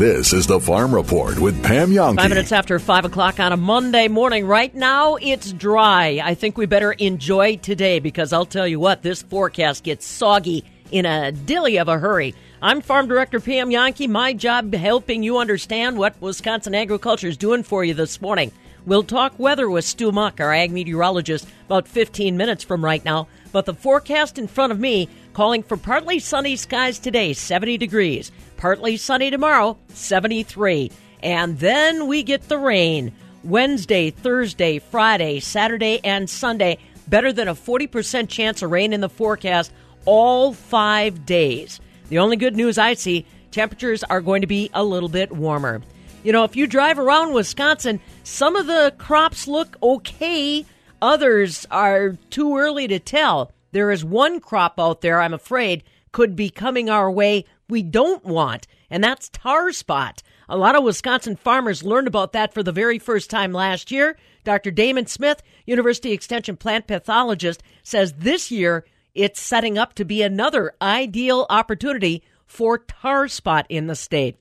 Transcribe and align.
This 0.00 0.32
is 0.32 0.46
the 0.46 0.58
Farm 0.58 0.94
Report 0.94 1.38
with 1.38 1.62
Pam 1.62 1.90
Jahnke. 1.90 2.16
Five 2.16 2.30
minutes 2.30 2.52
after 2.52 2.78
five 2.78 3.04
o'clock 3.04 3.38
on 3.38 3.52
a 3.52 3.56
Monday 3.58 4.08
morning. 4.08 4.46
Right 4.46 4.74
now, 4.74 5.16
it's 5.16 5.52
dry. 5.52 6.22
I 6.24 6.32
think 6.32 6.56
we 6.56 6.64
better 6.64 6.92
enjoy 6.92 7.56
today 7.56 7.98
because 7.98 8.32
I'll 8.32 8.46
tell 8.46 8.66
you 8.66 8.80
what, 8.80 9.02
this 9.02 9.20
forecast 9.20 9.84
gets 9.84 10.06
soggy 10.06 10.64
in 10.90 11.04
a 11.04 11.32
dilly 11.32 11.78
of 11.78 11.88
a 11.88 11.98
hurry. 11.98 12.34
I'm 12.62 12.80
Farm 12.80 13.08
Director 13.08 13.40
Pam 13.40 13.68
Jahnke. 13.68 14.08
My 14.08 14.32
job 14.32 14.72
helping 14.72 15.22
you 15.22 15.36
understand 15.36 15.98
what 15.98 16.18
Wisconsin 16.22 16.74
agriculture 16.74 17.28
is 17.28 17.36
doing 17.36 17.62
for 17.62 17.84
you 17.84 17.92
this 17.92 18.22
morning. 18.22 18.52
We'll 18.86 19.02
talk 19.02 19.38
weather 19.38 19.68
with 19.68 19.84
Stu 19.84 20.12
Muck, 20.12 20.40
our 20.40 20.54
ag 20.54 20.70
meteorologist, 20.72 21.46
about 21.66 21.86
15 21.86 22.38
minutes 22.38 22.64
from 22.64 22.82
right 22.82 23.04
now. 23.04 23.28
But 23.52 23.66
the 23.66 23.74
forecast 23.74 24.38
in 24.38 24.46
front 24.46 24.72
of 24.72 24.80
me 24.80 25.10
calling 25.34 25.62
for 25.62 25.76
partly 25.76 26.18
sunny 26.20 26.56
skies 26.56 26.98
today, 26.98 27.34
70 27.34 27.76
degrees. 27.76 28.32
Partly 28.60 28.98
sunny 28.98 29.30
tomorrow, 29.30 29.78
73. 29.94 30.92
And 31.22 31.58
then 31.58 32.06
we 32.06 32.22
get 32.22 32.46
the 32.50 32.58
rain. 32.58 33.10
Wednesday, 33.42 34.10
Thursday, 34.10 34.78
Friday, 34.78 35.40
Saturday, 35.40 35.98
and 36.04 36.28
Sunday. 36.28 36.76
Better 37.08 37.32
than 37.32 37.48
a 37.48 37.54
40% 37.54 38.28
chance 38.28 38.60
of 38.60 38.70
rain 38.70 38.92
in 38.92 39.00
the 39.00 39.08
forecast 39.08 39.72
all 40.04 40.52
five 40.52 41.24
days. 41.24 41.80
The 42.10 42.18
only 42.18 42.36
good 42.36 42.54
news 42.54 42.76
I 42.76 42.92
see 42.92 43.24
temperatures 43.50 44.04
are 44.04 44.20
going 44.20 44.42
to 44.42 44.46
be 44.46 44.68
a 44.74 44.84
little 44.84 45.08
bit 45.08 45.32
warmer. 45.32 45.80
You 46.22 46.32
know, 46.32 46.44
if 46.44 46.54
you 46.54 46.66
drive 46.66 46.98
around 46.98 47.32
Wisconsin, 47.32 47.98
some 48.24 48.56
of 48.56 48.66
the 48.66 48.92
crops 48.98 49.48
look 49.48 49.78
okay, 49.82 50.66
others 51.00 51.66
are 51.70 52.18
too 52.28 52.58
early 52.58 52.86
to 52.88 52.98
tell. 52.98 53.52
There 53.72 53.90
is 53.90 54.04
one 54.04 54.38
crop 54.38 54.78
out 54.78 55.00
there, 55.00 55.18
I'm 55.18 55.32
afraid, 55.32 55.82
could 56.12 56.36
be 56.36 56.50
coming 56.50 56.90
our 56.90 57.10
way 57.10 57.46
we 57.70 57.82
don't 57.82 58.24
want, 58.24 58.66
and 58.90 59.02
that's 59.02 59.28
tar 59.28 59.72
spot. 59.72 60.22
A 60.48 60.56
lot 60.56 60.74
of 60.74 60.84
Wisconsin 60.84 61.36
farmers 61.36 61.84
learned 61.84 62.08
about 62.08 62.32
that 62.32 62.52
for 62.52 62.62
the 62.62 62.72
very 62.72 62.98
first 62.98 63.30
time 63.30 63.52
last 63.52 63.90
year. 63.90 64.18
Dr. 64.44 64.70
Damon 64.70 65.06
Smith, 65.06 65.42
University 65.66 66.12
Extension 66.12 66.56
plant 66.56 66.86
pathologist, 66.86 67.62
says 67.82 68.14
this 68.14 68.50
year 68.50 68.84
it's 69.14 69.40
setting 69.40 69.78
up 69.78 69.94
to 69.94 70.04
be 70.04 70.22
another 70.22 70.72
ideal 70.80 71.46
opportunity 71.50 72.22
for 72.46 72.78
tar 72.78 73.28
spot 73.28 73.66
in 73.68 73.86
the 73.86 73.94
state. 73.94 74.36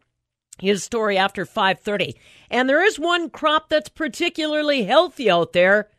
His 0.59 0.83
story 0.83 1.17
after 1.17 1.45
5:30. 1.45 2.15
And 2.49 2.67
there 2.67 2.83
is 2.83 2.99
one 2.99 3.29
crop 3.29 3.69
that's 3.69 3.89
particularly 3.89 4.83
healthy 4.83 5.29
out 5.29 5.53
there, 5.53 5.89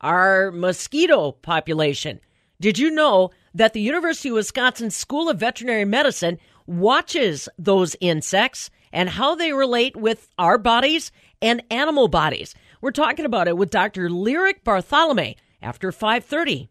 our 0.00 0.50
mosquito 0.50 1.32
population. 1.32 2.20
Did 2.60 2.78
you 2.78 2.90
know 2.90 3.30
that 3.54 3.72
the 3.72 3.80
University 3.80 4.28
of 4.28 4.34
Wisconsin 4.34 4.90
School 4.90 5.28
of 5.28 5.40
Veterinary 5.40 5.84
Medicine 5.84 6.38
watches 6.70 7.48
those 7.58 7.96
insects 8.00 8.70
and 8.92 9.08
how 9.08 9.34
they 9.34 9.52
relate 9.52 9.96
with 9.96 10.28
our 10.38 10.56
bodies 10.56 11.10
and 11.42 11.62
animal 11.70 12.06
bodies? 12.08 12.54
We're 12.80 12.92
talking 12.92 13.24
about 13.24 13.48
it 13.48 13.56
with 13.56 13.70
Dr. 13.70 14.08
Lyric 14.08 14.64
Bartholomay 14.64 15.34
after 15.60 15.90
5:30. 15.90 16.68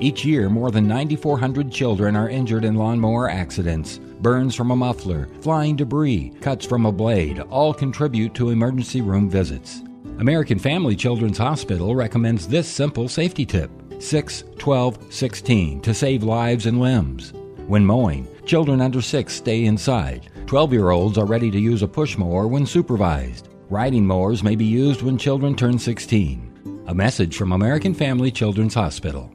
Each 0.00 0.24
year, 0.24 0.48
more 0.48 0.72
than 0.72 0.88
9,400 0.88 1.70
children 1.70 2.16
are 2.16 2.28
injured 2.28 2.64
in 2.64 2.74
lawnmower 2.74 3.30
accidents. 3.30 3.98
Burns 4.20 4.56
from 4.56 4.72
a 4.72 4.76
muffler, 4.76 5.28
flying 5.40 5.76
debris, 5.76 6.32
cuts 6.40 6.66
from 6.66 6.84
a 6.84 6.92
blade 6.92 7.38
all 7.50 7.72
contribute 7.72 8.34
to 8.34 8.50
emergency 8.50 9.00
room 9.00 9.30
visits. 9.30 9.82
American 10.18 10.58
Family 10.58 10.96
Children's 10.96 11.38
Hospital 11.38 11.94
recommends 11.94 12.48
this 12.48 12.66
simple 12.66 13.08
safety 13.08 13.46
tip 13.46 13.70
6, 14.00 14.42
12, 14.58 15.12
16 15.12 15.80
to 15.82 15.94
save 15.94 16.24
lives 16.24 16.66
and 16.66 16.80
limbs. 16.80 17.32
When 17.68 17.84
mowing, 17.84 18.26
children 18.46 18.80
under 18.80 19.02
6 19.02 19.30
stay 19.30 19.66
inside. 19.66 20.30
12 20.46 20.72
year 20.72 20.88
olds 20.88 21.18
are 21.18 21.26
ready 21.26 21.50
to 21.50 21.60
use 21.60 21.82
a 21.82 21.86
push 21.86 22.16
mower 22.16 22.46
when 22.48 22.64
supervised. 22.64 23.50
Riding 23.68 24.06
mowers 24.06 24.42
may 24.42 24.56
be 24.56 24.64
used 24.64 25.02
when 25.02 25.18
children 25.18 25.54
turn 25.54 25.78
16. 25.78 26.82
A 26.86 26.94
message 26.94 27.36
from 27.36 27.52
American 27.52 27.92
Family 27.92 28.30
Children's 28.30 28.72
Hospital. 28.72 29.30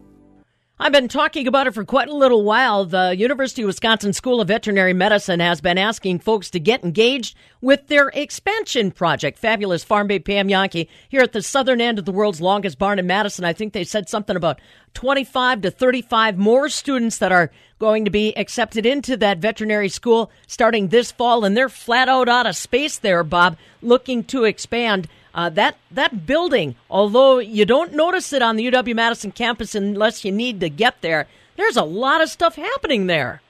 I've 0.79 0.91
been 0.91 1.07
talking 1.07 1.45
about 1.45 1.67
it 1.67 1.75
for 1.75 1.85
quite 1.85 2.09
a 2.09 2.15
little 2.15 2.43
while. 2.43 2.83
The 2.83 3.15
University 3.15 3.61
of 3.61 3.67
Wisconsin 3.67 4.11
School 4.11 4.41
of 4.41 4.47
Veterinary 4.47 4.93
Medicine 4.93 5.39
has 5.39 5.61
been 5.61 5.77
asking 5.77 6.17
folks 6.19 6.49
to 6.49 6.59
get 6.59 6.83
engaged 6.83 7.37
with 7.61 7.87
their 7.87 8.09
expansion 8.09 8.89
project. 8.89 9.37
Fabulous 9.37 9.83
Farm 9.83 10.07
Babe 10.07 10.25
Pam 10.25 10.47
Jahnke 10.47 10.87
here 11.07 11.21
at 11.21 11.31
the 11.31 11.43
southern 11.43 11.79
end 11.79 11.99
of 11.99 12.05
the 12.05 12.11
world's 12.11 12.41
longest 12.41 12.79
barn 12.79 12.97
in 12.97 13.05
Madison. 13.05 13.45
I 13.45 13.53
think 13.53 13.73
they 13.73 13.83
said 13.83 14.09
something 14.09 14.35
about 14.35 14.59
25 14.95 15.61
to 15.61 15.69
35 15.69 16.39
more 16.39 16.67
students 16.69 17.19
that 17.19 17.31
are 17.31 17.51
going 17.77 18.03
to 18.05 18.11
be 18.11 18.35
accepted 18.35 18.83
into 18.83 19.15
that 19.17 19.37
veterinary 19.37 19.89
school 19.89 20.31
starting 20.47 20.87
this 20.87 21.11
fall, 21.11 21.45
and 21.45 21.55
they're 21.55 21.69
flat 21.69 22.09
out 22.09 22.27
out 22.27 22.47
of 22.47 22.55
space 22.55 22.97
there, 22.97 23.23
Bob, 23.23 23.57
looking 23.83 24.23
to 24.23 24.43
expand. 24.43 25.07
Uh, 25.33 25.49
that 25.49 25.77
that 25.89 26.27
building, 26.27 26.75
although 26.89 27.39
you 27.39 27.65
don't 27.65 27.93
notice 27.93 28.33
it 28.33 28.41
on 28.41 28.55
the 28.55 28.71
UW 28.71 28.95
Madison 28.95 29.31
campus 29.31 29.73
unless 29.73 30.23
you 30.23 30.31
need 30.31 30.59
to 30.59 30.69
get 30.69 31.01
there, 31.01 31.27
there's 31.57 31.77
a 31.77 31.83
lot 31.83 32.21
of 32.21 32.29
stuff 32.29 32.55
happening 32.55 33.07
there. 33.07 33.41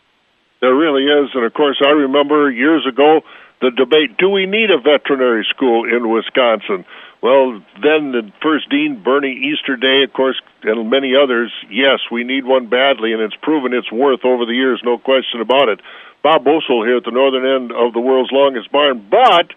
There 0.61 0.73
really 0.73 1.03
is, 1.03 1.31
and 1.33 1.44
of 1.44 1.53
course, 1.53 1.81
I 1.85 1.89
remember 1.89 2.49
years 2.49 2.85
ago 2.88 3.21
the 3.59 3.71
debate: 3.71 4.17
Do 4.17 4.29
we 4.29 4.45
need 4.45 4.71
a 4.71 4.79
veterinary 4.79 5.45
school 5.49 5.83
in 5.83 6.09
Wisconsin? 6.09 6.85
Well, 7.21 7.63
then 7.81 8.11
the 8.11 8.31
first 8.41 8.69
dean, 8.69 9.01
Bernie 9.01 9.51
Easterday, 9.51 10.03
of 10.03 10.11
course, 10.11 10.41
and 10.63 10.89
many 10.89 11.15
others, 11.15 11.53
yes, 11.69 12.00
we 12.11 12.25
need 12.25 12.44
one 12.44 12.67
badly, 12.67 13.13
and 13.13 13.21
it's 13.21 13.35
proven 13.41 13.73
its 13.73 13.89
worth 13.89 14.25
over 14.25 14.45
the 14.45 14.51
years, 14.51 14.81
no 14.83 14.97
question 14.97 15.39
about 15.39 15.69
it. 15.69 15.79
Bob 16.21 16.44
Bosold 16.44 16.85
here 16.85 16.97
at 16.97 17.05
the 17.05 17.11
northern 17.11 17.45
end 17.45 17.71
of 17.71 17.94
the 17.94 18.01
world's 18.01 18.31
longest 18.33 18.69
barn, 18.73 19.07
but 19.09 19.51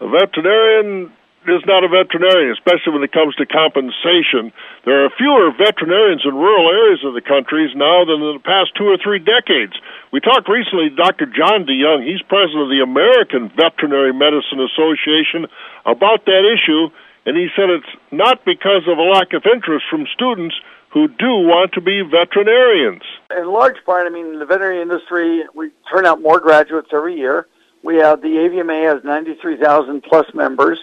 a 0.00 0.08
veterinarian 0.08 1.12
is 1.46 1.62
not 1.66 1.84
a 1.84 1.88
veterinarian, 1.88 2.50
especially 2.52 2.92
when 2.92 3.06
it 3.06 3.12
comes 3.12 3.34
to 3.36 3.46
compensation. 3.46 4.50
There 4.84 5.04
are 5.04 5.10
fewer 5.14 5.54
veterinarians 5.54 6.26
in 6.26 6.34
rural 6.34 6.68
areas 6.68 7.04
of 7.04 7.14
the 7.14 7.22
country 7.22 7.70
now 7.76 8.04
than 8.04 8.18
in 8.18 8.34
the 8.34 8.44
past 8.44 8.74
two 8.74 8.90
or 8.90 8.98
three 8.98 9.22
decades. 9.22 9.72
We 10.10 10.20
talked 10.20 10.48
recently 10.48 10.90
to 10.90 10.96
Dr. 10.96 11.26
John 11.26 11.64
de 11.64 11.78
Jong, 11.78 12.02
he's 12.02 12.22
president 12.26 12.66
of 12.66 12.72
the 12.74 12.82
American 12.82 13.52
Veterinary 13.54 14.12
Medicine 14.12 14.58
Association, 14.58 15.46
about 15.86 16.26
that 16.26 16.42
issue, 16.42 16.90
and 17.24 17.36
he 17.36 17.48
said 17.54 17.70
it's 17.70 17.94
not 18.10 18.44
because 18.44 18.88
of 18.88 18.98
a 18.98 19.06
lack 19.06 19.32
of 19.32 19.46
interest 19.46 19.86
from 19.90 20.06
students 20.14 20.56
who 20.90 21.06
do 21.06 21.44
want 21.44 21.72
to 21.74 21.80
be 21.80 22.00
veterinarians. 22.02 23.02
In 23.30 23.46
large 23.46 23.76
part, 23.84 24.06
I 24.06 24.10
mean, 24.10 24.38
the 24.38 24.46
veterinary 24.46 24.80
industry, 24.80 25.44
we 25.54 25.70
turn 25.92 26.06
out 26.06 26.22
more 26.22 26.40
graduates 26.40 26.88
every 26.92 27.16
year. 27.16 27.46
We 27.82 27.96
have 27.96 28.22
the 28.22 28.28
AVMA 28.28 28.94
has 28.94 29.04
93,000 29.04 30.02
plus 30.02 30.26
members 30.34 30.78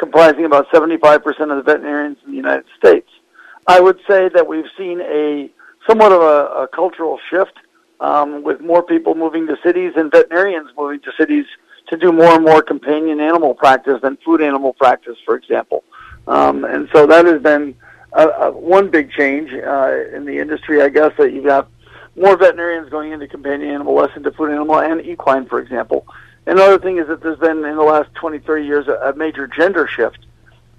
comprising 0.00 0.46
about 0.46 0.68
75% 0.70 1.22
of 1.26 1.56
the 1.56 1.62
veterinarians 1.62 2.16
in 2.24 2.32
the 2.32 2.36
United 2.36 2.64
States. 2.76 3.08
I 3.66 3.78
would 3.78 4.00
say 4.08 4.28
that 4.30 4.48
we've 4.48 4.70
seen 4.76 5.00
a 5.02 5.50
somewhat 5.86 6.10
of 6.10 6.22
a, 6.22 6.62
a 6.62 6.68
cultural 6.68 7.20
shift 7.30 7.56
um, 8.00 8.42
with 8.42 8.60
more 8.60 8.82
people 8.82 9.14
moving 9.14 9.46
to 9.46 9.56
cities 9.62 9.92
and 9.96 10.10
veterinarians 10.10 10.70
moving 10.76 11.00
to 11.00 11.12
cities 11.18 11.44
to 11.88 11.96
do 11.96 12.10
more 12.12 12.34
and 12.34 12.44
more 12.44 12.62
companion 12.62 13.20
animal 13.20 13.54
practice 13.54 14.00
than 14.02 14.16
food 14.24 14.42
animal 14.42 14.72
practice, 14.72 15.16
for 15.24 15.36
example. 15.36 15.84
Um, 16.26 16.64
and 16.64 16.88
so 16.92 17.06
that 17.06 17.26
has 17.26 17.42
been 17.42 17.74
a, 18.12 18.26
a, 18.28 18.50
one 18.50 18.90
big 18.90 19.10
change 19.12 19.52
uh, 19.52 20.16
in 20.16 20.24
the 20.24 20.38
industry, 20.38 20.82
I 20.82 20.88
guess, 20.88 21.12
that 21.18 21.32
you've 21.32 21.44
got 21.44 21.68
more 22.16 22.36
veterinarians 22.36 22.90
going 22.90 23.12
into 23.12 23.26
companion 23.28 23.70
animal, 23.70 23.94
less 23.94 24.16
into 24.16 24.30
food 24.32 24.50
animal, 24.50 24.80
and 24.80 25.04
equine, 25.04 25.46
for 25.46 25.60
example. 25.60 26.06
Another 26.46 26.78
thing 26.78 26.98
is 26.98 27.06
that 27.08 27.22
there's 27.22 27.38
been 27.38 27.64
in 27.64 27.76
the 27.76 27.82
last 27.82 28.12
20, 28.14 28.38
30 28.40 28.64
years 28.64 28.88
a, 28.88 29.10
a 29.10 29.14
major 29.14 29.46
gender 29.46 29.86
shift, 29.86 30.18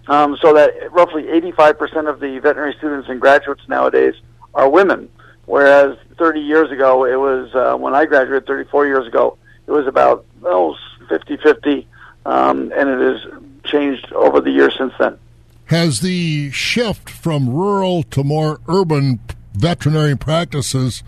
um, 0.07 0.37
so 0.41 0.53
that 0.53 0.91
roughly 0.91 1.23
85% 1.23 2.09
of 2.09 2.19
the 2.19 2.39
veterinary 2.39 2.73
students 2.77 3.07
and 3.09 3.21
graduates 3.21 3.61
nowadays 3.67 4.15
are 4.53 4.69
women, 4.69 5.09
whereas 5.45 5.97
30 6.17 6.41
years 6.41 6.71
ago 6.71 7.05
it 7.05 7.15
was 7.15 7.53
uh, 7.55 7.77
when 7.77 7.93
I 7.93 8.05
graduated 8.05 8.47
34 8.47 8.87
years 8.87 9.07
ago 9.07 9.37
it 9.67 9.71
was 9.71 9.87
about 9.87 10.25
oh 10.43 10.75
50-50, 11.09 11.85
um, 12.25 12.71
and 12.75 12.89
it 12.89 12.99
has 12.99 13.41
changed 13.63 14.11
over 14.13 14.41
the 14.41 14.51
years 14.51 14.75
since 14.77 14.93
then. 14.99 15.17
Has 15.65 16.01
the 16.01 16.51
shift 16.51 17.09
from 17.09 17.49
rural 17.49 18.03
to 18.03 18.23
more 18.23 18.59
urban 18.67 19.19
veterinary 19.53 20.17
practices 20.17 21.03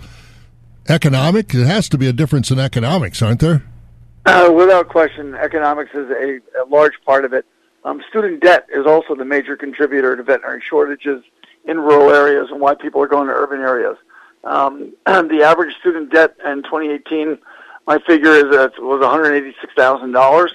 economic? 0.88 1.54
It 1.54 1.66
has 1.66 1.90
to 1.90 1.98
be 1.98 2.08
a 2.08 2.14
difference 2.14 2.52
in 2.52 2.60
economics, 2.60 3.22
aren't 3.22 3.42
there? 3.42 3.64
Uh, 4.26 4.52
without 4.56 4.88
question, 4.88 5.36
economics 5.36 5.92
is 5.94 6.10
a, 6.10 6.40
a 6.62 6.66
large 6.70 6.94
part 7.06 7.26
of 7.26 7.34
it. 7.34 7.46
Um, 7.84 8.02
student 8.10 8.42
debt 8.42 8.68
is 8.74 8.86
also 8.86 9.16
the 9.16 9.26
major 9.26 9.58
contributor 9.58 10.16
to 10.16 10.24
veterinary 10.24 10.62
shortages 10.62 11.24
in 11.66 11.78
rural 11.78 12.10
areas 12.10 12.48
and 12.50 12.62
why 12.62 12.74
people 12.76 13.02
are 13.02 13.08
going 13.08 13.28
to 13.28 13.34
urban 13.34 13.60
areas. 13.60 13.98
Um, 14.46 14.94
the 15.06 15.42
average 15.44 15.76
student 15.80 16.12
debt 16.12 16.36
in 16.46 16.64
2018, 16.64 17.38
my 17.86 18.00
figure 18.08 18.32
is 18.32 18.44
that 18.56 18.72
was 18.80 19.02
$186,000. 19.02 20.50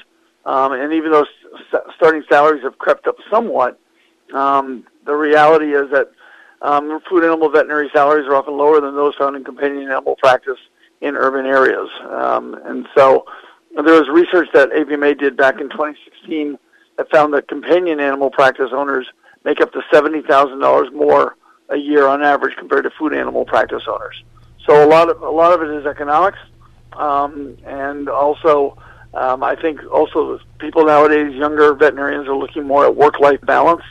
Um, 0.46 0.72
and 0.72 0.94
even 0.94 1.12
though 1.12 1.26
st- 1.70 1.82
starting 1.94 2.24
salaries 2.26 2.62
have 2.62 2.78
crept 2.78 3.06
up 3.06 3.16
somewhat, 3.30 3.78
um, 4.32 4.86
the 5.04 5.14
reality 5.14 5.74
is 5.74 5.90
that 5.90 6.10
um, 6.62 7.00
food 7.08 7.22
animal 7.22 7.50
veterinary 7.50 7.90
salaries 7.92 8.26
are 8.26 8.34
often 8.34 8.56
lower 8.56 8.80
than 8.80 8.94
those 8.94 9.14
found 9.16 9.36
in 9.36 9.44
companion 9.44 9.90
animal 9.90 10.16
practice 10.16 10.58
in 11.02 11.16
urban 11.16 11.44
areas. 11.44 11.88
Um, 12.08 12.58
and 12.64 12.88
so 12.96 13.26
there 13.74 13.94
was 13.94 14.08
research 14.08 14.48
that 14.54 14.70
AVMA 14.70 15.18
did 15.18 15.36
back 15.36 15.60
in 15.60 15.68
2016 15.70 16.58
that 16.96 17.10
found 17.10 17.32
that 17.34 17.48
companion 17.48 18.00
animal 18.00 18.30
practice 18.30 18.70
owners 18.72 19.06
make 19.44 19.60
up 19.60 19.72
to 19.72 19.80
$70,000 19.92 20.92
more 20.92 21.36
a 21.68 21.76
year 21.76 22.06
on 22.06 22.22
average 22.22 22.56
compared 22.56 22.84
to 22.84 22.90
food 22.90 23.12
animal 23.12 23.44
practice 23.44 23.82
owners. 23.86 24.22
So 24.66 24.84
a 24.84 24.88
lot 24.88 25.08
of 25.08 25.22
a 25.22 25.30
lot 25.30 25.52
of 25.52 25.62
it 25.62 25.74
is 25.74 25.86
economics, 25.86 26.38
um, 26.92 27.56
and 27.64 28.08
also 28.08 28.76
um, 29.14 29.42
I 29.42 29.54
think 29.56 29.80
also 29.90 30.40
people 30.58 30.84
nowadays, 30.84 31.34
younger 31.34 31.74
veterinarians, 31.74 32.28
are 32.28 32.36
looking 32.36 32.66
more 32.66 32.84
at 32.84 32.94
work-life 32.94 33.40
balance. 33.42 33.82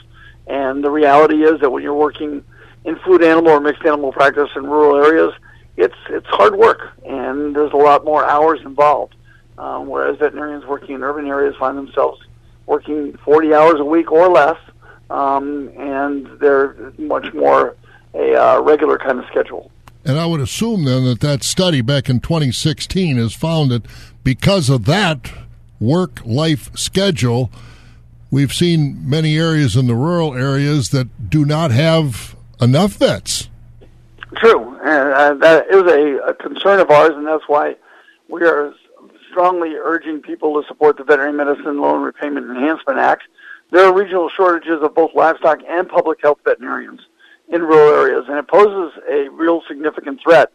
And 0.45 0.83
the 0.83 0.91
reality 0.91 1.43
is 1.43 1.59
that 1.61 1.71
when 1.71 1.83
you're 1.83 1.95
working 1.95 2.43
in 2.85 2.95
food 2.99 3.23
animal 3.23 3.51
or 3.51 3.59
mixed 3.59 3.83
animal 3.85 4.11
practice 4.11 4.49
in 4.55 4.63
rural 4.63 5.03
areas, 5.03 5.33
it's 5.77 5.97
it's 6.09 6.27
hard 6.27 6.55
work, 6.55 6.91
and 7.05 7.55
there's 7.55 7.73
a 7.73 7.77
lot 7.77 8.05
more 8.05 8.25
hours 8.25 8.59
involved. 8.63 9.15
Um, 9.57 9.87
whereas 9.87 10.17
veterinarians 10.17 10.65
working 10.65 10.95
in 10.95 11.03
urban 11.03 11.25
areas 11.27 11.55
find 11.57 11.77
themselves 11.77 12.21
working 12.67 13.17
40 13.23 13.53
hours 13.53 13.79
a 13.79 13.85
week 13.85 14.11
or 14.11 14.27
less, 14.29 14.57
um, 15.09 15.69
and 15.77 16.27
they're 16.39 16.93
much 16.97 17.33
more 17.33 17.75
a 18.13 18.35
uh, 18.35 18.61
regular 18.61 18.97
kind 18.97 19.19
of 19.19 19.25
schedule. 19.25 19.71
And 20.05 20.19
I 20.19 20.25
would 20.25 20.39
assume 20.39 20.85
then 20.85 21.03
that 21.05 21.19
that 21.21 21.43
study 21.43 21.81
back 21.81 22.09
in 22.09 22.19
2016 22.19 23.17
has 23.17 23.33
found 23.33 23.71
that 23.71 23.85
because 24.23 24.69
of 24.69 24.85
that 24.85 25.31
work 25.79 26.25
life 26.25 26.75
schedule, 26.77 27.51
we've 28.31 28.53
seen 28.53 29.09
many 29.09 29.37
areas 29.37 29.75
in 29.75 29.87
the 29.87 29.95
rural 29.95 30.33
areas 30.33 30.89
that 30.89 31.29
do 31.29 31.45
not 31.45 31.71
have 31.71 32.35
enough 32.61 32.93
vets. 32.93 33.49
True. 34.37 34.77
And 34.83 35.13
uh, 35.13 35.33
that 35.35 35.67
is 35.69 35.83
a, 35.83 36.29
a 36.29 36.33
concern 36.35 36.79
of 36.79 36.89
ours, 36.89 37.11
and 37.15 37.25
that's 37.25 37.43
why 37.47 37.75
we 38.29 38.43
are 38.43 38.73
strongly 39.37 39.75
urging 39.75 40.19
people 40.19 40.59
to 40.59 40.67
support 40.67 40.97
the 40.97 41.03
Veterinary 41.03 41.31
Medicine 41.31 41.79
Loan 41.79 42.01
Repayment 42.01 42.49
Enhancement 42.49 42.97
Act. 42.97 43.21
There 43.69 43.85
are 43.85 43.93
regional 43.93 44.29
shortages 44.29 44.81
of 44.81 44.95
both 44.95 45.13
livestock 45.13 45.59
and 45.69 45.87
public 45.87 46.19
health 46.23 46.39
veterinarians 46.43 47.01
in 47.47 47.61
rural 47.61 48.01
areas, 48.01 48.25
and 48.27 48.39
it 48.39 48.47
poses 48.47 48.99
a 49.07 49.29
real 49.29 49.61
significant 49.67 50.21
threat 50.23 50.51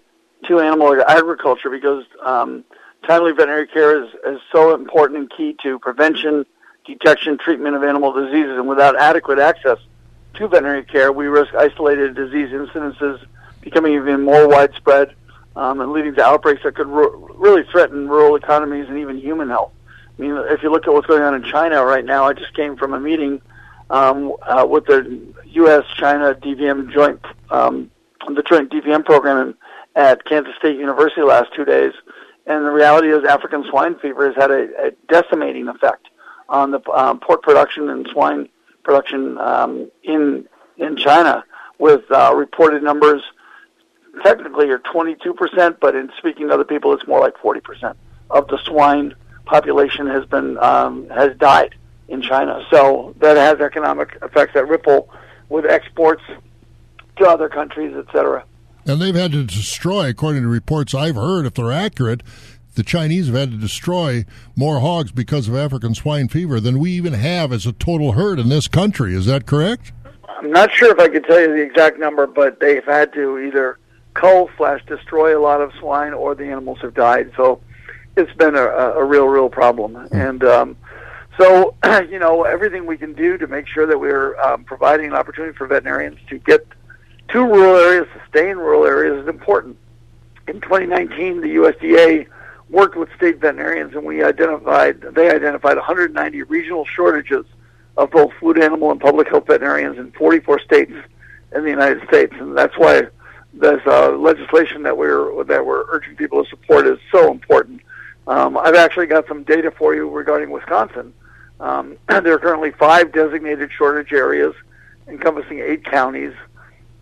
to 0.49 0.59
animal 0.59 1.01
agriculture 1.07 1.71
because 1.71 2.03
um, 2.27 2.65
timely 3.07 3.31
veterinary 3.31 3.69
care 3.69 4.03
is, 4.03 4.11
is 4.27 4.41
so 4.51 4.75
important 4.75 5.21
and 5.21 5.31
key 5.31 5.57
to 5.63 5.79
prevention, 5.79 6.45
detection, 6.85 7.39
treatment 7.39 7.77
of 7.77 7.85
animal 7.85 8.13
diseases, 8.13 8.59
and 8.59 8.67
without 8.67 8.99
adequate 8.99 9.39
access 9.39 9.79
to 10.35 10.49
veterinary 10.49 10.85
care, 10.85 11.13
we 11.13 11.27
risk 11.27 11.55
isolated 11.55 12.17
disease 12.17 12.49
incidences 12.49 13.25
becoming 13.61 13.95
even 13.95 14.23
more 14.23 14.49
widespread 14.49 15.15
um, 15.57 15.81
and 15.81 15.93
leading 15.93 16.15
to 16.15 16.23
outbreaks 16.23 16.63
that 16.65 16.75
could 16.75 16.89
really 16.89 17.63
threaten 17.71 18.09
rural 18.09 18.37
economies 18.37 18.89
and 18.89 18.99
even 18.99 19.19
human 19.19 19.49
health. 19.49 19.73
I 20.19 20.23
mean, 20.23 20.37
if 20.37 20.63
you 20.63 20.71
look 20.71 20.87
at 20.87 20.93
what's 20.93 21.07
going 21.07 21.23
on 21.23 21.35
in 21.35 21.43
China 21.45 21.85
right 21.85 22.05
now, 22.05 22.25
I 22.25 22.33
just 22.33 22.55
came 22.55 22.77
from 22.77 22.95
a 22.95 23.01
meeting 23.01 23.41
um, 23.91 24.35
uh, 24.43 24.67
with 24.69 24.87
the 24.87 25.21
U.S.-China 25.45 26.35
DVM 26.43 26.93
joint, 26.93 27.21
um, 27.51 27.91
the 28.27 28.43
joint 28.43 28.71
DVM 28.71 29.05
program 29.05 29.57
at 29.95 30.25
Kansas 30.25 30.55
State 30.59 30.79
University 30.79 31.23
last 31.23 31.55
two 31.55 31.65
days. 31.65 31.93
And 32.47 32.65
the 32.65 32.71
reality 32.71 33.13
is, 33.13 33.25
African 33.25 33.65
swine 33.69 33.99
fever 33.99 34.27
has 34.27 34.37
had 34.37 34.51
a, 34.51 34.87
a 34.87 34.91
decimating 35.09 35.69
effect 35.69 36.09
on 36.49 36.71
the 36.71 36.81
um, 36.91 37.21
pork 37.21 37.43
production 37.43 37.89
and 37.89 38.07
swine 38.13 38.49
production 38.83 39.39
um, 39.39 39.91
in 40.03 40.49
in 40.77 40.97
China, 40.97 41.45
with 41.79 42.03
uh, 42.11 42.33
reported 42.35 42.83
numbers 42.83 43.23
technically 44.23 44.69
are 44.71 44.79
22%, 44.79 45.77
but 45.81 45.95
in 45.95 46.11
speaking 46.19 46.49
to 46.49 46.55
other 46.55 46.65
people, 46.65 46.93
it's 46.93 47.07
more 47.07 47.21
like 47.21 47.35
40% 47.37 47.95
of 48.31 48.49
the 48.49 48.59
swine 48.65 49.15
population 49.45 50.07
has 50.07 50.25
been 50.27 50.57
um, 50.59 51.09
has 51.11 51.37
died 51.37 51.75
in 52.09 52.23
China. 52.23 52.65
So 52.71 53.15
that 53.19 53.37
has 53.37 53.61
economic 53.61 54.19
effects 54.23 54.55
that 54.55 54.69
ripple 54.69 55.11
with 55.49 55.65
exports 55.67 56.23
to 57.17 57.27
other 57.27 57.49
countries, 57.49 57.95
etc. 57.95 58.45
And 58.87 59.01
they've 59.01 59.15
had 59.15 59.33
to 59.33 59.45
destroy, 59.45 60.09
according 60.09 60.43
to 60.43 60.49
reports 60.49 60.95
I've 60.95 61.15
heard, 61.15 61.47
if 61.47 61.55
they're 61.55 61.73
accurate, 61.73 62.23
the 62.75 62.83
Chinese 62.83 63.27
have 63.27 63.37
had 63.37 63.51
to 63.51 63.59
destroy 63.59 64.25
more 64.57 64.81
hogs 64.81 65.13
because 65.13 65.47
of 65.47 65.55
African 65.55 65.95
swine 65.95 66.29
fever 66.29 66.59
than 66.59 66.79
we 66.79 66.93
even 66.93 67.13
have 67.13 67.53
as 67.53 67.67
a 67.67 67.73
total 67.73 68.13
herd 68.13 68.39
in 68.39 68.49
this 68.49 68.67
country. 68.67 69.15
Is 69.15 69.27
that 69.27 69.47
correct? 69.47 69.93
I'm 70.29 70.51
not 70.51 70.73
sure 70.73 70.91
if 70.91 70.99
I 70.99 71.09
could 71.09 71.25
tell 71.25 71.41
you 71.41 71.49
the 71.49 71.63
exact 71.63 71.99
number, 71.99 72.27
but 72.27 72.61
they've 72.61 72.85
had 72.85 73.13
to 73.13 73.39
either 73.39 73.79
cull 74.15 74.51
slash 74.57 74.85
destroy 74.87 75.39
a 75.39 75.41
lot 75.41 75.61
of 75.61 75.73
swine 75.79 76.13
or 76.13 76.35
the 76.35 76.45
animals 76.45 76.79
have 76.83 76.95
died. 76.95 77.33
So 77.37 77.61
it's 78.17 78.33
been 78.35 78.55
a, 78.55 78.63
a 78.63 79.05
real, 79.05 79.27
real 79.27 79.49
problem. 79.49 79.95
Mm-hmm. 79.95 80.17
And 80.17 80.45
um, 80.45 80.77
so, 81.39 81.75
you 82.11 82.19
know, 82.19 82.45
everything 82.45 82.87
we 82.87 82.97
can 82.97 83.15
do 83.15 83.39
to 83.39 83.47
make 83.47 83.67
sure 83.67 83.87
that 83.87 83.99
we're 83.99 84.39
um, 84.41 84.65
providing 84.65 85.07
an 85.07 85.15
opportunity 85.15 85.57
for 85.57 85.67
veterinarians 85.67 86.19
to 86.29 86.39
get 86.39 86.67
to 87.29 87.41
rural 87.41 87.77
areas, 87.77 88.07
to 88.15 88.21
stay 88.29 88.51
in 88.51 88.59
rural 88.59 88.85
areas 88.85 89.23
is 89.23 89.29
important. 89.29 89.77
In 90.49 90.61
2019, 90.61 91.41
the 91.41 91.55
USDA 91.57 92.27
worked 92.69 92.97
with 92.97 93.09
state 93.17 93.41
veterinarians 93.41 93.95
and 93.95 94.05
we 94.05 94.23
identified, 94.23 95.01
they 95.01 95.31
identified 95.31 95.77
190 95.77 96.43
regional 96.43 96.85
shortages 96.85 97.45
of 97.97 98.11
both 98.11 98.33
food 98.41 98.59
animal 98.63 98.91
and 98.91 99.01
public 99.01 99.29
health 99.29 99.47
veterinarians 99.47 99.99
in 99.99 100.11
44 100.13 100.59
states 100.61 100.93
in 101.55 101.65
the 101.65 101.71
United 101.71 102.07
States. 102.09 102.33
And 102.39 102.57
that's 102.57 102.77
why 102.77 103.09
this 103.55 103.81
uh, 103.87 104.11
legislation 104.13 104.83
that 104.83 104.97
we're 104.97 105.45
that 105.45 105.65
we're 105.65 105.85
urging 105.89 106.17
people 106.17 106.43
to 106.43 106.51
support 106.51 106.87
is 106.87 106.99
so 107.11 107.31
important. 107.31 107.81
Um, 108.27 108.57
I've 108.57 108.75
actually 108.75 109.07
got 109.07 109.27
some 109.29 109.43
data 109.43 109.71
for 109.71 109.95
you 109.95 110.09
regarding 110.09 110.51
Wisconsin. 110.51 111.13
Um, 111.61 111.97
there 112.09 112.33
are 112.35 112.39
currently 112.39 112.71
five 112.73 113.13
designated 113.13 113.71
shortage 113.77 114.13
areas 114.13 114.55
encompassing 115.09 115.59
eight 115.61 115.85
counties, 115.85 116.33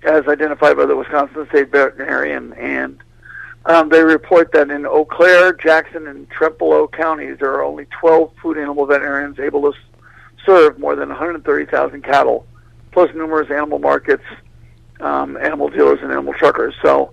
as 0.03 0.27
identified 0.27 0.77
by 0.77 0.87
the 0.87 0.97
Wisconsin 0.97 1.47
State 1.51 1.71
Veterinarian. 1.71 2.53
And 2.55 2.99
um, 3.67 3.91
they 3.91 4.03
report 4.03 4.53
that 4.53 4.71
in 4.71 4.87
Eau 4.87 5.05
Claire, 5.05 5.53
Jackson, 5.53 6.07
and 6.07 6.29
Trempealeau 6.31 6.91
counties, 6.91 7.39
there 7.39 7.53
are 7.53 7.63
only 7.63 7.87
12 8.01 8.33
food 8.43 8.57
animal 8.57 8.87
veterinarians 8.87 9.39
able 9.39 9.71
to 9.71 9.79
serve 10.47 10.79
more 10.79 10.97
than 10.97 11.11
130,000 11.11 12.03
cattle, 12.03 12.47
plus 12.93 13.15
numerous 13.15 13.51
animal 13.51 13.79
markets 13.79 14.25
um, 15.01 15.37
animal 15.37 15.69
dealers 15.69 16.01
and 16.03 16.11
animal 16.11 16.35
truckers. 16.35 16.75
So 16.83 17.13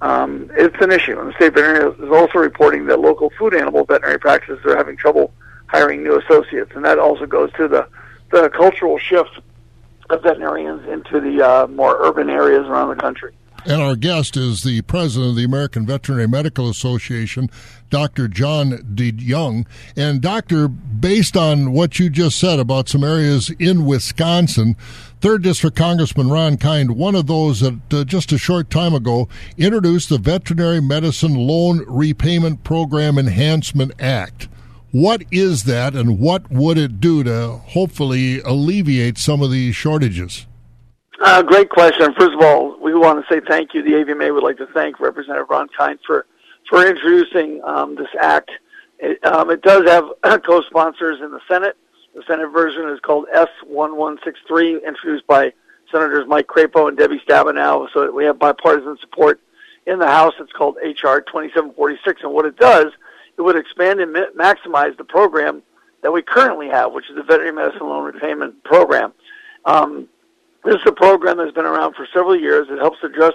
um, 0.00 0.50
it's 0.54 0.76
an 0.80 0.92
issue. 0.92 1.18
And 1.18 1.28
the 1.28 1.32
state 1.34 1.54
veterinary 1.54 1.92
is 1.92 2.10
also 2.10 2.38
reporting 2.38 2.86
that 2.86 3.00
local 3.00 3.30
food 3.38 3.54
animal 3.54 3.84
veterinary 3.84 4.18
practices 4.18 4.64
are 4.64 4.76
having 4.76 4.96
trouble 4.96 5.32
hiring 5.68 6.02
new 6.02 6.18
associates, 6.18 6.72
and 6.74 6.84
that 6.84 6.98
also 6.98 7.26
goes 7.26 7.50
to 7.54 7.68
the 7.68 7.88
the 8.30 8.50
cultural 8.50 8.98
shift 8.98 9.38
of 10.10 10.22
veterinarians 10.22 10.86
into 10.88 11.20
the 11.20 11.42
uh, 11.42 11.66
more 11.68 11.96
urban 12.00 12.28
areas 12.28 12.66
around 12.66 12.88
the 12.88 12.96
country. 12.96 13.32
And 13.64 13.82
our 13.82 13.96
guest 13.96 14.36
is 14.36 14.62
the 14.62 14.82
president 14.82 15.30
of 15.30 15.36
the 15.36 15.44
American 15.44 15.86
Veterinary 15.86 16.28
Medical 16.28 16.68
Association, 16.68 17.50
Dr. 17.90 18.28
John 18.28 18.94
de 18.94 19.12
Jong. 19.12 19.66
And, 19.96 20.20
Doctor, 20.20 20.68
based 20.68 21.36
on 21.36 21.72
what 21.72 21.98
you 21.98 22.10
just 22.10 22.38
said 22.38 22.58
about 22.58 22.88
some 22.88 23.04
areas 23.04 23.50
in 23.58 23.86
Wisconsin, 23.86 24.76
Third 25.20 25.42
District 25.42 25.76
Congressman 25.76 26.28
Ron 26.28 26.56
Kind, 26.56 26.96
one 26.96 27.14
of 27.14 27.26
those 27.26 27.60
that 27.60 27.80
uh, 27.92 28.04
just 28.04 28.32
a 28.32 28.38
short 28.38 28.70
time 28.70 28.94
ago 28.94 29.28
introduced 29.56 30.08
the 30.08 30.18
Veterinary 30.18 30.80
Medicine 30.80 31.34
Loan 31.34 31.84
Repayment 31.86 32.62
Program 32.64 33.18
Enhancement 33.18 33.92
Act. 33.98 34.48
What 34.92 35.24
is 35.30 35.64
that, 35.64 35.94
and 35.94 36.18
what 36.18 36.50
would 36.50 36.78
it 36.78 37.00
do 37.00 37.24
to 37.24 37.48
hopefully 37.48 38.40
alleviate 38.40 39.18
some 39.18 39.42
of 39.42 39.50
these 39.50 39.74
shortages? 39.74 40.46
Uh, 41.20 41.42
great 41.42 41.70
question. 41.70 42.12
First 42.18 42.34
of 42.34 42.42
all, 42.42 42.78
we 42.80 42.94
want 42.94 43.24
to 43.26 43.34
say 43.34 43.40
thank 43.48 43.74
you. 43.74 43.82
The 43.82 43.92
AVMA 43.92 44.32
would 44.34 44.42
like 44.42 44.58
to 44.58 44.66
thank 44.74 45.00
Representative 45.00 45.48
Ron 45.48 45.68
Kind 45.76 45.98
for 46.06 46.26
for 46.68 46.86
introducing 46.86 47.62
um, 47.64 47.94
this 47.94 48.08
act. 48.20 48.50
It, 48.98 49.24
um, 49.24 49.50
it 49.50 49.62
does 49.62 49.88
have 49.88 50.10
co-sponsors 50.42 51.20
in 51.20 51.30
the 51.30 51.40
Senate. 51.48 51.76
The 52.14 52.22
Senate 52.26 52.48
version 52.48 52.88
is 52.88 53.00
called 53.00 53.26
S1163, 53.34 54.86
introduced 54.86 55.26
by 55.26 55.52
Senators 55.92 56.26
Mike 56.26 56.46
Crapo 56.46 56.88
and 56.88 56.96
Debbie 56.96 57.20
Stabenow. 57.26 57.88
So 57.92 58.10
we 58.10 58.24
have 58.24 58.38
bipartisan 58.38 58.96
support 59.00 59.40
in 59.86 59.98
the 59.98 60.06
House. 60.06 60.34
It's 60.40 60.52
called 60.52 60.76
HR 60.82 61.20
2746, 61.20 62.22
and 62.22 62.32
what 62.32 62.46
it 62.46 62.56
does, 62.56 62.92
it 63.36 63.42
would 63.42 63.56
expand 63.56 64.00
and 64.00 64.14
maximize 64.36 64.96
the 64.96 65.04
program 65.04 65.62
that 66.02 66.10
we 66.10 66.22
currently 66.22 66.68
have, 66.68 66.92
which 66.92 67.08
is 67.10 67.16
the 67.16 67.22
Veterinary 67.22 67.52
Medicine 67.52 67.88
Loan 67.88 68.04
Repayment 68.04 68.62
Program. 68.64 69.12
Um, 69.64 70.08
this 70.64 70.76
is 70.76 70.82
a 70.86 70.92
program 70.92 71.36
that's 71.36 71.52
been 71.52 71.66
around 71.66 71.94
for 71.94 72.06
several 72.12 72.34
years. 72.34 72.66
It 72.70 72.78
helps 72.78 72.98
address 73.02 73.34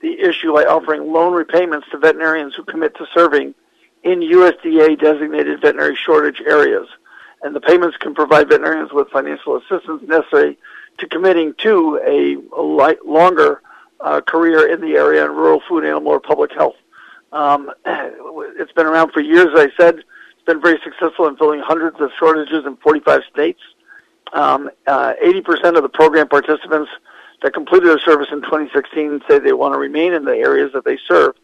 the 0.00 0.20
issue 0.20 0.52
by 0.54 0.64
offering 0.64 1.12
loan 1.12 1.32
repayments 1.32 1.88
to 1.90 1.98
veterinarians 1.98 2.54
who 2.54 2.64
commit 2.64 2.96
to 2.96 3.06
serving 3.14 3.54
in 4.02 4.20
USDA 4.20 4.98
designated 4.98 5.60
veterinary 5.60 5.96
shortage 5.96 6.40
areas. 6.46 6.86
And 7.42 7.54
the 7.54 7.60
payments 7.60 7.96
can 7.96 8.14
provide 8.14 8.48
veterinarians 8.48 8.92
with 8.92 9.08
financial 9.08 9.56
assistance 9.56 10.02
necessary 10.06 10.58
to 10.98 11.06
committing 11.06 11.54
to 11.58 12.00
a, 12.06 12.36
a 12.58 12.62
light, 12.62 13.04
longer 13.04 13.62
uh, 14.00 14.20
career 14.20 14.72
in 14.72 14.80
the 14.80 14.96
area 14.96 15.24
in 15.24 15.30
rural 15.32 15.62
food, 15.68 15.84
animal, 15.84 16.12
or 16.12 16.20
public 16.20 16.52
health. 16.52 16.76
Um, 17.32 17.70
it's 17.86 18.72
been 18.72 18.86
around 18.86 19.12
for 19.12 19.20
years, 19.20 19.48
as 19.54 19.60
I 19.60 19.68
said. 19.76 19.96
It's 19.98 20.46
been 20.46 20.60
very 20.60 20.78
successful 20.82 21.26
in 21.28 21.36
filling 21.36 21.60
hundreds 21.60 22.00
of 22.00 22.10
shortages 22.18 22.64
in 22.66 22.76
45 22.78 23.22
states. 23.32 23.60
Um, 24.32 24.70
uh, 24.86 25.14
80% 25.22 25.76
of 25.76 25.82
the 25.82 25.88
program 25.88 26.28
participants 26.28 26.90
that 27.42 27.54
completed 27.54 27.88
their 27.88 27.98
service 27.98 28.28
in 28.30 28.42
2016 28.42 29.22
say 29.28 29.38
they 29.38 29.52
want 29.52 29.74
to 29.74 29.78
remain 29.78 30.12
in 30.12 30.24
the 30.24 30.36
areas 30.36 30.72
that 30.72 30.84
they 30.84 30.98
serve. 31.08 31.34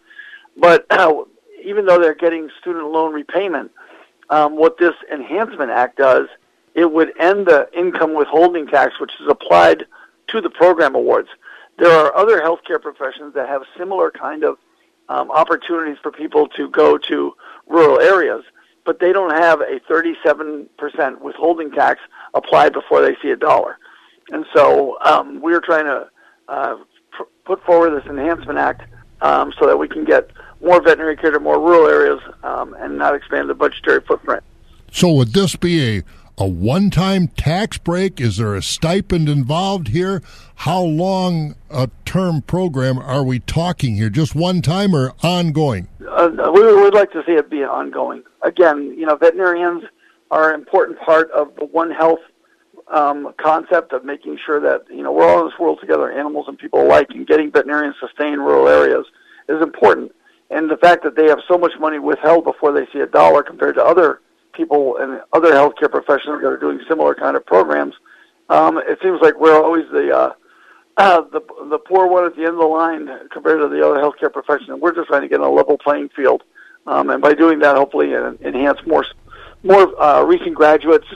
But 0.57 0.87
uh, 0.91 1.25
even 1.65 1.87
though 1.87 2.01
they're 2.01 2.15
getting 2.15 2.51
student 2.61 2.87
loan 2.87 3.13
repayment, 3.13 3.71
um, 4.31 4.57
what 4.57 4.79
this 4.79 4.95
Enhancement 5.11 5.71
Act 5.71 5.99
does, 5.99 6.29
it 6.75 6.93
would 6.93 7.19
end 7.19 7.47
the 7.47 7.69
income 7.77 8.15
withholding 8.15 8.67
tax, 8.67 9.01
which 9.01 9.13
is 9.21 9.29
applied 9.29 9.87
to 10.29 10.41
the 10.41 10.51
program 10.51 10.95
awards. 10.95 11.29
There 11.79 11.91
are 11.91 12.15
other 12.15 12.41
healthcare 12.41 12.81
professions 12.81 13.35
that 13.35 13.49
have 13.49 13.63
similar 13.77 14.11
kind 14.11 14.45
of 14.45 14.59
um, 15.09 15.31
opportunities 15.31 15.99
for 16.03 16.11
people 16.11 16.49
to 16.49 16.69
go 16.71 16.99
to 16.99 17.35
rural 17.67 18.01
areas, 18.01 18.45
but 18.85 18.99
they 18.99 19.13
don't 19.13 19.33
have 19.33 19.61
a 19.61 19.81
37% 19.91 21.21
withholding 21.21 21.71
tax 21.71 22.01
applied 22.35 22.73
before 22.73 23.03
they 23.03 23.17
see 23.23 23.31
a 23.31 23.37
dollar. 23.37 23.79
And 24.31 24.45
so 24.55 24.99
um, 25.05 25.41
we're 25.41 25.61
trying 25.61 25.85
to 25.85 26.09
uh, 26.49 26.77
pr- 27.13 27.23
put 27.45 27.65
forward 27.65 28.01
this 28.01 28.09
Enhancement 28.09 28.59
Act 28.59 28.83
um, 29.21 29.53
so 29.59 29.67
that 29.67 29.77
we 29.77 29.89
can 29.89 30.05
get 30.05 30.31
more 30.61 30.83
veterinary 30.83 31.17
care 31.17 31.31
to 31.31 31.41
more 31.41 31.61
rural 31.61 31.87
areas 31.87 32.21
um, 32.43 32.75
and 32.79 32.99
not 32.99 33.15
expand 33.15 33.49
the 33.49 33.55
budgetary 33.55 34.01
footprint. 34.01 34.43
So 34.91 35.13
would 35.13 35.33
this 35.33 35.57
be 35.57 35.99
a 35.99 36.03
a 36.39 36.47
one-time 36.47 37.29
tax 37.29 37.79
break? 37.79 38.21
Is 38.21 38.37
there 38.37 38.55
a 38.55 38.63
stipend 38.63 39.29
involved 39.29 39.89
here? 39.89 40.23
How 40.57 40.83
long 40.83 41.55
a 41.71 41.89
term 42.05 42.43
program 42.43 42.99
are 42.99 43.25
we 43.25 43.39
talking 43.41 43.95
here? 43.95 44.11
Just 44.11 44.35
one 44.35 44.61
time 44.61 44.95
or 44.95 45.15
ongoing? 45.23 45.89
Uh, 46.07 46.29
we 46.53 46.61
would 46.61 46.95
like 46.95 47.11
to 47.13 47.23
see 47.27 47.33
it 47.33 47.51
be 47.51 47.65
ongoing. 47.65 48.23
Again, 48.43 48.95
you 48.99 49.07
know, 49.07 49.17
veterinarians 49.17 49.85
are 50.31 50.53
an 50.53 50.61
important 50.61 50.99
part 51.01 51.31
of 51.31 51.55
the 51.57 51.65
One 51.65 51.91
Health 51.91 52.21
um, 52.89 53.35
concept 53.39 53.93
of 53.93 54.05
making 54.05 54.39
sure 54.45 54.61
that 54.61 54.85
you 54.91 55.03
know 55.03 55.13
we're 55.13 55.29
all 55.29 55.41
in 55.41 55.47
this 55.47 55.59
world 55.59 55.81
together, 55.81 56.11
animals 56.11 56.47
and 56.49 56.59
people 56.59 56.83
alike, 56.83 57.09
and 57.11 57.27
getting 57.27 57.51
veterinarians 57.51 57.97
to 58.01 58.09
stay 58.15 58.33
in 58.33 58.41
rural 58.41 58.69
areas 58.69 59.07
is 59.49 59.61
important. 59.63 60.13
And 60.51 60.71
the 60.71 60.77
fact 60.77 61.03
that 61.03 61.17
they 61.17 61.27
have 61.27 61.41
so 61.49 61.59
much 61.59 61.73
money 61.81 61.99
withheld 61.99 62.45
before 62.45 62.73
they 62.73 62.87
see 62.93 63.01
a 63.01 63.07
dollar 63.07 63.43
compared 63.43 63.75
to 63.77 63.85
other 63.85 64.21
people 64.53 64.97
and 64.99 65.21
other 65.33 65.53
healthcare 65.53 65.91
professionals 65.91 66.41
that 66.43 66.49
are 66.49 66.57
doing 66.57 66.81
similar 66.89 67.15
kind 67.15 67.37
of 67.37 67.45
programs, 67.45 67.95
um, 68.49 68.79
it 68.79 68.99
seems 69.03 69.21
like 69.21 69.39
we're 69.41 69.61
always 69.61 69.85
the 69.91 70.17
uh, 70.17 70.33
uh, 70.97 71.21
the 71.33 71.41
the 71.69 71.79
poor 71.79 72.07
one 72.07 72.25
at 72.25 72.37
the 72.37 72.43
end 72.43 72.55
of 72.55 72.59
the 72.59 72.67
line 72.67 73.09
compared 73.31 73.61
to 73.61 73.69
the 73.69 73.85
other 73.85 74.01
healthcare 74.01 74.33
professionals. 74.33 74.81
We're 74.81 74.95
just 74.95 75.09
trying 75.09 75.23
to 75.23 75.29
get 75.29 75.41
on 75.41 75.47
a 75.47 75.51
level 75.51 75.77
playing 75.77 76.11
field, 76.11 76.45
um, 76.87 77.11
and 77.11 77.21
by 77.21 77.35
doing 77.35 77.59
that, 77.61 77.77
hopefully, 77.77 78.15
uh, 78.15 78.33
enhance 78.43 78.79
more 78.87 79.05
more 79.65 80.01
uh, 80.01 80.23
recent 80.23 80.55
graduates, 80.55 81.07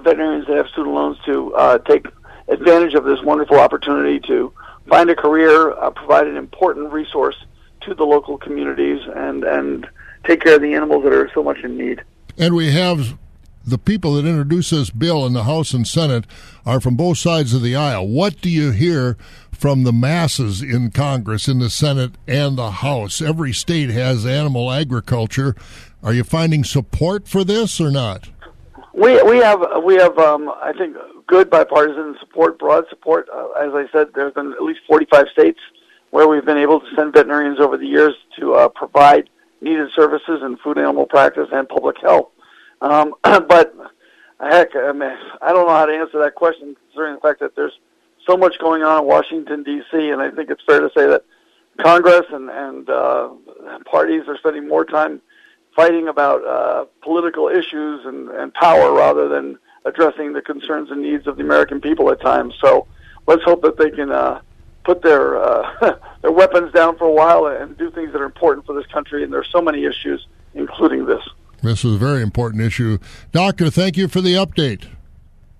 veterinarians 0.00 0.46
that 0.46 0.56
have 0.56 0.68
student 0.68 0.94
loans 0.94 1.18
to 1.26 1.54
uh, 1.54 1.78
take 1.78 2.06
advantage 2.48 2.94
of 2.94 3.04
this 3.04 3.20
wonderful 3.22 3.58
opportunity 3.58 4.20
to 4.20 4.52
find 4.88 5.10
a 5.10 5.16
career, 5.16 5.72
uh, 5.72 5.90
provide 5.90 6.26
an 6.26 6.36
important 6.36 6.92
resource 6.92 7.36
to 7.82 7.94
the 7.94 8.04
local 8.04 8.38
communities, 8.38 9.00
and 9.14 9.44
and 9.44 9.86
take 10.24 10.40
care 10.40 10.56
of 10.56 10.62
the 10.62 10.74
animals 10.74 11.02
that 11.04 11.12
are 11.12 11.30
so 11.34 11.42
much 11.42 11.58
in 11.58 11.76
need. 11.76 12.02
And 12.38 12.54
we 12.54 12.72
have 12.72 13.18
the 13.64 13.78
people 13.78 14.14
that 14.14 14.26
introduce 14.26 14.70
this 14.70 14.90
bill 14.90 15.26
in 15.26 15.32
the 15.32 15.44
House 15.44 15.72
and 15.72 15.86
Senate 15.86 16.24
are 16.66 16.80
from 16.80 16.96
both 16.96 17.18
sides 17.18 17.54
of 17.54 17.62
the 17.62 17.76
aisle. 17.76 18.06
What 18.08 18.40
do 18.40 18.50
you 18.50 18.70
hear 18.70 19.16
from 19.52 19.84
the 19.84 19.92
masses 19.92 20.62
in 20.62 20.90
Congress, 20.90 21.46
in 21.48 21.60
the 21.60 21.70
Senate, 21.70 22.12
and 22.26 22.56
the 22.56 22.70
House? 22.70 23.20
Every 23.20 23.52
state 23.52 23.90
has 23.90 24.26
animal 24.26 24.70
agriculture. 24.72 25.54
Are 26.02 26.12
you 26.12 26.24
finding 26.24 26.64
support 26.64 27.28
for 27.28 27.44
this 27.44 27.80
or 27.80 27.90
not? 27.90 28.28
We 28.94 29.22
we 29.22 29.38
have 29.38 29.64
we 29.82 29.94
have 29.94 30.18
um, 30.18 30.52
I 30.62 30.72
think 30.76 30.96
good 31.26 31.48
bipartisan 31.48 32.16
support, 32.20 32.58
broad 32.58 32.84
support. 32.90 33.28
Uh, 33.32 33.50
as 33.52 33.72
I 33.74 33.86
said, 33.90 34.08
there's 34.14 34.34
been 34.34 34.52
at 34.52 34.62
least 34.62 34.80
45 34.86 35.28
states 35.32 35.60
where 36.10 36.28
we've 36.28 36.44
been 36.44 36.58
able 36.58 36.80
to 36.80 36.86
send 36.94 37.14
veterinarians 37.14 37.58
over 37.58 37.78
the 37.78 37.86
years 37.86 38.14
to 38.38 38.54
uh, 38.54 38.68
provide 38.68 39.30
needed 39.62 39.88
services 39.94 40.42
in 40.42 40.58
food 40.58 40.76
animal 40.76 41.06
practice 41.06 41.48
and 41.52 41.66
public 41.68 41.96
health. 42.02 42.28
Um, 42.82 43.14
but 43.22 43.74
heck, 44.40 44.76
I 44.76 44.92
mean, 44.92 45.16
I 45.40 45.52
don't 45.52 45.66
know 45.66 45.74
how 45.74 45.86
to 45.86 45.94
answer 45.94 46.18
that 46.18 46.34
question 46.34 46.76
considering 46.86 47.14
the 47.14 47.20
fact 47.22 47.40
that 47.40 47.56
there's 47.56 47.78
so 48.26 48.36
much 48.36 48.58
going 48.58 48.82
on 48.82 49.02
in 49.02 49.08
Washington 49.08 49.62
D.C. 49.62 50.10
and 50.10 50.20
I 50.20 50.30
think 50.30 50.50
it's 50.50 50.62
fair 50.66 50.80
to 50.80 50.90
say 50.94 51.06
that 51.06 51.24
Congress 51.80 52.26
and 52.30 52.50
and 52.50 52.90
uh, 52.90 53.30
parties 53.90 54.24
are 54.28 54.36
spending 54.36 54.68
more 54.68 54.84
time 54.84 55.22
fighting 55.74 56.08
about 56.08 56.44
uh, 56.44 56.84
political 57.02 57.48
issues 57.48 58.04
and, 58.04 58.28
and 58.30 58.52
power 58.54 58.92
rather 58.92 59.28
than 59.28 59.58
addressing 59.84 60.32
the 60.32 60.42
concerns 60.42 60.90
and 60.90 61.02
needs 61.02 61.26
of 61.26 61.36
the 61.36 61.42
American 61.42 61.80
people 61.80 62.10
at 62.10 62.20
times. 62.20 62.54
So 62.60 62.86
let's 63.26 63.42
hope 63.42 63.62
that 63.62 63.78
they 63.78 63.90
can 63.90 64.10
uh, 64.10 64.40
put 64.84 65.02
their 65.02 65.36
uh, 65.36 65.96
their 66.22 66.32
weapons 66.32 66.72
down 66.72 66.96
for 66.96 67.04
a 67.04 67.12
while 67.12 67.46
and 67.46 67.76
do 67.76 67.90
things 67.90 68.12
that 68.12 68.20
are 68.20 68.26
important 68.26 68.66
for 68.66 68.74
this 68.74 68.86
country. 68.92 69.24
And 69.24 69.32
there's 69.32 69.48
so 69.50 69.62
many 69.62 69.84
issues, 69.84 70.26
including 70.54 71.06
this. 71.06 71.22
This 71.62 71.84
is 71.84 71.94
a 71.94 71.98
very 71.98 72.22
important 72.22 72.62
issue, 72.62 72.98
Doctor. 73.30 73.70
Thank 73.70 73.96
you 73.96 74.08
for 74.08 74.20
the 74.20 74.34
update. 74.34 74.86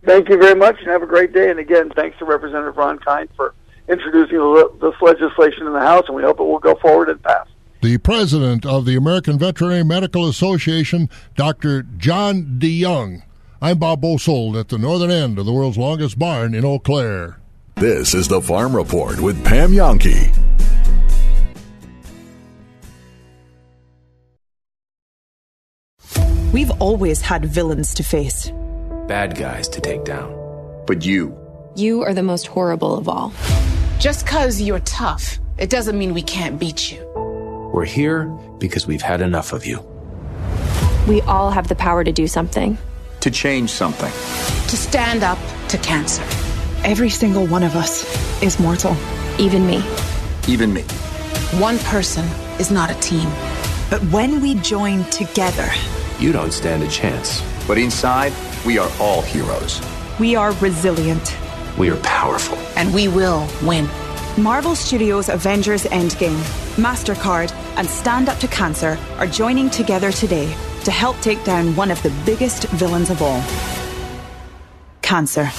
Thank 0.04 0.28
you 0.28 0.36
very 0.36 0.56
much, 0.56 0.80
and 0.80 0.88
have 0.88 1.02
a 1.02 1.06
great 1.06 1.32
day. 1.32 1.50
And 1.50 1.60
again, 1.60 1.90
thanks 1.94 2.18
to 2.18 2.24
Representative 2.24 2.76
Ron 2.76 2.98
Kind 2.98 3.28
for 3.36 3.54
introducing 3.88 4.38
this 4.80 4.94
legislation 5.00 5.66
in 5.66 5.72
the 5.72 5.80
House, 5.80 6.04
and 6.08 6.16
we 6.16 6.22
hope 6.22 6.40
it 6.40 6.42
will 6.42 6.58
go 6.58 6.74
forward 6.76 7.08
and 7.08 7.22
pass. 7.22 7.46
The 7.82 7.98
president 7.98 8.64
of 8.64 8.84
the 8.86 8.94
American 8.94 9.40
Veterinary 9.40 9.82
Medical 9.82 10.28
Association, 10.28 11.10
Dr. 11.34 11.82
John 11.82 12.60
de 12.60 12.80
Jong. 12.80 13.24
I'm 13.60 13.78
Bob 13.78 14.02
Bosold 14.02 14.56
at 14.56 14.68
the 14.68 14.78
northern 14.78 15.10
end 15.10 15.36
of 15.36 15.46
the 15.46 15.52
world's 15.52 15.76
longest 15.76 16.16
barn 16.16 16.54
in 16.54 16.64
Eau 16.64 16.78
Claire. 16.78 17.40
This 17.74 18.14
is 18.14 18.28
the 18.28 18.40
Farm 18.40 18.76
Report 18.76 19.18
with 19.18 19.44
Pam 19.44 19.72
Jahnke. 19.72 20.32
We've 26.52 26.70
always 26.78 27.20
had 27.20 27.44
villains 27.44 27.94
to 27.94 28.04
face, 28.04 28.52
bad 29.08 29.36
guys 29.36 29.66
to 29.70 29.80
take 29.80 30.04
down. 30.04 30.30
But 30.86 31.04
you. 31.04 31.36
You 31.74 32.04
are 32.04 32.14
the 32.14 32.22
most 32.22 32.46
horrible 32.46 32.96
of 32.96 33.08
all. 33.08 33.32
Just 33.98 34.24
because 34.24 34.62
you're 34.62 34.78
tough, 34.80 35.40
it 35.58 35.68
doesn't 35.68 35.98
mean 35.98 36.14
we 36.14 36.22
can't 36.22 36.60
beat 36.60 36.92
you. 36.92 37.11
We're 37.72 37.86
here 37.86 38.26
because 38.58 38.86
we've 38.86 39.00
had 39.00 39.22
enough 39.22 39.54
of 39.54 39.64
you. 39.64 39.80
We 41.08 41.22
all 41.22 41.50
have 41.50 41.68
the 41.68 41.74
power 41.74 42.04
to 42.04 42.12
do 42.12 42.26
something, 42.26 42.76
to 43.20 43.30
change 43.30 43.70
something, 43.70 44.12
to 44.12 44.76
stand 44.76 45.22
up 45.22 45.38
to 45.68 45.78
cancer. 45.78 46.22
Every 46.84 47.08
single 47.08 47.46
one 47.46 47.62
of 47.62 47.74
us 47.74 48.04
is 48.42 48.60
mortal. 48.60 48.94
Even 49.38 49.66
me. 49.66 49.82
Even 50.46 50.74
me. 50.74 50.82
One 51.58 51.78
person 51.78 52.26
is 52.60 52.70
not 52.70 52.90
a 52.90 52.94
team. 53.00 53.26
But 53.88 54.02
when 54.12 54.42
we 54.42 54.56
join 54.56 55.04
together, 55.04 55.70
you 56.18 56.30
don't 56.30 56.52
stand 56.52 56.82
a 56.82 56.88
chance. 56.88 57.42
But 57.66 57.78
inside, 57.78 58.34
we 58.66 58.76
are 58.76 58.90
all 59.00 59.22
heroes. 59.22 59.80
We 60.20 60.36
are 60.36 60.52
resilient. 60.54 61.34
We 61.78 61.88
are 61.88 61.96
powerful. 62.02 62.58
And 62.76 62.92
we 62.92 63.08
will 63.08 63.48
win. 63.62 63.88
Marvel 64.38 64.74
Studios' 64.74 65.28
Avengers 65.28 65.84
Endgame, 65.84 66.40
MasterCard, 66.76 67.52
and 67.76 67.86
Stand 67.86 68.30
Up 68.30 68.38
to 68.38 68.48
Cancer 68.48 68.98
are 69.18 69.26
joining 69.26 69.68
together 69.68 70.10
today 70.10 70.46
to 70.84 70.90
help 70.90 71.20
take 71.20 71.44
down 71.44 71.76
one 71.76 71.90
of 71.90 72.02
the 72.02 72.10
biggest 72.24 72.64
villains 72.68 73.10
of 73.10 73.20
all 73.20 73.42
cancer. 75.02 75.50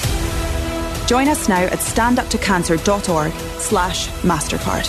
Join 1.05 1.27
us 1.27 1.47
now 1.47 1.61
at 1.61 1.77
standuptocancer.org 1.77 3.31
slash 3.59 4.07
MasterCard. 4.23 4.87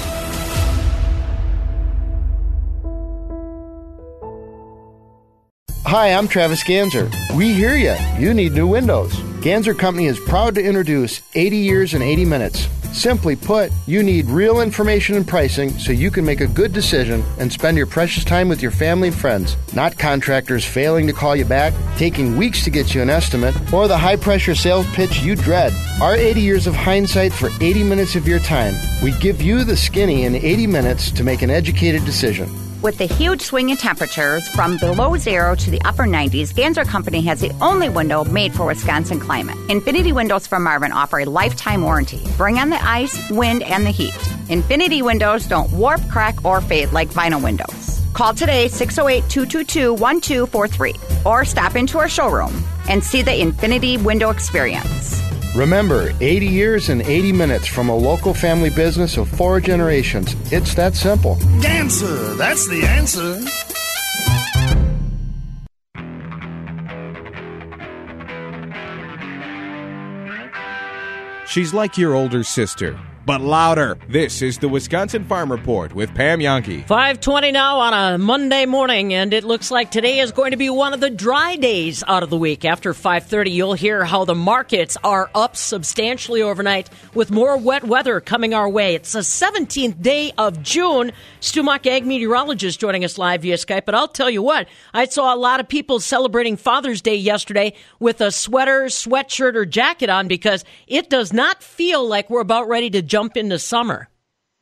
Hi, 5.85 6.15
I'm 6.15 6.27
Travis 6.27 6.65
Ganzer. 6.65 7.13
We 7.37 7.53
hear 7.53 7.77
you. 7.77 7.95
You 8.19 8.33
need 8.33 8.53
new 8.53 8.67
windows. 8.67 9.13
Ganzer 9.43 9.79
Company 9.79 10.07
is 10.07 10.19
proud 10.21 10.55
to 10.55 10.63
introduce 10.65 11.21
80 11.35 11.59
years 11.59 11.93
and 11.93 12.03
80 12.03 12.25
minutes. 12.25 12.69
Simply 12.95 13.35
put, 13.35 13.73
you 13.89 14.05
need 14.05 14.27
real 14.27 14.61
information 14.61 15.17
and 15.17 15.27
pricing 15.27 15.71
so 15.81 15.91
you 15.91 16.13
can 16.13 16.25
make 16.25 16.41
a 16.41 16.47
good 16.47 16.73
decision 16.73 17.25
and 17.41 17.53
spend 17.53 17.77
your 17.77 17.89
precious 17.89 18.23
time 18.23 18.49
with 18.49 18.63
your 18.63 18.71
family 18.71 19.09
and 19.09 19.17
friends, 19.17 19.57
not 19.75 19.99
contractors 19.99 20.65
failing 20.65 21.09
to 21.09 21.13
call 21.13 21.35
you 21.35 21.45
back, 21.45 21.75
taking 21.97 22.37
weeks 22.37 22.63
to 22.63 22.71
get 22.71 22.95
you 22.95 23.03
an 23.03 23.11
estimate, 23.11 23.57
or 23.73 23.89
the 23.89 23.99
high 23.99 24.15
pressure 24.15 24.55
sales 24.55 24.87
pitch 24.95 25.21
you 25.23 25.35
dread. 25.35 25.73
Our 26.01 26.15
80 26.15 26.41
years 26.41 26.67
of 26.69 26.77
hindsight 26.77 27.33
for 27.33 27.51
80 27.61 27.83
minutes 27.83 28.15
of 28.15 28.29
your 28.29 28.39
time. 28.39 28.75
We 29.03 29.11
give 29.19 29.43
you 29.43 29.65
the 29.65 29.77
skinny 29.77 30.23
in 30.23 30.37
80 30.37 30.69
minutes 30.69 31.11
to 31.11 31.25
make 31.25 31.43
an 31.43 31.51
educated 31.51 32.05
decision. 32.05 32.49
With 32.85 32.99
the 32.99 33.07
huge 33.07 33.41
swing 33.41 33.71
in 33.71 33.79
temperatures 33.79 34.47
from 34.49 34.77
below 34.77 35.17
zero 35.17 35.55
to 35.55 35.71
the 35.71 35.81
upper 35.87 36.03
90s, 36.03 36.53
Ganzer 36.53 36.87
Company 36.87 37.23
has 37.23 37.41
the 37.41 37.51
only 37.63 37.89
window 37.89 38.25
made 38.25 38.53
for 38.53 38.67
Wisconsin 38.67 39.19
climate. 39.19 39.57
Infinity 39.71 40.13
Windows 40.13 40.47
from 40.47 40.65
Marvin 40.65 40.93
offer 40.93 41.21
a 41.21 41.25
lifetime 41.25 41.81
warranty. 41.81 42.23
Bring 42.37 42.59
on 42.59 42.69
the 42.69 42.85
ice, 42.85 43.31
wind, 43.31 43.63
and 43.63 43.87
the 43.87 43.91
heat. 43.91 44.15
Infinity 44.51 45.01
Windows 45.01 45.47
don't 45.47 45.73
warp, 45.73 46.07
crack, 46.11 46.45
or 46.45 46.61
fade 46.61 46.93
like 46.93 47.09
vinyl 47.09 47.43
windows. 47.43 48.03
Call 48.13 48.35
today 48.35 48.69
608 48.69 49.31
222 49.31 49.95
1243 49.95 51.23
or 51.25 51.47
stop 51.47 51.77
into 51.77 51.97
our 51.97 52.09
showroom 52.11 52.53
and 52.91 53.03
see 53.03 53.23
the 53.23 53.41
Infinity 53.41 53.97
Window 53.97 54.29
Experience. 54.29 55.23
Remember, 55.55 56.11
80 56.21 56.47
years 56.47 56.89
and 56.89 57.01
80 57.01 57.33
minutes 57.33 57.69
from 57.69 57.89
a 57.89 57.97
local 57.97 58.35
family 58.35 58.71
business 58.71 59.17
of 59.17 59.29
four 59.29 59.61
generations. 59.61 60.35
It's 60.53 60.75
that 60.75 60.97
simple. 60.97 61.37
Ganzer, 61.61 62.37
that's 62.37 62.67
the 62.67 62.83
answer. 62.85 63.41
She's 71.47 71.73
like 71.73 71.97
your 71.97 72.15
older 72.15 72.43
sister, 72.43 72.99
but 73.27 73.41
louder. 73.41 73.97
This 74.09 74.43
is 74.43 74.59
the 74.59 74.69
Wisconsin 74.69 75.25
Farm 75.25 75.51
Report 75.51 75.95
with 75.95 76.15
Pam 76.15 76.41
Jahnke. 76.41 76.87
520 76.87 77.53
now 77.53 77.79
on 77.79 77.95
a 77.95 78.19
Monday 78.19 78.67
morning, 78.67 79.15
and 79.15 79.33
it 79.33 79.45
looks 79.45 79.71
like 79.71 79.91
today 79.91 80.19
is 80.19 80.33
going 80.33 80.51
to 80.51 80.57
be 80.57 80.71
one 80.71 80.93
of 80.93 81.01
the 81.01 81.11
dry 81.11 81.57
days 81.57 82.05
out 82.07 82.23
of 82.23 82.31
the 82.31 82.37
week. 82.37 82.65
After 82.65 82.93
530, 82.93 83.51
you'll 83.51 83.75
hear 83.75 84.05
how 84.05 84.25
the 84.25 84.35
markets 84.35 84.97
are 85.03 85.31
up 85.35 85.57
substantially 85.57 86.43
overnight 86.43 86.91
with 87.15 87.31
more 87.31 87.57
wet 87.57 87.85
weather 87.85 88.21
coming 88.21 88.53
our 88.53 88.69
way. 88.69 88.95
It's 88.95 89.13
the 89.13 89.21
17th 89.21 90.03
day 90.03 90.33
of 90.37 90.63
June. 90.63 91.13
Stu 91.41 91.63
Muck, 91.63 91.87
ag 91.87 92.05
meteorologist, 92.05 92.81
joining 92.81 93.05
us 93.05 93.19
live 93.19 93.43
via 93.43 93.57
Skype. 93.57 93.85
But 93.87 93.95
I'll 93.95 94.09
tell 94.09 94.31
you 94.31 94.43
what, 94.43 94.69
I 94.93 95.07
saw 95.07 95.35
a 95.35 95.37
lot 95.37 95.61
of 95.61 95.69
people 95.69 96.01
celebrating 96.01 96.57
Father's 96.57 97.01
Day 97.01 97.17
yesterday 97.17 97.75
with 97.99 98.21
a 98.21 98.31
sweater, 98.31 98.85
sweatshirt, 98.85 99.55
or 99.55 99.65
jacket 99.65 100.11
on 100.11 100.29
because 100.29 100.65
it 100.87 101.09
does 101.09 101.33
not 101.33 101.63
feel 101.63 102.07
like 102.07 102.29
we're 102.29 102.41
about 102.41 102.69
ready 102.69 102.91
to 102.91 103.03
jump 103.15 103.37
into 103.37 103.57
summer. 103.61 104.09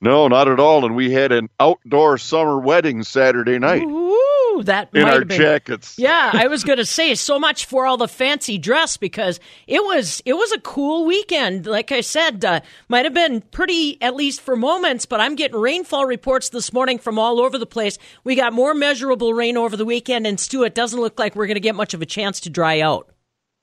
No, 0.03 0.29
not 0.29 0.47
at 0.47 0.61
all. 0.61 0.85
And 0.85 0.95
we 0.95 1.11
had 1.11 1.33
an 1.33 1.49
outdoor 1.59 2.19
summer 2.19 2.59
wedding 2.59 3.03
Saturday 3.03 3.59
night. 3.59 3.83
Ooh, 3.83 4.63
that 4.65 4.91
in 4.93 5.05
might 5.05 5.15
our 5.15 5.25
been, 5.25 5.39
jackets. 5.39 5.95
Yeah, 5.97 6.33
I 6.35 6.49
was 6.49 6.63
going 6.69 6.77
to 6.77 6.85
say 6.85 7.15
so 7.15 7.39
much 7.39 7.65
for 7.65 7.87
all 7.87 7.97
the 7.97 8.09
fancy 8.09 8.59
dress 8.59 8.99
because 8.99 9.41
it 9.67 9.83
was 9.83 10.21
it 10.27 10.35
was 10.35 10.53
a 10.53 10.61
cool 10.61 11.07
weekend. 11.07 11.65
Like 11.65 11.93
I 11.93 12.03
said, 12.03 12.45
uh, 12.45 12.61
might 12.91 13.07
have 13.07 13.15
been 13.15 13.41
pretty 13.41 13.97
at 14.03 14.15
least 14.15 14.43
for 14.43 14.55
moments, 14.55 15.07
but 15.07 15.19
I'm 15.19 15.35
getting 15.35 15.59
rainfall 15.59 16.05
reports 16.05 16.51
this 16.51 16.75
morning 16.75 16.99
from 16.99 17.19
all 17.19 17.41
over 17.41 17.57
the 17.57 17.65
place. 17.65 17.97
We 18.23 18.35
got 18.35 18.53
more 18.53 18.75
measurable 18.75 19.33
rain 19.33 19.57
over 19.57 19.79
the 19.79 19.87
weekend, 19.87 20.27
and 20.27 20.39
Stu, 20.39 20.65
it 20.65 20.75
doesn't 20.75 21.01
look 21.01 21.19
like 21.19 21.35
we're 21.35 21.47
going 21.47 21.55
to 21.55 21.61
get 21.61 21.75
much 21.75 21.95
of 21.95 22.03
a 22.03 22.07
chance 22.07 22.41
to 22.41 22.51
dry 22.51 22.81
out. 22.81 23.09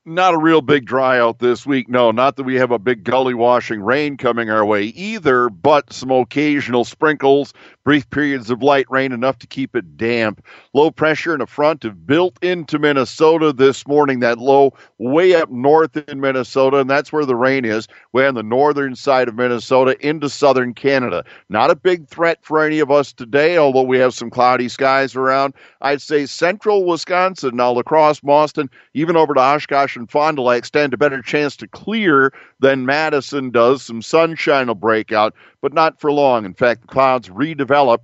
Not 0.06 0.34
a 0.34 0.38
real 0.39 0.62
big 0.62 0.86
dry 0.86 1.20
out 1.20 1.39
this 1.39 1.65
week. 1.65 1.89
No, 1.89 2.10
not 2.12 2.38
that 2.38 2.44
we 2.44 2.56
have 2.56 2.72
a 2.72 2.79
big 2.79 3.03
gully 3.03 3.34
washing 3.34 3.82
rain 3.82 4.15
coming 4.15 4.50
our 4.50 4.65
way 4.65 4.86
either, 4.86 5.50
but 5.50 5.91
some 5.91 6.10
occasional 6.10 6.86
sprinkles, 6.86 7.53
brief 7.84 8.10
periods 8.10 8.50
of 8.50 8.63
light 8.63 8.86
rain, 8.89 9.12
enough 9.12 9.38
to 9.39 9.48
keep 9.48 9.75
it 9.75 9.98
damp. 9.98 10.44
Low 10.74 10.89
pressure 10.89 11.34
and 11.34 11.44
a 11.44 11.46
front 11.46 11.84
have 11.84 12.08
built 12.08 12.41
into 12.41 12.79
Minnesota 12.79 13.51
this 13.51 13.86
morning. 13.88 14.22
That 14.22 14.39
low 14.39 14.74
way 15.00 15.36
up 15.36 15.51
north 15.51 15.98
in 15.98 16.22
Minnesota, 16.22 16.77
and 16.77 16.89
that's 16.89 17.12
where 17.12 17.25
the 17.25 17.36
rain 17.36 17.65
is, 17.65 17.88
way 18.13 18.25
on 18.25 18.36
the 18.36 18.41
northern 18.41 18.96
side 18.96 19.27
of 19.27 19.36
Minnesota 19.36 19.98
into 20.00 20.29
southern 20.29 20.74
Canada. 20.74 21.25
Not 21.50 21.72
a 21.72 21.75
big 21.75 22.08
threat 22.08 22.39
for 22.41 22.63
any 22.63 22.79
of 22.79 22.89
us 22.89 23.12
today, 23.12 23.58
although 23.58 23.84
we 23.84 24.00
have 24.00 24.13
some 24.13 24.29
cloudy 24.29 24.70
skies 24.70 25.15
around. 25.15 25.53
I'd 25.82 26.01
say 26.01 26.25
central 26.25 26.86
Wisconsin, 26.86 27.58
now 27.58 27.74
La 27.74 27.84
Crosse, 27.84 28.22
Boston, 28.22 28.70
even 28.94 29.18
over 29.18 29.34
to 29.34 29.39
Oshkosh 29.41 29.88
and 29.96 30.10
Fond 30.10 30.38
du 30.38 30.41
Lac 30.41 30.65
stand 30.65 30.93
a 30.93 30.98
better 30.98 31.22
chance 31.22 31.55
to 31.58 31.67
clear 31.67 32.34
than 32.60 32.86
Madison 32.86 33.51
does. 33.51 33.84
Some 33.84 34.01
sunshine 34.01 34.67
will 34.67 34.75
break 34.75 35.12
out, 35.12 35.34
but 35.62 35.74
not 35.74 36.00
for 36.00 36.12
long. 36.12 36.46
In 36.46 36.53
fact, 36.53 36.81
the 36.81 36.88
clouds 36.88 37.29
redevelop 37.29 38.00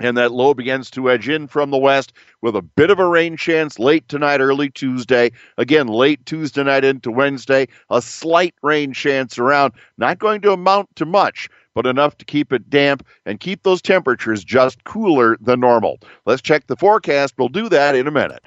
and 0.00 0.16
that 0.16 0.32
low 0.32 0.54
begins 0.54 0.90
to 0.90 1.10
edge 1.10 1.28
in 1.28 1.46
from 1.46 1.70
the 1.70 1.78
west 1.78 2.12
with 2.40 2.56
a 2.56 2.62
bit 2.62 2.90
of 2.90 2.98
a 2.98 3.06
rain 3.06 3.36
chance 3.36 3.78
late 3.78 4.08
tonight, 4.08 4.40
early 4.40 4.70
Tuesday. 4.70 5.30
Again, 5.58 5.86
late 5.86 6.24
Tuesday 6.24 6.64
night 6.64 6.84
into 6.84 7.10
Wednesday, 7.10 7.68
a 7.90 8.00
slight 8.00 8.54
rain 8.62 8.92
chance 8.92 9.38
around. 9.38 9.74
Not 9.98 10.18
going 10.18 10.40
to 10.40 10.52
amount 10.52 10.96
to 10.96 11.04
much, 11.04 11.48
but 11.74 11.86
enough 11.86 12.16
to 12.18 12.24
keep 12.24 12.52
it 12.52 12.70
damp 12.70 13.06
and 13.26 13.38
keep 13.38 13.62
those 13.62 13.82
temperatures 13.82 14.42
just 14.42 14.82
cooler 14.84 15.36
than 15.40 15.60
normal. 15.60 15.98
Let's 16.24 16.42
check 16.42 16.66
the 16.66 16.76
forecast. 16.76 17.34
We'll 17.36 17.48
do 17.48 17.68
that 17.68 17.94
in 17.94 18.06
a 18.06 18.10
minute. 18.10 18.46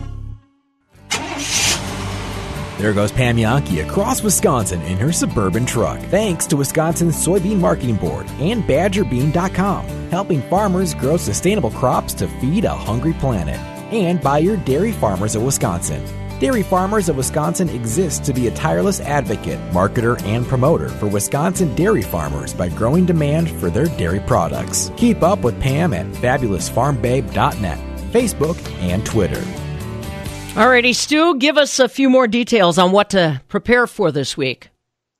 There 2.81 2.93
goes 2.93 3.11
Pam 3.11 3.37
Jahnke 3.37 3.87
across 3.87 4.23
Wisconsin 4.23 4.81
in 4.81 4.97
her 4.97 5.11
suburban 5.11 5.67
truck. 5.67 5.99
Thanks 6.05 6.47
to 6.47 6.57
Wisconsin's 6.57 7.15
Soybean 7.15 7.59
Marketing 7.59 7.95
Board 7.95 8.27
and 8.39 8.63
BadgerBean.com, 8.63 10.09
helping 10.09 10.41
farmers 10.41 10.95
grow 10.95 11.15
sustainable 11.17 11.69
crops 11.69 12.15
to 12.15 12.27
feed 12.27 12.65
a 12.65 12.73
hungry 12.73 13.13
planet. 13.13 13.59
And 13.93 14.19
by 14.19 14.39
your 14.39 14.57
Dairy 14.57 14.93
Farmers 14.93 15.35
of 15.35 15.43
Wisconsin. 15.43 16.03
Dairy 16.39 16.63
Farmers 16.63 17.07
of 17.07 17.17
Wisconsin 17.17 17.69
exists 17.69 18.25
to 18.25 18.33
be 18.33 18.47
a 18.47 18.55
tireless 18.55 18.99
advocate, 18.99 19.59
marketer, 19.69 20.19
and 20.23 20.43
promoter 20.43 20.89
for 20.89 21.05
Wisconsin 21.05 21.75
dairy 21.75 22.01
farmers 22.01 22.51
by 22.51 22.67
growing 22.69 23.05
demand 23.05 23.51
for 23.59 23.69
their 23.69 23.85
dairy 23.95 24.21
products. 24.21 24.91
Keep 24.97 25.21
up 25.21 25.43
with 25.43 25.61
Pam 25.61 25.93
at 25.93 26.07
fabulousfarmbabe.net, 26.07 27.77
Facebook, 28.11 28.81
and 28.81 29.05
Twitter. 29.05 29.70
Alrighty, 30.53 30.93
Stu, 30.93 31.37
give 31.37 31.57
us 31.57 31.79
a 31.79 31.87
few 31.87 32.09
more 32.09 32.27
details 32.27 32.77
on 32.77 32.91
what 32.91 33.09
to 33.11 33.41
prepare 33.47 33.87
for 33.87 34.11
this 34.11 34.35
week. 34.35 34.69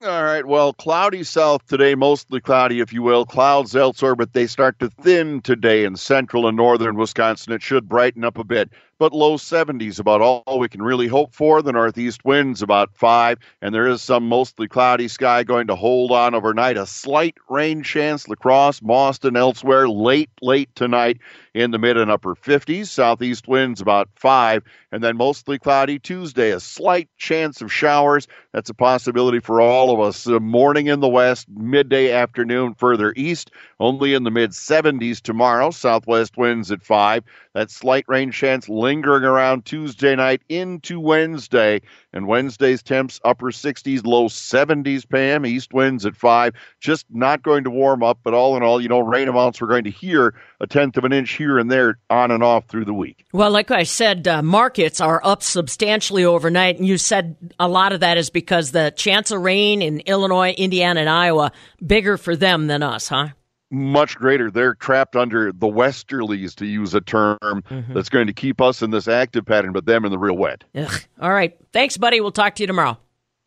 All 0.03 0.23
right. 0.23 0.45
Well, 0.45 0.73
cloudy 0.73 1.23
south 1.23 1.65
today, 1.67 1.95
mostly 1.95 2.41
cloudy, 2.41 2.81
if 2.81 2.91
you 2.91 3.01
will. 3.01 3.25
Clouds 3.25 3.73
elsewhere, 3.73 4.15
but 4.15 4.33
they 4.33 4.45
start 4.45 4.77
to 4.79 4.89
thin 4.89 5.39
today 5.41 5.85
in 5.85 5.95
central 5.95 6.47
and 6.47 6.57
northern 6.57 6.97
Wisconsin. 6.97 7.53
It 7.53 7.61
should 7.61 7.87
brighten 7.87 8.25
up 8.25 8.37
a 8.37 8.43
bit, 8.43 8.71
but 9.01 9.13
low 9.13 9.35
70s 9.35 9.99
about 9.99 10.21
all 10.21 10.59
we 10.59 10.69
can 10.69 10.83
really 10.83 11.07
hope 11.07 11.33
for. 11.33 11.63
The 11.63 11.71
northeast 11.71 12.23
winds 12.23 12.61
about 12.61 12.95
five, 12.95 13.39
and 13.59 13.73
there 13.73 13.87
is 13.87 13.99
some 13.99 14.29
mostly 14.29 14.67
cloudy 14.67 15.07
sky 15.07 15.41
going 15.41 15.65
to 15.65 15.75
hold 15.75 16.11
on 16.11 16.35
overnight. 16.35 16.77
A 16.77 16.85
slight 16.85 17.33
rain 17.49 17.81
chance, 17.81 18.27
La 18.27 18.35
Crosse, 18.35 18.79
Boston, 18.79 19.35
elsewhere 19.35 19.89
late, 19.89 20.29
late 20.43 20.69
tonight 20.75 21.17
in 21.55 21.71
the 21.71 21.79
mid 21.79 21.97
and 21.97 22.11
upper 22.11 22.35
50s. 22.35 22.87
Southeast 22.87 23.47
winds 23.47 23.81
about 23.81 24.07
five, 24.15 24.61
and 24.91 25.03
then 25.03 25.17
mostly 25.17 25.57
cloudy 25.57 25.97
Tuesday. 25.97 26.51
A 26.51 26.59
slight 26.59 27.09
chance 27.17 27.61
of 27.61 27.73
showers. 27.73 28.27
That's 28.53 28.69
a 28.69 28.75
possibility 28.75 29.39
for 29.39 29.61
all 29.61 29.91
of 29.91 29.99
us. 29.99 30.23
The 30.25 30.39
morning 30.39 30.87
in 30.87 30.99
the 30.99 31.09
west, 31.09 31.47
midday 31.49 32.11
afternoon 32.11 32.75
further 32.75 33.13
east. 33.15 33.51
Only 33.79 34.13
in 34.13 34.23
the 34.23 34.31
mid 34.31 34.51
70s 34.51 35.21
tomorrow. 35.21 35.71
Southwest 35.71 36.37
winds 36.37 36.71
at 36.71 36.83
five. 36.83 37.23
That 37.53 37.71
slight 37.71 38.05
rain 38.07 38.31
chance 38.31 38.69
lingering 38.91 39.23
around 39.23 39.63
Tuesday 39.63 40.13
night 40.17 40.41
into 40.49 40.99
Wednesday. 40.99 41.81
And 42.11 42.27
Wednesday's 42.27 42.83
temps 42.83 43.21
upper 43.23 43.45
60s, 43.45 44.05
low 44.05 44.27
70s, 44.27 45.07
Pam. 45.07 45.45
East 45.45 45.73
winds 45.73 46.05
at 46.05 46.13
five. 46.13 46.53
Just 46.81 47.05
not 47.09 47.41
going 47.41 47.63
to 47.63 47.69
warm 47.69 48.03
up, 48.03 48.19
but 48.21 48.33
all 48.33 48.57
in 48.57 48.63
all, 48.63 48.81
you 48.81 48.89
know, 48.89 48.99
rain 48.99 49.29
amounts 49.29 49.61
we're 49.61 49.69
going 49.69 49.85
to 49.85 49.89
hear 49.89 50.33
a 50.59 50.67
tenth 50.67 50.97
of 50.97 51.05
an 51.05 51.13
inch 51.13 51.31
here 51.31 51.57
and 51.57 51.71
there 51.71 51.99
on 52.09 52.31
and 52.31 52.43
off 52.43 52.65
through 52.65 52.83
the 52.83 52.93
week. 52.93 53.25
Well, 53.31 53.49
like 53.49 53.71
I 53.71 53.83
said, 53.83 54.27
uh, 54.27 54.41
markets 54.41 54.99
are 54.99 55.21
up 55.23 55.41
substantially 55.41 56.25
overnight. 56.25 56.75
And 56.75 56.85
you 56.85 56.97
said 56.97 57.37
a 57.57 57.69
lot 57.69 57.93
of 57.93 58.01
that 58.01 58.17
is 58.17 58.29
because 58.29 58.71
the 58.71 58.91
chance 58.93 59.31
of 59.31 59.39
rain 59.39 59.81
in 59.81 60.01
Illinois, 60.01 60.51
Indiana, 60.51 60.99
and 60.99 61.09
Iowa 61.09 61.53
bigger 61.85 62.17
for 62.17 62.35
them 62.35 62.67
than 62.67 62.83
us, 62.83 63.07
huh? 63.07 63.29
Much 63.71 64.17
greater. 64.17 64.51
They're 64.51 64.75
trapped 64.75 65.15
under 65.15 65.51
the 65.51 65.67
westerlies, 65.67 66.53
to 66.55 66.65
use 66.65 66.93
a 66.93 67.01
term 67.01 67.37
mm-hmm. 67.41 67.93
that's 67.93 68.09
going 68.09 68.27
to 68.27 68.33
keep 68.33 68.61
us 68.61 68.81
in 68.81 68.91
this 68.91 69.07
active 69.07 69.45
pattern, 69.45 69.71
but 69.71 69.85
them 69.85 70.05
in 70.05 70.11
the 70.11 70.19
real 70.19 70.37
wet. 70.37 70.63
Ugh. 70.75 71.01
All 71.21 71.31
right. 71.31 71.57
Thanks, 71.71 71.97
buddy. 71.97 72.21
We'll 72.21 72.31
talk 72.31 72.55
to 72.55 72.63
you 72.63 72.67
tomorrow. 72.67 72.97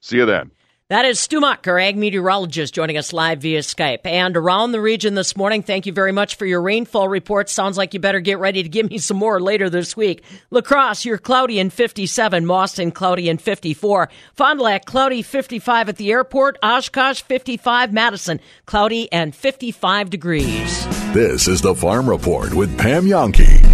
See 0.01 0.17
you 0.17 0.27
then. 0.27 0.51
That 0.91 1.07
is 1.07 1.19
Stu 1.19 1.41
Muck, 1.41 1.67
our 1.67 1.79
ag 1.79 1.97
meteorologist, 1.97 2.75
joining 2.75 2.99
us 2.99 3.15
live 3.15 3.41
via 3.41 3.61
Skype. 3.61 4.05
And 4.05 4.37
around 4.37 4.73
the 4.73 4.83
region 4.83 5.15
this 5.15 5.35
morning, 5.35 5.63
thank 5.63 5.87
you 5.87 5.95
very 5.95 6.13
much 6.13 6.35
for 6.35 6.45
your 6.45 6.61
rainfall 6.61 7.09
reports. 7.09 7.53
Sounds 7.53 7.79
like 7.79 7.95
you 7.95 8.01
better 8.01 8.21
get 8.21 8.39
ready 8.39 8.63
to 8.63 8.69
give 8.69 8.91
me 8.91 8.99
some 8.99 9.17
more 9.17 9.41
later 9.41 9.71
this 9.71 9.97
week. 9.97 10.23
La 10.51 10.61
Crosse, 10.61 11.07
you're 11.07 11.17
cloudy 11.17 11.59
in 11.59 11.71
57. 11.71 12.47
Boston, 12.47 12.91
cloudy 12.93 13.31
in 13.31 13.39
54. 13.39 14.11
Fond 14.35 14.59
du 14.59 14.65
Lac, 14.65 14.85
cloudy 14.85 15.23
55 15.23 15.89
at 15.89 15.97
the 15.97 16.13
airport. 16.13 16.59
Oshkosh, 16.63 17.23
55. 17.23 17.95
Madison, 17.95 18.39
cloudy 18.67 19.11
and 19.11 19.35
55 19.35 20.11
degrees. 20.11 20.87
This 21.15 21.49
is 21.49 21.63
the 21.63 21.75
Farm 21.75 22.11
Report 22.11 22.53
with 22.53 22.77
Pam 22.77 23.07
Jahnke. 23.07 23.74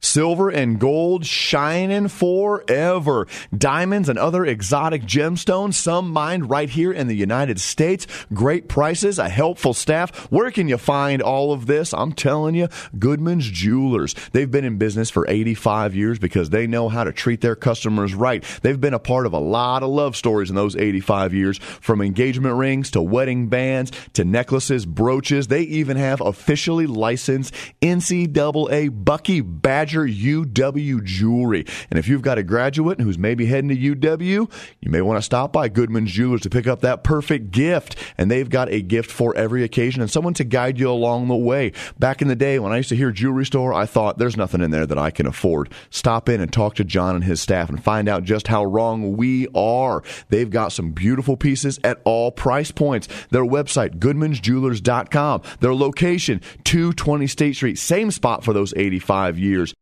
Silver 0.00 0.48
and 0.48 0.80
gold 0.80 1.26
shining 1.26 2.08
forever. 2.08 3.26
Diamonds 3.56 4.08
and 4.08 4.18
other 4.18 4.44
exotic 4.44 5.02
gemstones, 5.02 5.74
some 5.74 6.10
mined 6.10 6.48
right 6.48 6.70
here 6.70 6.90
in 6.90 7.06
the 7.06 7.14
United 7.14 7.60
States. 7.60 8.06
Great 8.32 8.68
prices, 8.68 9.18
a 9.18 9.28
helpful 9.28 9.74
staff. 9.74 10.30
Where 10.30 10.50
can 10.50 10.68
you 10.68 10.78
find 10.78 11.20
all 11.20 11.52
of 11.52 11.66
this? 11.66 11.92
I'm 11.92 12.12
telling 12.12 12.54
you, 12.54 12.68
Goodman's 12.98 13.48
Jewelers. 13.50 14.14
They've 14.32 14.50
been 14.50 14.64
in 14.64 14.78
business 14.78 15.10
for 15.10 15.28
85 15.28 15.94
years 15.94 16.18
because 16.18 16.50
they 16.50 16.66
know 16.66 16.88
how 16.88 17.04
to 17.04 17.12
treat 17.12 17.42
their 17.42 17.56
customers 17.56 18.14
right. 18.14 18.42
They've 18.62 18.80
been 18.80 18.94
a 18.94 18.98
part 18.98 19.26
of 19.26 19.34
a 19.34 19.38
lot 19.38 19.82
of 19.82 19.90
love 19.90 20.16
stories 20.16 20.48
in 20.48 20.56
those 20.56 20.76
85 20.76 21.34
years, 21.34 21.58
from 21.58 22.00
engagement 22.00 22.56
rings 22.56 22.90
to 22.92 23.02
wedding 23.02 23.48
bands 23.48 23.92
to 24.14 24.24
necklaces, 24.24 24.86
brooches. 24.86 25.48
They 25.48 25.62
even 25.62 25.98
have 25.98 26.20
officially 26.20 26.86
licensed 26.86 27.54
NCAA 27.82 29.04
Bucky 29.04 29.40
Badger 29.42 29.89
UW 29.98 31.04
jewelry. 31.04 31.64
And 31.90 31.98
if 31.98 32.08
you've 32.08 32.22
got 32.22 32.38
a 32.38 32.42
graduate 32.42 33.00
who's 33.00 33.18
maybe 33.18 33.46
heading 33.46 33.68
to 33.68 33.76
UW, 33.76 34.50
you 34.80 34.90
may 34.90 35.00
want 35.00 35.18
to 35.18 35.22
stop 35.22 35.52
by 35.52 35.68
Goodman's 35.68 36.12
Jewelers 36.12 36.42
to 36.42 36.50
pick 36.50 36.66
up 36.66 36.80
that 36.80 37.04
perfect 37.04 37.50
gift. 37.50 37.96
And 38.18 38.30
they've 38.30 38.48
got 38.48 38.70
a 38.70 38.82
gift 38.82 39.10
for 39.10 39.36
every 39.36 39.64
occasion 39.64 40.02
and 40.02 40.10
someone 40.10 40.34
to 40.34 40.44
guide 40.44 40.78
you 40.78 40.90
along 40.90 41.28
the 41.28 41.36
way. 41.36 41.72
Back 41.98 42.22
in 42.22 42.28
the 42.28 42.36
day 42.36 42.58
when 42.58 42.72
I 42.72 42.78
used 42.78 42.88
to 42.90 42.96
hear 42.96 43.10
jewelry 43.10 43.46
store, 43.46 43.72
I 43.72 43.86
thought 43.86 44.18
there's 44.18 44.36
nothing 44.36 44.60
in 44.60 44.70
there 44.70 44.86
that 44.86 44.98
I 44.98 45.10
can 45.10 45.26
afford. 45.26 45.72
Stop 45.90 46.28
in 46.28 46.40
and 46.40 46.52
talk 46.52 46.74
to 46.76 46.84
John 46.84 47.14
and 47.14 47.24
his 47.24 47.40
staff 47.40 47.68
and 47.68 47.82
find 47.82 48.08
out 48.08 48.24
just 48.24 48.48
how 48.48 48.64
wrong 48.64 49.16
we 49.16 49.48
are. 49.54 50.02
They've 50.28 50.50
got 50.50 50.72
some 50.72 50.92
beautiful 50.92 51.36
pieces 51.36 51.78
at 51.84 52.00
all 52.04 52.30
price 52.30 52.70
points. 52.70 53.08
Their 53.30 53.44
website, 53.44 53.98
goodmansjewelers.com. 53.98 55.42
Their 55.60 55.74
location, 55.74 56.40
220 56.64 57.26
State 57.26 57.56
Street, 57.56 57.78
same 57.78 58.10
spot 58.10 58.44
for 58.44 58.52
those 58.52 58.74
85 58.74 59.38
years. 59.38 59.74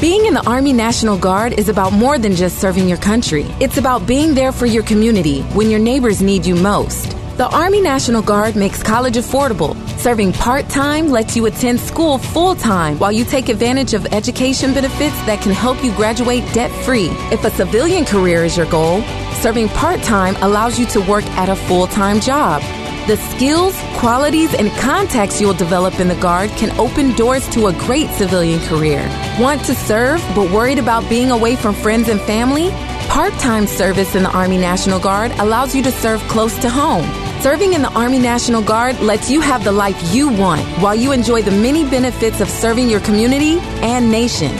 Being 0.00 0.24
in 0.24 0.32
the 0.32 0.42
Army 0.46 0.72
National 0.72 1.18
Guard 1.18 1.52
is 1.52 1.68
about 1.68 1.92
more 1.92 2.18
than 2.18 2.34
just 2.34 2.58
serving 2.58 2.88
your 2.88 2.96
country. 2.98 3.44
It's 3.60 3.76
about 3.76 4.06
being 4.06 4.34
there 4.34 4.50
for 4.50 4.64
your 4.64 4.82
community 4.82 5.42
when 5.52 5.70
your 5.70 5.78
neighbors 5.78 6.22
need 6.22 6.46
you 6.46 6.54
most. 6.54 7.16
The 7.36 7.48
Army 7.54 7.82
National 7.82 8.22
Guard 8.22 8.56
makes 8.56 8.82
college 8.82 9.16
affordable. 9.16 9.76
Serving 9.98 10.32
part 10.32 10.68
time 10.70 11.08
lets 11.08 11.36
you 11.36 11.46
attend 11.46 11.80
school 11.80 12.16
full 12.16 12.54
time 12.54 12.98
while 12.98 13.12
you 13.12 13.24
take 13.24 13.50
advantage 13.50 13.92
of 13.92 14.06
education 14.06 14.72
benefits 14.72 15.16
that 15.26 15.42
can 15.42 15.52
help 15.52 15.82
you 15.84 15.94
graduate 15.96 16.44
debt 16.54 16.70
free. 16.84 17.08
If 17.30 17.44
a 17.44 17.50
civilian 17.50 18.06
career 18.06 18.44
is 18.44 18.56
your 18.56 18.70
goal, 18.70 19.02
serving 19.40 19.68
part 19.68 20.02
time 20.02 20.34
allows 20.36 20.78
you 20.78 20.86
to 20.86 21.00
work 21.02 21.24
at 21.36 21.48
a 21.48 21.56
full 21.56 21.86
time 21.86 22.20
job. 22.20 22.62
The 23.06 23.16
skills, 23.16 23.74
qualities, 23.98 24.54
and 24.54 24.70
contacts 24.72 25.40
you'll 25.40 25.54
develop 25.54 25.98
in 25.98 26.08
the 26.08 26.14
Guard 26.16 26.50
can 26.50 26.70
open 26.78 27.12
doors 27.16 27.48
to 27.48 27.66
a 27.66 27.72
great 27.72 28.08
civilian 28.10 28.60
career. 28.60 29.00
Want 29.40 29.64
to 29.64 29.74
serve 29.74 30.22
but 30.34 30.50
worried 30.52 30.78
about 30.78 31.08
being 31.08 31.30
away 31.30 31.56
from 31.56 31.74
friends 31.74 32.08
and 32.08 32.20
family? 32.20 32.70
Part 33.08 33.32
time 33.34 33.66
service 33.66 34.14
in 34.14 34.22
the 34.22 34.30
Army 34.30 34.58
National 34.58 35.00
Guard 35.00 35.32
allows 35.32 35.74
you 35.74 35.82
to 35.82 35.90
serve 35.90 36.20
close 36.28 36.56
to 36.58 36.70
home. 36.70 37.04
Serving 37.40 37.72
in 37.72 37.82
the 37.82 37.90
Army 37.94 38.20
National 38.20 38.62
Guard 38.62 39.00
lets 39.00 39.28
you 39.28 39.40
have 39.40 39.64
the 39.64 39.72
life 39.72 40.14
you 40.14 40.28
want 40.30 40.60
while 40.80 40.94
you 40.94 41.10
enjoy 41.10 41.42
the 41.42 41.50
many 41.50 41.88
benefits 41.88 42.40
of 42.40 42.48
serving 42.48 42.88
your 42.88 43.00
community 43.00 43.58
and 43.82 44.12
nation. 44.12 44.52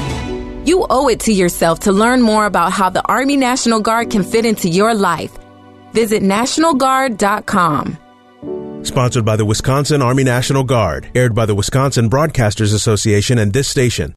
You 0.66 0.87
owe 0.90 1.09
it 1.09 1.20
to 1.20 1.33
yourself 1.33 1.81
to 1.81 1.92
learn 1.92 2.20
more 2.20 2.46
about 2.46 2.72
how 2.72 2.90
the 2.90 3.03
Army 3.03 3.37
National 3.37 3.81
Guard 3.81 4.11
can 4.11 4.24
fit 4.24 4.44
into 4.44 4.68
your 4.68 4.94
life. 4.94 5.38
Visit 5.92 6.22
NationalGuard.com. 6.22 7.98
Sponsored 8.83 9.27
by 9.27 9.37
the 9.37 9.45
Wisconsin 9.45 10.01
Army 10.01 10.25
National 10.25 10.64
Guard. 10.64 11.11
Aired 11.14 11.35
by 11.35 11.45
the 11.45 11.55
Wisconsin 11.55 12.09
Broadcasters 12.09 12.73
Association 12.75 13.38
and 13.38 13.53
this 13.53 13.69
station. 13.69 14.14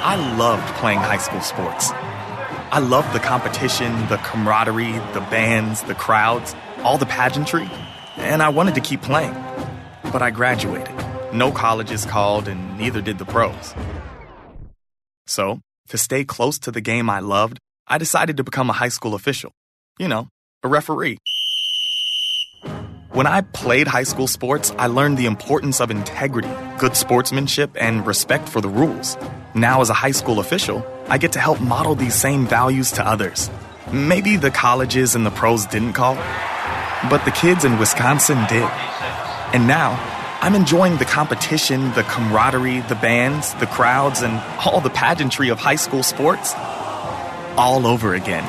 I 0.00 0.36
loved 0.38 0.66
playing 0.76 1.00
high 1.00 1.18
school 1.18 1.40
sports. 1.40 1.90
I 2.70 2.78
loved 2.78 3.12
the 3.12 3.18
competition, 3.18 3.92
the 4.08 4.18
camaraderie, 4.18 4.92
the 5.12 5.26
bands, 5.28 5.82
the 5.82 5.94
crowds, 5.94 6.54
all 6.78 6.98
the 6.98 7.06
pageantry, 7.06 7.68
and 8.16 8.40
I 8.40 8.50
wanted 8.50 8.76
to 8.76 8.80
keep 8.80 9.02
playing. 9.02 9.34
But 10.12 10.22
I 10.22 10.30
graduated. 10.30 10.94
No 11.32 11.50
colleges 11.50 12.04
called, 12.06 12.46
and 12.46 12.78
neither 12.78 13.00
did 13.02 13.18
the 13.18 13.24
pros. 13.24 13.74
So, 15.26 15.60
to 15.88 15.98
stay 15.98 16.24
close 16.24 16.60
to 16.60 16.70
the 16.70 16.80
game 16.80 17.10
I 17.10 17.18
loved, 17.18 17.58
I 17.88 17.98
decided 17.98 18.36
to 18.36 18.44
become 18.44 18.70
a 18.70 18.74
high 18.74 18.88
school 18.88 19.14
official. 19.14 19.50
You 19.98 20.06
know, 20.08 20.28
a 20.64 20.68
referee. 20.68 21.18
When 23.10 23.26
I 23.26 23.40
played 23.40 23.86
high 23.86 24.02
school 24.02 24.26
sports, 24.26 24.72
I 24.78 24.86
learned 24.86 25.16
the 25.16 25.26
importance 25.26 25.80
of 25.80 25.90
integrity, 25.90 26.50
good 26.78 26.96
sportsmanship, 26.96 27.70
and 27.80 28.06
respect 28.06 28.48
for 28.48 28.60
the 28.60 28.68
rules. 28.68 29.16
Now, 29.54 29.80
as 29.80 29.90
a 29.90 29.94
high 29.94 30.10
school 30.10 30.40
official, 30.40 30.84
I 31.08 31.18
get 31.18 31.32
to 31.32 31.40
help 31.40 31.60
model 31.60 31.94
these 31.94 32.14
same 32.14 32.46
values 32.46 32.92
to 32.92 33.06
others. 33.06 33.50
Maybe 33.92 34.36
the 34.36 34.50
colleges 34.50 35.14
and 35.14 35.24
the 35.24 35.30
pros 35.30 35.64
didn't 35.66 35.94
call, 35.94 36.16
but 37.08 37.24
the 37.24 37.30
kids 37.30 37.64
in 37.64 37.78
Wisconsin 37.78 38.38
did. 38.48 38.68
And 39.54 39.66
now, 39.66 39.96
I'm 40.42 40.54
enjoying 40.54 40.98
the 40.98 41.04
competition, 41.04 41.92
the 41.94 42.02
camaraderie, 42.02 42.80
the 42.80 42.94
bands, 42.96 43.54
the 43.54 43.66
crowds, 43.66 44.22
and 44.22 44.34
all 44.66 44.80
the 44.80 44.90
pageantry 44.90 45.48
of 45.48 45.58
high 45.58 45.76
school 45.76 46.02
sports 46.02 46.52
all 47.56 47.86
over 47.86 48.14
again. 48.14 48.44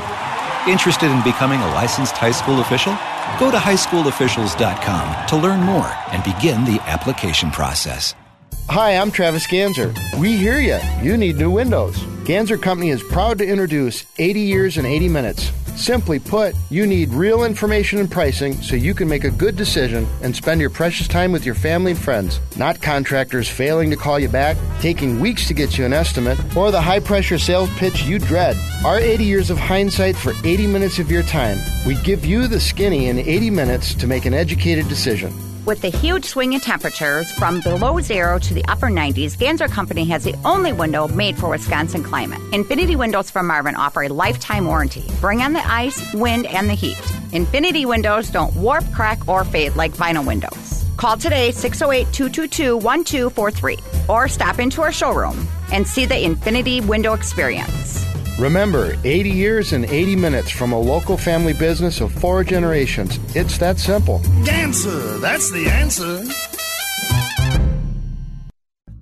Interested 0.68 1.12
in 1.12 1.24
becoming 1.24 1.60
a 1.62 1.72
licensed 1.74 2.16
high 2.16 2.32
school 2.32 2.62
official? 2.62 2.94
Go 3.40 3.52
to 3.52 3.58
highschoolofficials.com 3.58 5.28
to 5.28 5.36
learn 5.38 5.62
more 5.62 5.92
and 6.12 6.24
begin 6.24 6.64
the 6.66 6.80
application 6.86 7.52
process. 7.52 8.14
Hi, 8.72 8.98
I'm 8.98 9.10
Travis 9.10 9.48
Ganzer. 9.48 9.98
We 10.20 10.38
hear 10.38 10.60
you. 10.60 10.78
You 11.02 11.18
need 11.18 11.38
new 11.38 11.50
windows. 11.50 11.98
Ganzer 12.24 12.62
Company 12.62 12.92
is 12.92 13.02
proud 13.02 13.40
to 13.40 13.44
introduce 13.44 14.06
80 14.20 14.42
years 14.42 14.78
and 14.78 14.86
80 14.86 15.10
minutes. 15.10 15.52
Simply 15.76 16.20
put, 16.20 16.54
you 16.70 16.86
need 16.86 17.10
real 17.10 17.46
information 17.46 17.98
and 17.98 18.12
pricing 18.12 18.54
so 18.62 18.76
you 18.76 18.94
can 18.94 19.10
make 19.10 19.24
a 19.24 19.32
good 19.32 19.56
decision 19.56 20.08
and 20.22 20.36
spend 20.36 20.62
your 20.62 20.70
precious 20.70 21.08
time 21.08 21.32
with 21.32 21.48
your 21.48 21.56
family 21.56 21.94
and 21.94 22.00
friends, 22.00 22.40
not 22.58 22.80
contractors 22.80 23.50
failing 23.50 23.90
to 23.90 23.96
call 23.96 24.20
you 24.20 24.30
back, 24.30 24.56
taking 24.80 25.20
weeks 25.20 25.48
to 25.48 25.56
get 25.56 25.80
you 25.80 25.84
an 25.84 25.92
estimate, 25.92 26.38
or 26.56 26.70
the 26.70 26.80
high 26.80 27.00
pressure 27.00 27.40
sales 27.40 27.72
pitch 27.80 28.04
you 28.04 28.20
dread. 28.20 28.56
Our 28.86 29.00
80 29.00 29.24
years 29.24 29.50
of 29.50 29.58
hindsight 29.58 30.16
for 30.16 30.34
80 30.44 30.68
minutes 30.68 31.00
of 31.00 31.10
your 31.10 31.24
time. 31.24 31.58
We 31.88 31.96
give 32.04 32.24
you 32.24 32.46
the 32.46 32.60
skinny 32.60 33.08
in 33.08 33.18
80 33.18 33.50
minutes 33.50 33.96
to 33.96 34.06
make 34.06 34.26
an 34.26 34.36
educated 34.36 34.88
decision. 34.88 35.34
With 35.66 35.82
the 35.82 35.90
huge 35.90 36.26
swing 36.26 36.54
in 36.54 36.62
temperatures 36.62 37.30
from 37.32 37.62
below 37.62 38.00
zero 38.00 38.40
to 38.40 38.54
the 38.54 38.64
upper 38.66 38.88
90s, 38.88 39.38
Ganzer 39.38 39.70
Company 39.70 40.06
has 40.06 40.24
the 40.24 40.36
only 40.46 40.74
window 40.74 41.08
made 41.08 41.38
for 41.38 41.50
Wisconsin 41.50 42.02
climate. 42.02 42.40
Infinity 42.54 42.96
Windows 42.96 43.30
from 43.30 43.48
Marvin 43.48 43.76
offer 43.76 44.04
a 44.04 44.10
lifetime 44.10 44.66
warranty. 44.66 45.06
Bring 45.20 45.42
on 45.42 45.54
the 45.54 45.66
ice, 45.68 46.14
wind, 46.14 46.46
and 46.48 46.70
the 46.70 46.74
heat. 46.74 47.00
Infinity 47.34 47.86
Windows 47.86 48.30
don't 48.30 48.56
warp, 48.56 48.84
crack, 48.94 49.28
or 49.28 49.44
fade 49.44 49.76
like 49.76 49.92
vinyl 49.92 50.26
windows. 50.26 50.86
Call 50.98 51.18
today 51.18 51.52
608 51.52 52.12
222 52.14 52.78
1243 52.78 53.78
or 54.08 54.28
stop 54.28 54.60
into 54.60 54.82
our 54.82 54.92
showroom 54.92 55.48
and 55.72 55.88
see 55.88 56.06
the 56.06 56.20
Infinity 56.26 56.82
Window 56.82 57.14
experience. 57.14 58.09
Remember, 58.40 58.96
80 59.04 59.30
years 59.32 59.74
and 59.74 59.84
80 59.84 60.16
minutes 60.16 60.50
from 60.50 60.72
a 60.72 60.80
local 60.80 61.18
family 61.18 61.52
business 61.52 62.00
of 62.00 62.10
four 62.10 62.46
generations. 62.46 63.20
It's 63.36 63.58
that 63.58 63.80
simple. 63.80 64.20
Ganzer, 64.46 65.20
that's 65.20 65.52
the 65.52 65.68
answer. 65.68 66.24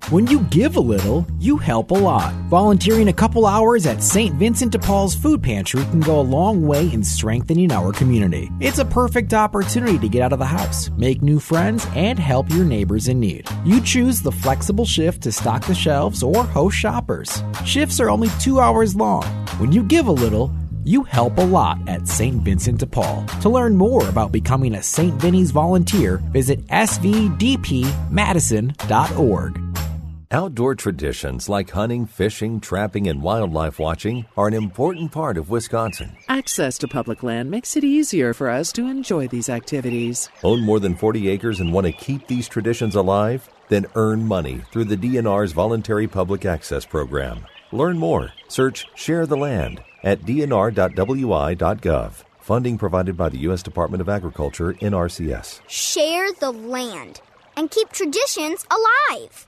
When 0.09 0.25
you 0.27 0.39
give 0.43 0.77
a 0.77 0.79
little, 0.79 1.27
you 1.37 1.57
help 1.57 1.91
a 1.91 1.95
lot. 1.95 2.33
Volunteering 2.49 3.09
a 3.09 3.13
couple 3.13 3.45
hours 3.45 3.85
at 3.85 4.01
St. 4.01 4.33
Vincent 4.35 4.71
de 4.71 4.79
Paul's 4.79 5.13
Food 5.13 5.43
Pantry 5.43 5.83
can 5.83 5.99
go 5.99 6.17
a 6.17 6.21
long 6.21 6.65
way 6.65 6.89
in 6.93 7.03
strengthening 7.03 7.73
our 7.73 7.91
community. 7.91 8.49
It's 8.61 8.79
a 8.79 8.85
perfect 8.85 9.33
opportunity 9.33 9.99
to 9.99 10.07
get 10.07 10.21
out 10.21 10.31
of 10.31 10.39
the 10.39 10.45
house, 10.45 10.89
make 10.91 11.21
new 11.21 11.41
friends, 11.41 11.85
and 11.93 12.17
help 12.17 12.49
your 12.49 12.63
neighbors 12.63 13.09
in 13.09 13.19
need. 13.19 13.49
You 13.65 13.81
choose 13.81 14.21
the 14.21 14.31
flexible 14.31 14.85
shift 14.85 15.23
to 15.23 15.31
stock 15.33 15.65
the 15.65 15.75
shelves 15.75 16.23
or 16.23 16.41
host 16.41 16.77
shoppers. 16.77 17.43
Shifts 17.65 17.99
are 17.99 18.09
only 18.09 18.29
two 18.39 18.61
hours 18.61 18.95
long. 18.95 19.23
When 19.57 19.73
you 19.73 19.83
give 19.83 20.07
a 20.07 20.11
little, 20.13 20.55
you 20.85 21.03
help 21.03 21.37
a 21.37 21.41
lot 21.41 21.79
at 21.89 22.07
St. 22.07 22.41
Vincent 22.43 22.79
de 22.79 22.87
Paul. 22.87 23.25
To 23.41 23.49
learn 23.49 23.75
more 23.75 24.07
about 24.07 24.31
becoming 24.31 24.75
a 24.75 24.81
St. 24.81 25.15
Vinny's 25.15 25.51
volunteer, 25.51 26.21
visit 26.31 26.65
svdpmadison.org. 26.67 29.66
Outdoor 30.29 30.75
traditions 30.75 31.47
like 31.47 31.69
hunting, 31.69 32.05
fishing, 32.05 32.59
trapping, 32.59 33.07
and 33.07 33.21
wildlife 33.21 33.79
watching 33.79 34.25
are 34.35 34.49
an 34.49 34.53
important 34.53 35.13
part 35.13 35.37
of 35.37 35.49
Wisconsin. 35.49 36.17
Access 36.27 36.77
to 36.79 36.87
public 36.89 37.23
land 37.23 37.49
makes 37.49 37.77
it 37.77 37.85
easier 37.85 38.33
for 38.33 38.49
us 38.49 38.73
to 38.73 38.87
enjoy 38.87 39.29
these 39.29 39.47
activities. 39.47 40.27
Own 40.43 40.59
more 40.63 40.81
than 40.81 40.97
40 40.97 41.29
acres 41.29 41.61
and 41.61 41.71
want 41.71 41.87
to 41.87 41.93
keep 41.93 42.27
these 42.27 42.49
traditions 42.49 42.95
alive? 42.95 43.49
Then 43.69 43.85
earn 43.95 44.27
money 44.27 44.63
through 44.73 44.85
the 44.85 44.97
DNR's 44.97 45.53
Voluntary 45.53 46.09
Public 46.09 46.43
Access 46.43 46.85
Program. 46.85 47.45
Learn 47.71 47.97
more. 47.97 48.33
Search 48.49 48.85
Share 48.95 49.25
the 49.25 49.37
Land 49.37 49.81
at 50.03 50.23
dnr.wi.gov. 50.23 52.11
Funding 52.41 52.77
provided 52.77 53.15
by 53.15 53.29
the 53.29 53.39
U.S. 53.39 53.63
Department 53.63 54.01
of 54.01 54.09
Agriculture, 54.09 54.73
NRCS. 54.73 55.61
Share 55.67 56.33
the 56.33 56.51
land 56.51 57.21
and 57.55 57.71
keep 57.71 57.93
traditions 57.93 58.65
alive. 58.69 59.47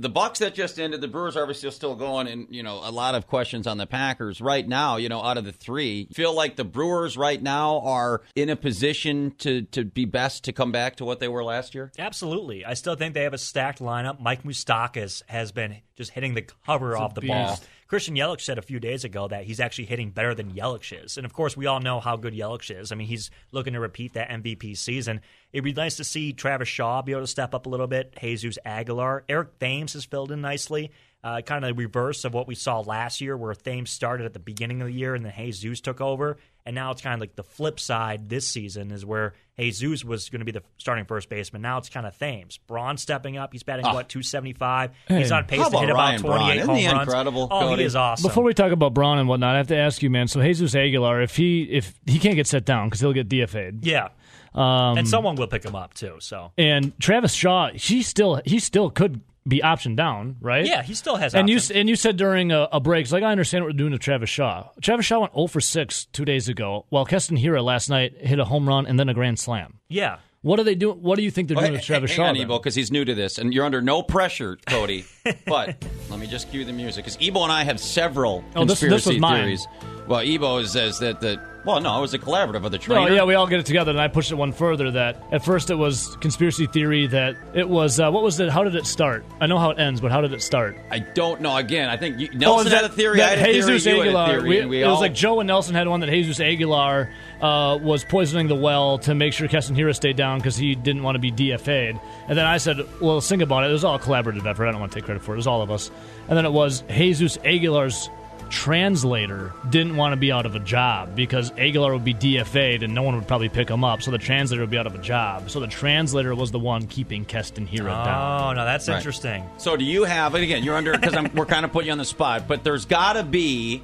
The 0.00 0.08
Bucks 0.08 0.38
that 0.38 0.54
just 0.54 0.78
ended, 0.78 1.00
the 1.00 1.08
Brewers 1.08 1.36
are 1.36 1.42
obviously 1.42 1.70
still 1.72 1.96
going, 1.96 2.28
and 2.28 2.46
you 2.50 2.62
know 2.62 2.80
a 2.82 2.92
lot 2.92 3.14
of 3.14 3.26
questions 3.26 3.66
on 3.66 3.78
the 3.78 3.86
Packers 3.86 4.40
right 4.40 4.66
now. 4.66 4.96
You 4.96 5.08
know, 5.08 5.20
out 5.20 5.38
of 5.38 5.44
the 5.44 5.52
three, 5.52 6.08
feel 6.12 6.32
like 6.32 6.56
the 6.56 6.64
Brewers 6.64 7.16
right 7.16 7.42
now 7.42 7.80
are 7.80 8.22
in 8.36 8.48
a 8.48 8.56
position 8.56 9.32
to 9.38 9.62
to 9.62 9.84
be 9.84 10.04
best 10.04 10.44
to 10.44 10.52
come 10.52 10.70
back 10.70 10.96
to 10.96 11.04
what 11.04 11.18
they 11.18 11.28
were 11.28 11.42
last 11.42 11.74
year. 11.74 11.90
Absolutely. 11.98 12.64
I 12.64 12.74
still 12.74 12.94
think 12.94 13.14
they 13.14 13.24
have 13.24 13.34
a 13.34 13.38
stacked 13.38 13.80
lineup. 13.80 14.20
Mike 14.20 14.44
Moustakas 14.44 15.22
has 15.26 15.50
been 15.50 15.78
just 15.96 16.12
hitting 16.12 16.34
the 16.34 16.46
cover 16.64 16.90
He's 16.90 17.00
a 17.00 17.02
off 17.02 17.14
the 17.14 17.22
ball. 17.22 17.58
Christian 17.88 18.16
Yelich 18.16 18.42
said 18.42 18.58
a 18.58 18.62
few 18.62 18.78
days 18.78 19.02
ago 19.02 19.28
that 19.28 19.44
he's 19.44 19.60
actually 19.60 19.86
hitting 19.86 20.10
better 20.10 20.34
than 20.34 20.52
Yelich 20.52 21.04
is. 21.04 21.16
And 21.16 21.24
of 21.24 21.32
course, 21.32 21.56
we 21.56 21.64
all 21.64 21.80
know 21.80 22.00
how 22.00 22.16
good 22.16 22.34
Yelich 22.34 22.70
is. 22.70 22.92
I 22.92 22.96
mean, 22.96 23.08
he's 23.08 23.30
looking 23.50 23.72
to 23.72 23.80
repeat 23.80 24.12
that 24.12 24.28
MVP 24.28 24.76
season. 24.76 25.22
It'd 25.52 25.64
be 25.64 25.72
nice 25.72 25.96
to 25.96 26.04
see 26.04 26.32
Travis 26.32 26.68
Shaw 26.68 27.00
be 27.02 27.12
able 27.12 27.22
to 27.22 27.26
step 27.26 27.54
up 27.54 27.66
a 27.66 27.68
little 27.68 27.86
bit, 27.86 28.14
Jesus 28.20 28.58
Aguilar. 28.64 29.24
Eric 29.28 29.58
Thames 29.58 29.94
has 29.94 30.04
filled 30.04 30.30
in 30.32 30.40
nicely. 30.40 30.90
Uh, 31.24 31.40
kind 31.40 31.64
of 31.64 31.68
the 31.70 31.74
reverse 31.74 32.24
of 32.24 32.32
what 32.32 32.46
we 32.46 32.54
saw 32.54 32.78
last 32.78 33.20
year, 33.20 33.36
where 33.36 33.52
Thames 33.52 33.90
started 33.90 34.24
at 34.24 34.34
the 34.34 34.38
beginning 34.38 34.80
of 34.82 34.86
the 34.86 34.92
year 34.92 35.16
and 35.16 35.24
then 35.24 35.32
Jesus 35.36 35.80
took 35.80 36.00
over. 36.00 36.36
And 36.64 36.76
now 36.76 36.92
it's 36.92 37.02
kind 37.02 37.12
of 37.14 37.18
like 37.20 37.34
the 37.34 37.42
flip 37.42 37.80
side 37.80 38.28
this 38.28 38.46
season 38.46 38.92
is 38.92 39.04
where 39.04 39.32
Jesus 39.58 40.04
was 40.04 40.28
going 40.28 40.38
to 40.40 40.44
be 40.44 40.52
the 40.52 40.62
starting 40.76 41.06
first 41.06 41.28
baseman. 41.28 41.60
Now 41.62 41.78
it's 41.78 41.88
kind 41.88 42.06
of 42.06 42.16
Thames. 42.16 42.58
Braun 42.58 42.98
stepping 42.98 43.36
up. 43.36 43.52
He's 43.52 43.64
batting, 43.64 43.84
Ah. 43.86 43.94
what, 43.94 44.08
275? 44.08 44.92
Hey. 45.08 45.18
He's 45.18 45.32
on 45.32 45.44
pace 45.46 45.58
How 45.58 45.64
to 45.64 45.70
about 45.70 45.80
hit 45.80 45.90
about 45.90 45.96
Ryan 45.98 46.20
28 46.20 46.36
Braun? 46.38 46.50
Isn't 46.58 46.68
home 46.68 46.76
he 46.78 46.86
runs. 46.86 47.00
incredible, 47.08 47.48
Oh, 47.50 47.60
Cody? 47.60 47.82
he 47.82 47.86
is 47.86 47.96
awesome. 47.96 48.28
Before 48.28 48.44
we 48.44 48.54
talk 48.54 48.70
about 48.70 48.94
Braun 48.94 49.18
and 49.18 49.28
whatnot, 49.28 49.54
I 49.56 49.58
have 49.58 49.68
to 49.68 49.76
ask 49.76 50.02
you, 50.04 50.10
man. 50.10 50.28
So 50.28 50.40
Jesus 50.40 50.74
Aguilar, 50.76 51.20
if 51.22 51.34
he 51.36 51.62
if 51.64 51.98
he 52.06 52.20
can't 52.20 52.36
get 52.36 52.46
set 52.46 52.64
down 52.64 52.88
because 52.88 53.00
he'll 53.00 53.12
get 53.12 53.28
DFA'd. 53.28 53.84
Yeah. 53.84 54.08
Um, 54.54 54.98
and 54.98 55.08
someone 55.08 55.36
will 55.36 55.46
pick 55.46 55.64
him 55.64 55.74
up, 55.74 55.94
too. 55.94 56.16
So 56.20 56.52
and 56.58 56.98
Travis 57.00 57.32
Shaw, 57.32 57.70
he 57.74 58.02
still 58.02 58.40
he 58.44 58.58
still 58.58 58.90
could 58.90 59.20
be 59.46 59.60
optioned 59.60 59.96
down, 59.96 60.36
right? 60.40 60.66
Yeah, 60.66 60.82
he 60.82 60.92
still 60.94 61.16
has 61.16 61.34
And 61.34 61.44
options. 61.48 61.70
you 61.70 61.76
and 61.80 61.88
you 61.88 61.96
said 61.96 62.16
during 62.18 62.52
a, 62.52 62.68
a 62.72 62.80
break, 62.80 63.10
like 63.10 63.22
I 63.22 63.30
understand 63.32 63.64
what 63.64 63.72
we're 63.72 63.78
doing 63.78 63.92
to 63.92 63.98
Travis 63.98 64.28
Shaw. 64.28 64.68
Travis 64.82 65.06
Shaw 65.06 65.20
went 65.20 65.32
0 65.34 65.46
for 65.46 65.60
6 65.60 66.04
two 66.06 66.24
days 66.26 66.48
ago, 66.48 66.84
while 66.90 67.06
Keston 67.06 67.38
Hiura 67.38 67.62
last 67.64 67.88
night 67.88 68.14
hit 68.18 68.38
a 68.38 68.44
home 68.44 68.68
run 68.68 68.86
and 68.86 68.98
then 69.00 69.08
a 69.08 69.14
grand 69.14 69.38
slam. 69.38 69.78
Yeah. 69.88 70.18
What 70.42 70.60
are 70.60 70.64
they 70.64 70.74
doing? 70.76 70.98
What 71.02 71.16
do 71.16 71.22
you 71.22 71.30
think 71.30 71.48
they're 71.48 71.56
doing 71.56 71.66
hey, 71.72 71.72
with 71.78 71.82
Travis 71.84 72.10
hang 72.10 72.16
Shaw? 72.16 72.24
on, 72.28 72.34
then? 72.34 72.44
Ebo, 72.44 72.58
because 72.58 72.74
he's 72.74 72.92
new 72.92 73.04
to 73.04 73.14
this, 73.14 73.38
and 73.38 73.52
you're 73.54 73.64
under 73.64 73.80
no 73.82 74.02
pressure, 74.02 74.56
Cody. 74.66 75.04
but 75.46 75.82
let 76.10 76.20
me 76.20 76.26
just 76.28 76.50
cue 76.50 76.64
the 76.64 76.72
music, 76.72 77.04
because 77.06 77.18
Ebo 77.20 77.42
and 77.42 77.50
I 77.50 77.64
have 77.64 77.80
several 77.80 78.44
Oh, 78.54 78.64
this- 78.64 78.78
this 78.80 78.88
conspiracy 78.90 79.14
was 79.14 79.20
mine. 79.20 79.42
theories. 79.42 79.66
Well, 80.08 80.20
Ebo 80.20 80.62
says 80.64 80.98
that 81.00 81.20
the 81.20 81.38
well, 81.64 81.80
no, 81.82 81.98
it 81.98 82.00
was 82.00 82.14
a 82.14 82.18
collaborative 82.18 82.64
of 82.64 82.70
the 82.72 82.78
No, 82.78 82.82
trainer. 82.84 83.10
yeah, 83.14 83.24
we 83.24 83.34
all 83.34 83.46
get 83.46 83.60
it 83.60 83.66
together, 83.66 83.90
and 83.90 84.00
I 84.00 84.08
pushed 84.08 84.30
it 84.30 84.36
one 84.36 84.52
further. 84.52 84.90
That 84.92 85.22
at 85.32 85.44
first 85.44 85.68
it 85.68 85.74
was 85.74 86.16
conspiracy 86.20 86.66
theory 86.66 87.08
that 87.08 87.36
it 87.52 87.68
was 87.68 88.00
uh, 88.00 88.10
what 88.10 88.22
was 88.22 88.40
it? 88.40 88.48
How 88.48 88.64
did 88.64 88.74
it 88.74 88.86
start? 88.86 89.22
I 89.40 89.46
know 89.48 89.58
how 89.58 89.70
it 89.70 89.78
ends, 89.78 90.00
but 90.00 90.10
how 90.10 90.22
did 90.22 90.32
it 90.32 90.40
start? 90.40 90.78
I 90.90 91.00
don't 91.00 91.42
know. 91.42 91.54
Again, 91.56 91.90
I 91.90 91.98
think 91.98 92.18
you, 92.20 92.28
Oh, 92.32 92.38
Nelson 92.38 92.68
is 92.68 92.72
had 92.72 92.84
that- 92.84 92.90
a 92.92 92.94
theory. 92.94 93.18
that 93.18 93.32
I 93.32 93.36
had 93.40 93.50
a 93.50 93.52
Jesus 93.52 93.84
theory. 93.84 94.08
You 94.08 94.16
had 94.16 94.28
a 94.30 94.32
theory. 94.40 94.48
we- 94.60 94.64
we 94.66 94.82
it 94.82 94.86
was 94.86 95.00
like 95.00 95.12
Joe 95.14 95.40
and 95.40 95.46
Nelson 95.48 95.74
had 95.74 95.86
one 95.88 96.00
that 96.00 96.08
Jesus 96.08 96.40
Aguilar 96.40 97.10
uh, 97.42 97.78
was 97.82 98.02
poisoning 98.04 98.48
the 98.48 98.54
well 98.56 98.98
to 99.00 99.14
make 99.14 99.32
sure 99.34 99.46
Keston 99.46 99.76
Hiura 99.76 99.94
stayed 99.94 100.16
down 100.16 100.38
because 100.38 100.56
he 100.56 100.74
didn't 100.74 101.02
want 101.02 101.16
to 101.16 101.20
be 101.20 101.30
DFA'd. 101.30 102.00
And 102.28 102.38
then 102.38 102.46
I 102.46 102.56
said, 102.56 102.78
"Well, 103.00 103.20
think 103.20 103.42
about 103.42 103.64
it. 103.64 103.70
It 103.70 103.72
was 103.74 103.84
all 103.84 103.96
a 103.96 103.98
collaborative 103.98 104.46
effort. 104.46 104.66
I 104.68 104.70
don't 104.70 104.80
want 104.80 104.92
to 104.92 104.96
take 104.96 105.04
credit 105.04 105.22
for 105.22 105.32
it. 105.32 105.34
It 105.34 105.38
was 105.38 105.46
all 105.46 105.60
of 105.60 105.70
us." 105.70 105.90
And 106.28 106.36
then 106.38 106.46
it 106.46 106.52
was 106.52 106.82
Jesus 106.90 107.36
Aguilar's 107.44 108.08
translator 108.50 109.52
didn't 109.70 109.96
want 109.96 110.12
to 110.12 110.16
be 110.16 110.32
out 110.32 110.46
of 110.46 110.54
a 110.54 110.60
job 110.60 111.14
because 111.14 111.50
Aguilar 111.52 111.92
would 111.92 112.04
be 112.04 112.14
DFA'd 112.14 112.82
and 112.82 112.94
no 112.94 113.02
one 113.02 113.14
would 113.16 113.26
probably 113.26 113.48
pick 113.48 113.68
him 113.68 113.84
up. 113.84 114.02
So 114.02 114.10
the 114.10 114.18
translator 114.18 114.62
would 114.62 114.70
be 114.70 114.78
out 114.78 114.86
of 114.86 114.94
a 114.94 114.98
job. 115.02 115.50
So 115.50 115.60
the 115.60 115.66
translator 115.66 116.34
was 116.34 116.50
the 116.50 116.58
one 116.58 116.86
keeping 116.86 117.24
Keston 117.24 117.66
Hiura 117.66 118.00
oh, 118.00 118.04
down. 118.04 118.42
Oh, 118.42 118.52
no, 118.54 118.64
that's 118.64 118.88
Right. 118.88 118.96
interesting. 118.96 119.44
So 119.58 119.76
do 119.76 119.84
you 119.84 120.04
have? 120.04 120.34
And 120.34 120.42
again, 120.44 120.64
you're 120.64 120.76
under 120.76 120.96
because 120.96 121.14
we're 121.34 121.46
kind 121.46 121.64
of 121.64 121.72
putting 121.72 121.86
you 121.86 121.92
on 121.92 121.98
the 121.98 122.04
spot, 122.04 122.48
but 122.48 122.64
there's 122.64 122.84
got 122.84 123.14
to 123.14 123.22
be 123.22 123.82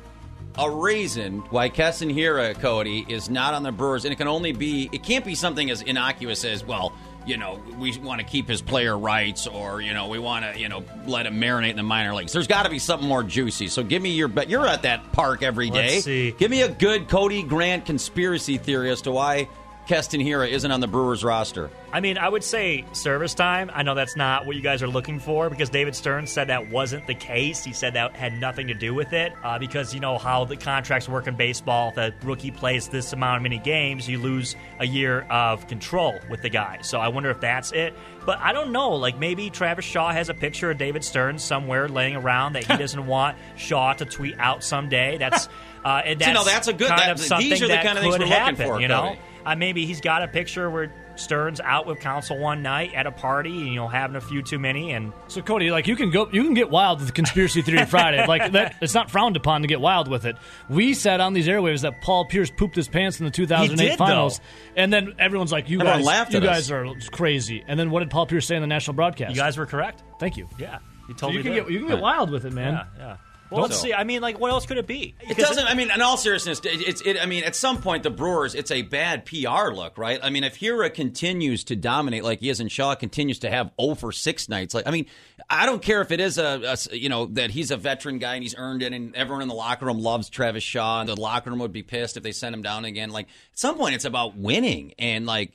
a 0.57 0.71
reason 0.71 1.41
why 1.51 1.69
Keston 1.69 2.09
Hiura, 2.11 2.55
Cody, 2.61 3.05
is 3.09 3.29
not 3.29 3.55
on 3.55 3.63
the 3.63 3.73
Brewers, 3.73 4.05
and 4.05 4.13
it 4.13 4.17
can 4.17 4.29
only 4.29 4.53
be. 4.53 4.89
It 4.93 5.03
can't 5.03 5.25
be 5.25 5.35
something 5.35 5.71
as 5.71 5.83
innocuous 5.83 6.45
as 6.45 6.65
well. 6.65 6.93
You 7.27 7.37
know, 7.39 7.61
we 7.79 7.97
want 7.99 8.21
to 8.21 8.27
keep 8.27 8.49
his 8.49 8.61
player 8.61 8.99
rights, 8.99 9.47
or 9.47 9.81
you 9.81 9.95
know, 9.95 10.09
we 10.09 10.19
want 10.19 10.45
to, 10.45 10.61
you 10.61 10.69
know, 10.69 10.85
let 11.07 11.27
him 11.27 11.41
marinate 11.41 11.71
in 11.71 11.77
the 11.77 11.83
minor 11.83 12.15
leagues. 12.15 12.33
There's 12.33 12.47
got 12.47 12.65
to 12.65 12.71
be 12.71 12.79
something 12.79 13.09
more 13.09 13.23
juicy. 13.23 13.69
So 13.69 13.83
give 13.83 14.03
me 14.03 14.11
your 14.11 14.29
bet. 14.29 14.51
You're 14.51 14.67
at 14.67 14.83
that 14.83 15.13
park 15.13 15.43
every 15.43 15.71
day. 15.71 16.01
Give 16.39 16.51
me 16.51 16.63
a 16.63 16.69
good 16.69 17.09
Cody 17.09 17.43
Grant 17.43 17.87
conspiracy 17.87 18.59
theory 18.59 18.91
as 18.91 19.03
to 19.03 19.11
why 19.11 19.49
Keston 19.87 20.21
Hiura 20.21 20.49
isn't 20.49 20.71
on 20.71 20.81
the 20.81 20.87
Brewers 20.87 21.23
roster. 21.23 21.69
I 21.93 22.01
mean, 22.01 22.17
I 22.17 22.29
would 22.29 22.43
say 22.43 22.87
service 22.93 23.35
time. 23.35 23.71
I 23.75 23.83
know 23.83 23.95
that's 23.95 24.17
not 24.17 24.47
what 24.47 24.57
you 24.57 24.63
guys 24.63 24.83
are 24.83 24.89
looking 24.89 25.19
for 25.21 25.51
because 25.51 25.69
David 25.69 25.95
Stearns 25.95 26.31
said 26.33 26.49
that 26.49 26.71
wasn't 26.71 27.07
the 27.07 27.15
case. 27.15 27.63
He 27.63 27.75
said 27.75 27.93
that 27.95 28.17
had 28.17 28.33
nothing 28.41 28.69
to 28.69 28.75
do 28.75 28.95
with 28.95 29.13
it 29.13 29.33
uh, 29.45 29.59
because 29.59 29.93
you 29.93 30.01
know 30.01 30.17
how 30.17 30.47
the 30.47 30.57
contracts 30.57 31.07
work 31.07 31.27
in 31.27 31.37
baseball. 31.37 31.91
If 31.91 31.99
a 31.99 32.15
rookie 32.27 32.51
plays 32.51 32.89
this 32.89 33.13
amount 33.13 33.37
of 33.37 33.43
many 33.43 33.59
games, 33.59 34.09
you 34.09 34.19
lose 34.19 34.57
a 34.81 34.87
year 34.87 35.21
of 35.31 35.69
control 35.69 36.19
with 36.31 36.41
the 36.41 36.49
guy. 36.49 36.79
So 36.81 36.99
I 36.99 37.09
wonder 37.09 37.29
if 37.31 37.41
that's 37.41 37.71
it. 37.73 37.93
But 38.25 38.39
I 38.41 38.55
don't 38.55 38.73
know. 38.73 38.93
Like 38.95 39.19
maybe 39.19 39.51
Travis 39.51 39.85
Shaw 39.85 40.11
has 40.13 40.31
a 40.31 40.35
picture 40.35 40.71
of 40.71 40.79
David 40.79 41.05
Stearns 41.05 41.43
somewhere 41.45 41.89
laying 41.91 42.17
around 42.17 42.55
that 42.55 42.65
he 42.65 42.77
doesn't 42.79 43.07
want 43.07 43.37
Shaw 43.57 43.93
to 43.93 44.07
tweet 44.07 44.37
out 44.39 44.65
someday. 44.65 45.19
That's 45.19 45.47
uh, 45.85 46.01
and 46.07 46.19
that's, 46.19 46.35
no, 46.35 46.43
that's 46.45 46.69
a 46.69 46.73
good- 46.73 46.89
kind 46.89 47.03
that- 47.19 47.31
of 47.31 47.39
these 47.39 47.63
are 47.63 47.69
the 47.69 47.77
kind 47.77 47.99
of 47.99 48.03
things 48.05 48.15
we're 48.15 48.19
looking 48.21 48.33
happen, 48.33 48.57
for, 48.57 48.81
You 48.81 48.89
know, 48.89 49.09
Cody. 49.11 49.21
Uh, 49.45 49.55
maybe 49.57 49.87
he's 49.87 50.01
got 50.01 50.23
a 50.23 50.29
picture 50.29 50.71
where 50.71 50.93
Stern's 51.17 51.61
out 51.61 51.87
with 51.87 52.01
counsel 52.01 52.37
one 52.39 52.63
night 52.63 52.93
at 52.95 53.07
a 53.07 53.13
party, 53.13 53.51
and 53.61 53.69
you 53.69 53.75
know, 53.77 53.87
having 53.87 54.17
a 54.17 54.21
few 54.21 54.43
too 54.43 54.59
many, 54.59 54.93
and 54.93 55.13
So 55.29 55.43
Cody, 55.43 55.71
like 55.71 55.87
you 55.87 55.95
can 55.95 56.11
go, 56.11 56.29
you 56.33 56.43
can 56.43 56.55
get 56.55 56.71
wild 56.71 56.99
with 56.99 57.07
the 57.09 57.13
conspiracy 57.13 57.63
theory 57.63 57.85
Friday. 57.87 58.25
Like 58.35 58.53
that, 58.53 58.77
it's 58.81 58.95
not 58.95 59.11
frowned 59.11 59.37
upon 59.37 59.63
to 59.63 59.69
get 59.69 59.81
wild 59.81 60.09
with 60.09 60.25
it. 60.25 60.37
We 60.69 60.95
said 60.95 61.21
on 61.21 61.33
these 61.35 61.47
airwaves 61.47 61.83
that 61.83 62.01
Paul 62.01 62.25
Pierce 62.25 62.51
pooped 62.51 62.75
his 62.75 62.89
pants 62.89 63.21
in 63.21 63.27
the 63.27 63.31
2008 63.31 63.91
did, 63.91 63.99
finals, 63.99 64.39
though. 64.39 64.45
and 64.83 64.93
then 64.93 65.15
everyone's 65.19 65.53
like, 65.53 65.69
"You 65.69 65.79
Everyone 65.79 65.99
guys, 65.99 66.07
laughed 66.07 66.33
you 66.35 66.41
guys 66.41 66.71
us. 66.71 66.73
are 66.73 67.11
crazy." 67.13 67.63
And 67.69 67.79
then 67.79 67.91
what 67.91 68.01
did 68.01 68.11
Paul 68.11 68.27
Pierce 68.27 68.47
say 68.47 68.57
in 68.57 68.61
the 68.63 68.67
national 68.67 68.95
broadcast? 68.95 69.31
you 69.35 69.41
guys 69.41 69.57
were 69.57 69.67
correct. 69.67 70.03
Thank 70.19 70.37
you. 70.37 70.49
Yeah, 70.59 70.79
you 71.09 71.15
So 71.15 71.27
totally 71.29 71.37
you 71.37 71.43
can 71.45 71.53
get 71.55 71.71
you 71.71 71.79
can 71.81 71.89
get 71.89 72.01
wild 72.01 72.31
with 72.31 72.45
it, 72.45 72.53
man. 72.53 72.73
Yeah, 72.73 72.85
yeah. 72.99 73.17
Well, 73.55 73.63
let's 73.63 73.77
So- 73.77 73.85
see. 73.85 73.95
I 73.95 74.05
mean, 74.05 74.21
like, 74.23 74.39
what 74.39 74.51
else 74.51 74.67
could 74.67 74.79
it 74.79 74.87
be? 74.87 75.15
It 75.21 75.37
doesn't. 75.37 75.67
I 75.67 75.75
mean, 75.75 75.91
in 75.91 76.03
all 76.03 76.17
seriousness, 76.17 76.61
it- 76.61 76.81
it's. 76.89 77.01
It, 77.03 77.17
I 77.21 77.27
mean, 77.27 77.45
at 77.45 77.57
some 77.57 77.81
point, 77.81 78.03
the 78.03 78.11
Brewers, 78.11 78.55
it's 78.55 78.71
a 78.71 78.83
bad 78.83 79.25
PR 79.25 79.73
look, 79.73 79.97
right? 79.99 80.21
I 80.23 80.31
mean, 80.31 80.45
if 80.45 80.59
Hiura 80.61 80.93
continues 80.93 81.65
to 81.65 81.77
dominate 81.77 82.25
like 82.25 82.41
he 82.41 82.49
is, 82.51 82.61
and 82.61 82.71
Shaw 82.71 82.95
continues 82.95 83.39
to 83.41 83.51
have 83.51 83.71
0 83.81 83.95
for 83.95 84.13
six 84.13 84.49
nights, 84.49 84.75
like 84.75 84.87
I 84.87 84.91
mean, 84.91 85.07
I 85.49 85.67
don't 85.67 85.83
care 85.83 86.01
if 86.03 86.11
it 86.11 86.21
is 86.21 86.39
a. 86.39 86.77
you 86.93 87.09
know 87.09 87.27
that 87.27 87.51
he's 87.51 87.71
a 87.71 87.77
veteran 87.77 88.19
guy 88.19 88.35
and 88.35 88.43
he's 88.43 88.55
earned 88.57 88.83
it, 88.83 88.93
and 88.93 89.15
everyone 89.17 89.43
in 89.43 89.49
the 89.49 89.55
locker 89.55 89.87
room 89.87 89.99
loves 90.01 90.29
Travis 90.29 90.63
Shaw, 90.63 91.01
and 91.01 91.09
the 91.09 91.21
locker 91.21 91.51
room 91.51 91.59
would 91.61 91.73
be 91.73 91.83
pissed 91.83 92.17
if 92.17 92.23
they 92.23 92.33
sent 92.33 92.55
him 92.55 92.63
down 92.63 92.85
again. 92.85 93.11
Like 93.11 93.27
at 93.27 93.59
some 93.59 93.77
point, 93.77 93.95
it's 93.95 94.05
about 94.05 94.37
winning, 94.37 94.95
and 94.99 95.27
like. 95.27 95.53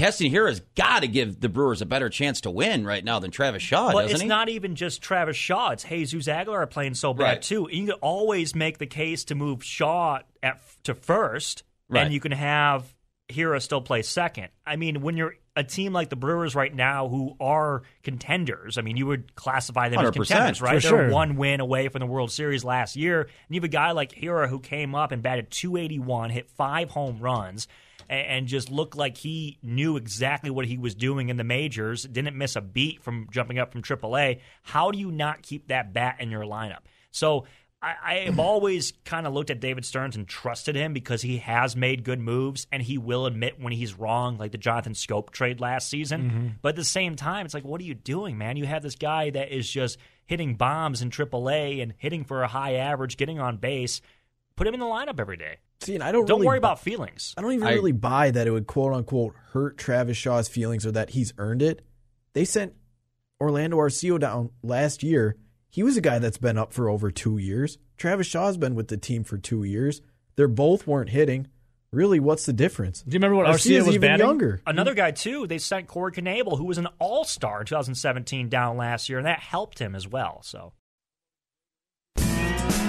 Keston 0.00 0.32
Hiura's 0.32 0.60
got 0.76 1.00
to 1.02 1.08
give 1.08 1.40
the 1.40 1.50
Brewers 1.50 1.82
a 1.82 1.86
better 1.86 2.08
chance 2.08 2.40
to 2.40 2.50
win 2.50 2.86
right 2.86 3.04
now 3.04 3.18
than 3.18 3.30
Travis 3.30 3.62
Shaw, 3.62 3.92
But 3.92 4.02
doesn't 4.02 4.14
it's 4.14 4.22
he? 4.22 4.28
not 4.28 4.48
even 4.48 4.74
just 4.74 5.02
Travis 5.02 5.36
Shaw. 5.36 5.72
It's 5.72 5.84
Jesus 5.84 6.26
Aguilar 6.26 6.66
playing 6.68 6.94
so 6.94 7.12
bad 7.12 7.22
Right. 7.24 7.42
too. 7.42 7.68
You 7.70 7.86
can 7.88 7.94
always 8.00 8.54
make 8.54 8.78
the 8.78 8.86
case 8.86 9.24
to 9.24 9.34
move 9.34 9.62
Shaw 9.62 10.20
at 10.42 10.62
to 10.84 10.94
first, 10.94 11.64
Right. 11.90 12.04
and 12.04 12.14
you 12.14 12.18
can 12.20 12.32
have 12.32 12.94
Hiura 13.30 13.60
still 13.60 13.82
play 13.82 14.00
second. 14.00 14.48
I 14.66 14.76
mean, 14.76 15.02
when 15.02 15.18
you're 15.18 15.34
a 15.54 15.62
team 15.64 15.92
like 15.92 16.08
the 16.08 16.16
Brewers 16.16 16.54
right 16.54 16.74
now, 16.74 17.08
who 17.08 17.36
are 17.38 17.82
contenders, 18.02 18.78
I 18.78 18.80
mean, 18.80 18.96
you 18.96 19.04
would 19.06 19.34
classify 19.34 19.90
them 19.90 20.00
as 20.00 20.12
contenders, 20.12 20.62
right? 20.62 20.80
They're 20.80 20.80
sure. 20.80 21.10
one 21.10 21.36
win 21.36 21.60
away 21.60 21.88
from 21.88 22.00
the 22.00 22.06
World 22.06 22.32
Series 22.32 22.64
last 22.64 22.96
year, 22.96 23.20
and 23.20 23.30
you 23.50 23.56
have 23.60 23.64
a 23.64 23.68
guy 23.68 23.90
like 23.90 24.12
Hiura 24.12 24.48
who 24.48 24.60
came 24.60 24.94
up 24.94 25.12
and 25.12 25.22
batted 25.22 25.50
281, 25.50 26.30
hit 26.30 26.48
five 26.48 26.88
home 26.88 27.18
runs. 27.20 27.68
A- 28.10 28.12
And 28.12 28.46
just 28.48 28.70
looked 28.70 28.96
like 28.96 29.16
he 29.16 29.58
knew 29.62 29.96
exactly 29.96 30.50
what 30.50 30.66
he 30.66 30.76
was 30.76 30.94
doing 30.94 31.28
in 31.28 31.36
the 31.36 31.44
majors. 31.44 32.02
Didn't 32.02 32.36
miss 32.36 32.56
a 32.56 32.60
beat 32.60 33.02
from 33.02 33.28
jumping 33.30 33.58
up 33.58 33.72
from 33.72 33.82
AAA. 33.82 34.40
How 34.62 34.90
do 34.90 34.98
you 34.98 35.10
not 35.12 35.42
keep 35.42 35.68
that 35.68 35.92
bat 35.92 36.16
in 36.20 36.30
your 36.30 36.42
lineup? 36.42 36.80
So 37.12 37.46
I, 37.82 37.94
I 38.04 38.14
have 38.26 38.38
always 38.50 38.92
kind 39.04 39.26
of 39.26 39.32
looked 39.32 39.50
at 39.50 39.60
David 39.60 39.84
Stearns 39.84 40.16
and 40.16 40.28
trusted 40.28 40.76
him 40.76 40.92
because 40.92 41.22
he 41.22 41.38
has 41.38 41.74
made 41.76 42.04
good 42.04 42.20
moves 42.20 42.66
and 42.70 42.82
he 42.82 42.98
will 42.98 43.24
admit 43.26 43.60
when 43.60 43.72
he's 43.72 43.94
wrong, 43.98 44.36
like 44.38 44.52
the 44.52 44.58
Jonathan 44.58 44.92
Schoop 44.92 45.30
trade 45.30 45.60
last 45.60 45.88
season. 45.88 46.22
Mm-hmm. 46.22 46.48
But 46.62 46.70
at 46.70 46.76
the 46.76 46.84
same 46.84 47.16
time, 47.16 47.46
it's 47.46 47.54
like, 47.54 47.64
what 47.64 47.80
are 47.80 47.84
you 47.84 47.94
doing, 47.94 48.36
man? 48.36 48.56
You 48.56 48.66
have 48.66 48.82
this 48.82 48.96
guy 48.96 49.30
that 49.30 49.50
is 49.56 49.70
just 49.70 49.96
hitting 50.26 50.56
bombs 50.56 51.00
in 51.00 51.10
AAA 51.10 51.82
and 51.82 51.94
hitting 51.96 52.24
for 52.24 52.42
a 52.42 52.48
high 52.48 52.74
average, 52.74 53.16
getting 53.16 53.40
on 53.40 53.56
base. 53.56 54.00
Put 54.56 54.66
him 54.66 54.74
in 54.74 54.80
the 54.80 54.86
lineup 54.86 55.18
every 55.18 55.36
day. 55.38 55.56
See, 55.82 55.94
and 55.94 56.02
I 56.04 56.12
don't 56.12 56.26
Don't 56.26 56.38
really 56.40 56.46
worry 56.48 56.58
bu- 56.60 56.66
about 56.66 56.80
feelings. 56.80 57.34
I 57.36 57.42
don't 57.42 57.52
even 57.52 57.66
I- 57.66 57.72
really 57.74 57.92
buy 57.92 58.30
that 58.30 58.46
it 58.46 58.50
would 58.50 58.66
quote 58.66 58.92
unquote 58.92 59.34
hurt 59.52 59.78
Travis 59.78 60.16
Shaw's 60.16 60.48
feelings 60.48 60.84
or 60.86 60.92
that 60.92 61.10
he's 61.10 61.32
earned 61.38 61.62
it. 61.62 61.84
They 62.34 62.44
sent 62.44 62.74
Orlando 63.40 63.78
Arcia 63.78 64.18
down 64.20 64.50
last 64.62 65.02
year. 65.02 65.36
He 65.70 65.82
was 65.82 65.96
a 65.96 66.00
guy 66.00 66.18
that's 66.18 66.38
been 66.38 66.58
up 66.58 66.72
for 66.72 66.88
over 66.90 67.10
two 67.10 67.38
years. 67.38 67.78
Travis 67.96 68.26
Shaw's 68.26 68.56
been 68.56 68.74
with 68.74 68.88
the 68.88 68.96
team 68.96 69.24
for 69.24 69.38
two 69.38 69.62
years. 69.64 70.02
They're 70.36 70.48
both 70.48 70.86
weren't 70.86 71.10
hitting. 71.10 71.46
Really, 71.92 72.20
what's 72.20 72.46
the 72.46 72.52
difference? 72.52 73.02
Do 73.02 73.10
you 73.14 73.16
remember 73.18 73.36
what 73.36 73.46
Arcia 73.46 73.78
Arcia 73.80 73.86
was 73.86 73.94
even 73.96 74.00
batting? 74.02 74.26
younger? 74.26 74.60
Another 74.66 74.94
guy 74.94 75.10
too. 75.10 75.46
They 75.46 75.58
sent 75.58 75.88
Corey 75.88 76.12
Knebel, 76.12 76.56
who 76.56 76.64
was 76.64 76.78
an 76.78 76.86
All 76.98 77.24
Star 77.24 77.60
in 77.60 77.66
2017, 77.66 78.48
down 78.48 78.76
last 78.76 79.08
year, 79.08 79.18
and 79.18 79.26
that 79.26 79.40
helped 79.40 79.78
him 79.80 79.94
as 79.96 80.06
well. 80.06 80.40
So 80.44 80.72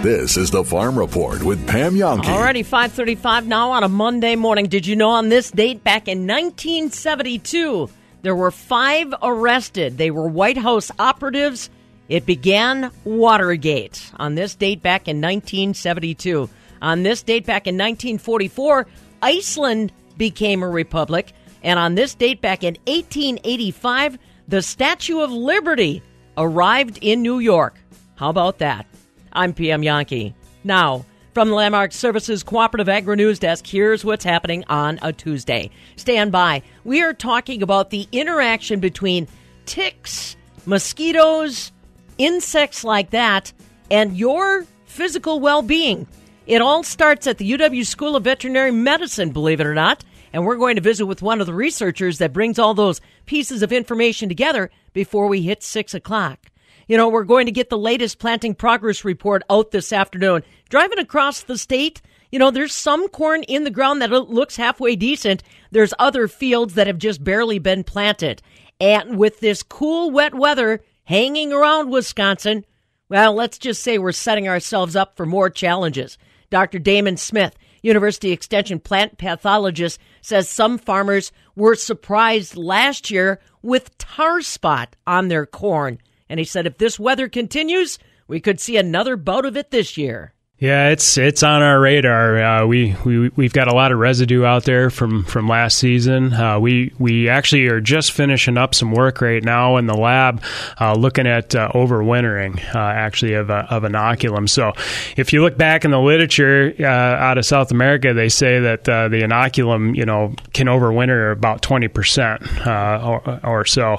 This 0.02 0.36
is 0.36 0.50
the 0.50 0.64
Farm 0.64 0.98
Report 0.98 1.44
with 1.44 1.68
Pam 1.68 1.94
Jahnke. 1.94 2.26
Already 2.26 2.64
535 2.64 3.46
now 3.46 3.70
on 3.70 3.84
a 3.84 3.88
Monday 3.88 4.36
morning. 4.36 4.66
Did 4.66 4.88
you 4.88 4.96
know 4.96 5.12
on 5.12 5.30
this 5.30 5.52
date 5.52 5.84
back 5.84 6.08
in 6.08 6.26
1972, 6.26 7.88
there 8.24 8.36
were 8.36 8.50
five 8.50 9.14
arrested. 9.22 10.00
They 10.00 10.10
were 10.10 10.28
White 10.28 10.58
House 10.58 10.90
operatives. 10.98 11.70
It 12.10 12.26
began 12.26 12.90
Watergate 13.04 14.12
on 14.16 14.34
this 14.34 14.56
date 14.56 14.82
back 14.82 15.08
in 15.08 15.18
1972. 15.18 16.50
On 16.82 17.04
this 17.04 17.22
date 17.22 17.46
back 17.46 17.68
in 17.68 17.76
1944, 17.76 18.88
Iceland 19.22 19.92
became 20.18 20.64
a 20.64 20.70
republic. 20.70 21.32
And 21.62 21.78
on 21.78 21.94
this 21.94 22.16
date 22.16 22.42
back 22.42 22.64
in 22.64 22.74
1885, 22.88 24.18
the 24.48 24.64
Statue 24.64 25.20
of 25.20 25.32
Liberty 25.32 26.02
arrived 26.38 26.98
in 27.04 27.22
New 27.22 27.38
York. 27.38 27.76
How 28.16 28.32
about 28.32 28.58
that? 28.58 28.88
I'm 29.34 29.54
Pam 29.54 29.82
Jahnke. 29.82 30.34
Now, 30.64 31.06
from 31.34 31.50
the 31.50 31.56
Landmark 31.56 31.94
Services 31.94 32.44
Cooperative 32.44 32.90
Agri 32.90 33.16
News 33.16 33.40
Desk, 33.40 33.66
here's 33.66 34.04
what's 34.04 34.26
happening 34.26 34.66
on 34.68 35.00
a 35.02 35.14
Tuesday. 35.14 35.70
Stand 35.96 36.32
by. 36.32 36.62
We 36.84 37.02
are 37.02 37.14
talking 37.14 37.64
about 37.64 37.90
the 37.90 38.08
interaction 38.12 38.82
between 38.82 39.28
ticks, 39.66 40.36
mosquitoes, 40.66 41.72
insects 42.18 42.84
like 42.84 43.12
that, 43.12 43.54
and 43.90 44.18
your 44.18 44.66
physical 44.86 45.40
well 45.40 45.62
being. 45.62 46.06
It 46.48 46.62
all 46.62 46.84
starts 46.84 47.28
at 47.28 47.38
the 47.38 47.50
UW 47.52 47.86
School 47.86 48.18
of 48.18 48.26
Veterinary 48.26 48.72
Medicine, 48.72 49.32
believe 49.32 49.62
it 49.62 49.68
or 49.68 49.74
not. 49.74 50.04
And 50.34 50.46
we're 50.46 50.58
going 50.58 50.76
to 50.76 50.82
visit 50.82 51.06
with 51.06 51.22
one 51.22 51.40
of 51.40 51.48
the 51.48 51.54
researchers 51.54 52.18
that 52.18 52.34
brings 52.34 52.60
all 52.60 52.74
those 52.74 53.02
pieces 53.26 53.64
of 53.64 53.72
information 53.72 54.28
together 54.28 54.70
before 54.94 55.28
we 55.28 55.42
hit 55.44 55.64
six 55.64 55.94
o'clock. 55.94 56.51
You 56.92 56.98
know, 56.98 57.08
we're 57.08 57.24
going 57.24 57.46
to 57.46 57.54
get 57.54 57.70
the 57.70 57.78
latest 57.78 58.20
planting 58.20 58.54
progress 58.54 59.06
report 59.06 59.44
out 59.50 59.72
this 59.72 59.94
afternoon. 59.94 60.44
Driving 60.68 61.00
across 61.00 61.44
the 61.44 61.58
state, 61.58 62.02
you 62.34 62.38
know, 62.38 62.52
there's 62.52 62.74
some 62.74 63.08
corn 63.08 63.44
in 63.44 63.64
the 63.64 63.72
ground 63.72 64.02
that 64.02 64.12
looks 64.12 64.58
halfway 64.58 64.98
decent. 64.98 65.42
There's 65.72 65.94
other 66.00 66.28
fields 66.28 66.74
that 66.74 66.88
have 66.88 66.98
just 66.98 67.24
barely 67.24 67.60
been 67.60 67.86
planted. 67.86 68.42
And 68.82 69.18
with 69.18 69.40
this 69.40 69.64
cool, 69.64 70.12
wet 70.12 70.36
weather 70.36 70.84
hanging 71.06 71.54
around 71.54 71.92
Wisconsin, 71.92 72.66
well, 73.08 73.34
let's 73.34 73.58
just 73.58 73.84
say 73.84 73.98
we're 73.98 74.12
setting 74.12 74.50
ourselves 74.50 74.94
up 74.94 75.16
for 75.16 75.26
more 75.26 75.50
challenges. 75.50 76.18
Dr. 76.50 76.78
Damon 76.78 77.16
Smith, 77.16 77.56
University 77.82 78.34
Extension 78.34 78.82
plant 78.82 79.18
pathologist, 79.18 79.98
says 80.20 80.50
some 80.50 80.78
farmers 80.78 81.32
were 81.56 81.76
surprised 81.76 82.58
last 82.58 83.10
year 83.10 83.40
with 83.62 83.98
tar 83.98 84.42
spot 84.42 84.98
on 85.08 85.30
their 85.30 85.46
corn. 85.46 85.98
And 86.32 86.40
he 86.40 86.46
said 86.46 86.66
if 86.66 86.78
this 86.78 86.98
weather 86.98 87.28
continues, 87.28 88.00
we 88.26 88.40
could 88.40 88.62
see 88.62 88.78
another 88.78 89.18
bout 89.18 89.44
of 89.44 89.58
it 89.58 89.70
this 89.70 89.98
year. 89.98 90.34
Yeah, 90.62 90.90
it's 90.90 91.18
it's 91.18 91.42
on 91.42 91.64
our 91.64 91.80
radar. 91.80 92.38
Uh, 92.38 92.66
we 92.68 92.96
we 93.04 93.30
we've 93.30 93.52
got 93.52 93.68
a 93.68 93.74
lot 93.74 93.92
of 93.92 93.98
residue 93.98 94.46
out 94.46 94.64
there 94.64 94.92
from 94.92 95.24
from 95.24 95.48
last 95.48 95.80
season. 95.80 96.34
Uh, 96.34 96.60
we 96.60 96.94
we 97.00 97.30
actually 97.30 97.66
are 97.66 97.82
just 97.82 98.12
finishing 98.12 98.60
up 98.60 98.76
some 98.76 98.92
work 98.92 99.22
right 99.22 99.44
now 99.44 99.78
in 99.78 99.88
the 99.88 99.96
lab, 99.96 100.44
uh, 100.80 100.94
looking 100.94 101.26
at 101.26 101.56
uh, 101.56 101.72
overwintering 101.74 102.64
uh, 102.76 102.78
actually 102.78 103.34
of 103.34 103.50
of 103.50 103.82
inoculum. 103.82 104.48
So, 104.48 104.74
if 105.18 105.34
you 105.34 105.42
look 105.42 105.58
back 105.58 105.84
in 105.84 105.90
the 105.90 106.00
literature 106.00 106.76
uh, 106.80 106.86
out 106.86 107.40
of 107.40 107.46
South 107.48 107.72
America, 107.72 108.14
they 108.14 108.30
say 108.30 108.60
that 108.60 108.84
the 108.84 109.10
inoculum 109.10 109.96
you 109.96 110.06
know 110.06 110.36
can 110.54 110.68
overwinter 110.68 111.32
about 111.32 111.64
twenty 111.64 111.88
percent 111.88 112.44
or, 112.68 113.40
or 113.44 113.66
so. 113.66 113.98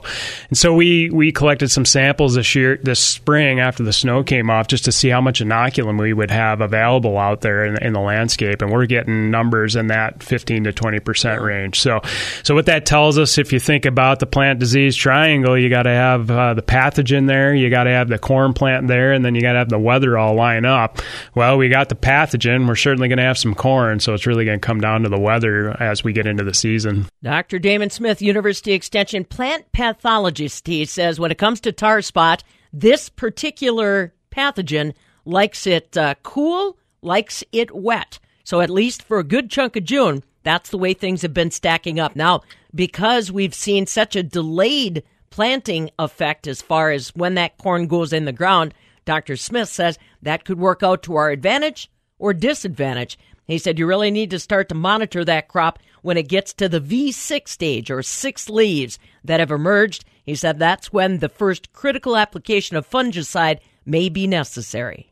And 0.49 0.57
so 0.57 0.73
we 0.73 1.11
we 1.11 1.33
collected 1.33 1.73
some 1.73 1.85
samples 1.85 2.37
this 2.37 2.55
year 2.55 2.77
this 2.77 3.01
spring 3.01 3.59
after 3.59 3.83
the 3.83 3.93
snow 3.93 4.23
came 4.23 4.49
off 4.49 4.69
just 4.69 4.85
to 4.85 4.93
see 4.93 5.09
how 5.09 5.21
much 5.21 5.41
inoculum 5.41 6.01
we 6.01 6.13
would 6.13 6.31
have 6.31 6.52
have 6.53 6.61
available 6.61 7.19
out 7.19 7.41
there 7.41 7.65
in, 7.65 7.83
in, 7.83 7.93
the 7.93 8.01
landscape, 8.01 8.63
and 8.63 8.71
we're 8.71 8.87
getting 8.87 9.31
numbers 9.31 9.77
in 9.77 9.89
that 9.89 10.23
15 10.23 10.65
to 10.65 10.73
20 10.73 11.01
percent 11.01 11.43
range. 11.43 11.81
So, 11.81 12.01
so 12.43 12.55
what 12.55 12.67
that 12.67 12.87
tells 12.87 13.19
us, 13.19 13.39
if 13.39 13.53
you 13.53 13.59
think 13.59 13.85
about 13.85 14.21
the 14.21 14.27
plant 14.27 14.59
disease 14.61 14.95
triangle, 14.95 15.59
you 15.59 15.69
got 15.69 15.83
to 15.83 15.91
have 15.91 16.31
uh, 16.31 16.55
the 16.55 16.63
pathogen 16.63 17.27
there, 17.27 17.55
you 17.55 17.71
got 17.71 17.85
to 17.85 17.91
have 17.91 18.09
the 18.09 18.19
corn 18.19 18.53
plant 18.53 18.87
there, 18.87 19.13
and 19.13 19.25
then 19.25 19.35
you 19.35 19.43
got 19.43 19.53
to 19.53 19.59
have 19.59 19.69
the 19.69 19.79
weather 19.79 20.17
all 20.17 20.35
line 20.35 20.65
up. 20.65 20.99
Well, 21.35 21.59
we 21.59 21.69
got 21.69 21.89
the 21.89 21.97
pathogen. 21.97 22.69
We're 22.69 22.77
certainly 22.77 23.09
going 23.09 23.19
to 23.19 23.25
have 23.25 23.39
some 23.39 23.55
corn, 23.55 24.01
so 24.01 24.15
it's 24.15 24.27
really 24.27 24.45
going 24.45 24.61
to 24.61 24.67
come 24.67 24.81
down 24.81 25.03
to 25.03 25.09
the 25.09 25.21
weather 25.21 25.71
as 25.83 26.05
we 26.05 26.13
get 26.13 26.27
into 26.27 26.45
the 26.45 26.55
season. 26.55 27.07
Dr. 27.23 27.59
Damon 27.59 27.91
Smith, 27.91 28.23
University 28.23 28.73
Extension 28.73 29.25
plant 29.25 29.71
pathologist, 29.73 30.67
he 30.67 30.85
says 30.85 31.19
when 31.19 31.31
it 31.31 31.39
comes 31.39 31.61
to 31.63 31.73
tar 31.73 32.03
spot, 32.03 32.45
this 32.73 33.09
particular 33.09 34.15
pathogen 34.31 34.95
likes 35.25 35.67
it 35.67 35.97
uh, 35.97 36.15
cool, 36.23 36.79
likes 37.01 37.45
it 37.53 37.75
wet. 37.75 38.19
So 38.45 38.61
at 38.61 38.71
least 38.71 39.03
for 39.03 39.19
a 39.19 39.25
good 39.25 39.51
chunk 39.51 39.77
of 39.77 39.85
June, 39.85 40.23
that's 40.43 40.71
the 40.71 40.79
way 40.79 40.95
things 40.95 41.23
have 41.23 41.35
been 41.35 41.51
stacking 41.51 42.01
up. 42.01 42.17
Now, 42.17 42.43
because 42.75 43.31
we've 43.31 43.55
seen 43.55 43.87
such 43.87 44.17
a 44.17 44.23
delayed 44.23 45.05
planting 45.31 45.91
effect 45.99 46.47
as 46.47 46.61
far 46.61 46.91
as 46.91 47.15
when 47.15 47.35
that 47.35 47.59
corn 47.59 47.87
goes 47.87 48.13
in 48.13 48.25
the 48.25 48.33
ground, 48.33 48.75
Dr. 49.05 49.37
Smith 49.37 49.69
says 49.69 49.99
that 50.23 50.45
could 50.45 50.59
work 50.59 50.83
out 50.83 51.03
to 51.05 51.17
our 51.17 51.31
advantage 51.31 51.91
or 52.19 52.33
disadvantage. 52.33 53.19
He 53.47 53.59
said 53.59 53.79
you 53.79 53.87
really 53.87 54.11
need 54.11 54.31
to 54.31 54.39
start 54.39 54.69
to 54.69 54.75
monitor 54.75 55.25
that 55.25 55.49
crop 55.49 55.79
when 56.03 56.17
it 56.17 56.29
gets 56.29 56.53
to 56.55 56.69
the 56.69 56.81
V6 56.81 57.49
stage 57.49 57.91
or 57.91 58.03
six 58.03 58.49
leaves 58.49 58.99
that 59.25 59.41
have 59.41 59.51
emerged. 59.51 60.05
He 60.25 60.35
said 60.35 60.59
that's 60.59 60.93
when 60.93 61.19
the 61.19 61.29
first 61.29 61.73
critical 61.73 62.17
application 62.17 62.77
of 62.77 62.89
fungicide 62.89 63.59
may 63.85 64.09
be 64.09 64.27
necessary. 64.27 65.12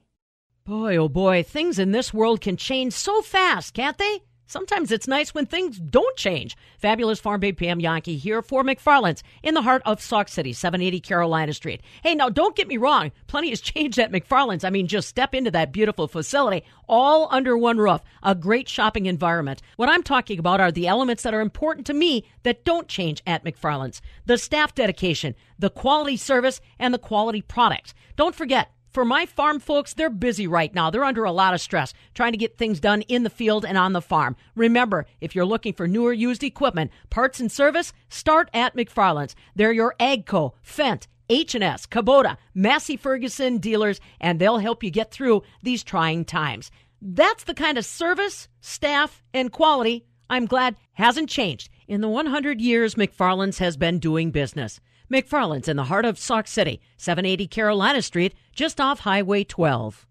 Boy, 0.71 0.97
oh 0.99 1.09
boy, 1.09 1.43
things 1.43 1.81
in 1.81 1.91
this 1.91 2.15
world 2.15 2.41
can 2.41 2.57
change 2.57 2.93
so 2.93 3.23
fast, 3.23 3.75
can't 3.75 3.99
they? 3.99 4.23
Sometimes 4.47 4.93
it's 4.93 5.09
nice 5.09 5.35
when 5.35 5.47
things 5.47 5.81
don't 5.81 6.17
change. 6.17 6.57
Fabulous 6.79 7.19
Farm 7.19 7.41
Babe 7.41 7.59
Pam 7.59 7.81
Jahnke 7.81 8.17
here 8.17 8.41
for 8.41 8.63
McFarland's 8.63 9.25
in 9.43 9.55
the 9.55 9.63
heart 9.63 9.83
of 9.85 10.01
Sauk 10.01 10.29
City, 10.29 10.53
780 10.53 11.01
Carolina 11.01 11.55
Street. 11.55 11.83
Hey, 12.05 12.15
now 12.15 12.29
don't 12.29 12.55
get 12.55 12.69
me 12.69 12.77
wrong. 12.77 13.11
Plenty 13.27 13.51
has 13.51 13.61
changed 13.61 13.99
at 13.99 14.13
McFarland's. 14.13 14.63
I 14.63 14.71
mean, 14.71 14.87
just 14.87 15.09
step 15.09 15.35
into 15.35 15.51
that 15.51 15.73
beautiful 15.73 16.07
facility, 16.07 16.65
all 16.89 17.27
under 17.33 17.59
one 17.59 17.79
roof. 17.79 18.03
A 18.23 18.37
great 18.37 18.69
shopping 18.69 19.07
environment. 19.07 19.63
What 19.75 19.89
I'm 19.89 20.05
talking 20.05 20.39
about 20.39 20.61
are 20.61 20.71
the 20.71 20.87
elements 20.87 21.25
that 21.25 21.35
are 21.35 21.41
important 21.41 21.85
to 21.89 21.95
me 21.95 22.29
that 22.45 22.65
don't 22.65 22.87
change 22.87 23.25
at 23.27 23.45
McFarland's. 23.45 24.01
The 24.27 24.39
staff 24.39 24.73
dedication, 24.73 25.35
the 25.59 25.71
quality 25.71 26.17
service, 26.17 26.61
and 26.79 26.95
the 26.95 26.99
quality 26.99 27.43
products. 27.43 27.93
Don't 28.15 28.37
forget, 28.37 28.71
for 28.93 29.05
my 29.05 29.27
farm 29.27 29.61
folks, 29.61 29.95
they're 29.95 30.11
busy 30.11 30.47
right 30.47 30.75
now. 30.75 30.91
They're 30.91 31.05
under 31.05 31.25
a 31.25 31.33
lot 31.33 31.55
of 31.55 31.61
stress 31.61 31.95
trying 32.15 32.33
to 32.33 32.39
get 32.39 32.59
things 32.59 32.81
done 32.81 33.03
in 33.03 33.23
the 33.23 33.31
field 33.31 33.65
and 33.65 33.79
on 33.79 33.93
the 33.93 34.03
farm. 34.03 34.37
Remember, 34.55 35.07
if 35.21 35.35
you're 35.35 35.45
looking 35.45 35.73
for 35.73 35.87
newer 35.87 36.13
used 36.13 36.43
equipment, 36.43 36.91
parts 37.09 37.41
and 37.41 37.51
service, 37.51 37.93
start 38.09 38.51
at 38.53 38.77
McFarland's. 38.77 39.37
They're 39.55 39.73
your 39.73 39.95
Agco, 40.01 40.53
Fendt, 40.65 41.07
H&S, 41.29 41.87
Kubota, 41.87 42.37
Massey 42.55 42.97
Ferguson 42.97 43.59
dealers, 43.59 44.01
and 44.21 44.41
they'll 44.41 44.59
help 44.59 44.83
you 44.83 44.91
get 44.91 45.13
through 45.13 45.43
these 45.63 45.85
trying 45.85 46.25
times. 46.25 46.71
That's 47.01 47.45
the 47.45 47.55
kind 47.55 47.79
of 47.79 47.87
service, 47.87 48.49
staff, 48.61 49.23
and 49.33 49.53
quality 49.53 50.05
I'm 50.31 50.47
glad 50.47 50.77
hasn't 50.93 51.29
changed 51.29 51.71
in 51.89 52.01
the 52.01 52.09
100 52.09 52.61
years 52.61 52.95
McFarland's 52.95 53.59
has 53.59 53.77
been 53.77 53.99
doing 53.99 54.31
business. 54.31 54.81
McFarland's 55.11 55.69
in 55.69 55.77
the 55.77 55.85
heart 55.85 56.05
of 56.05 56.19
Sauk 56.19 56.47
City, 56.47 56.81
780 56.97 57.49
Carolina 57.49 58.01
Street, 58.01 58.35
just 58.55 58.81
off 58.81 59.01
Highway 59.01 59.43
12. 59.43 60.07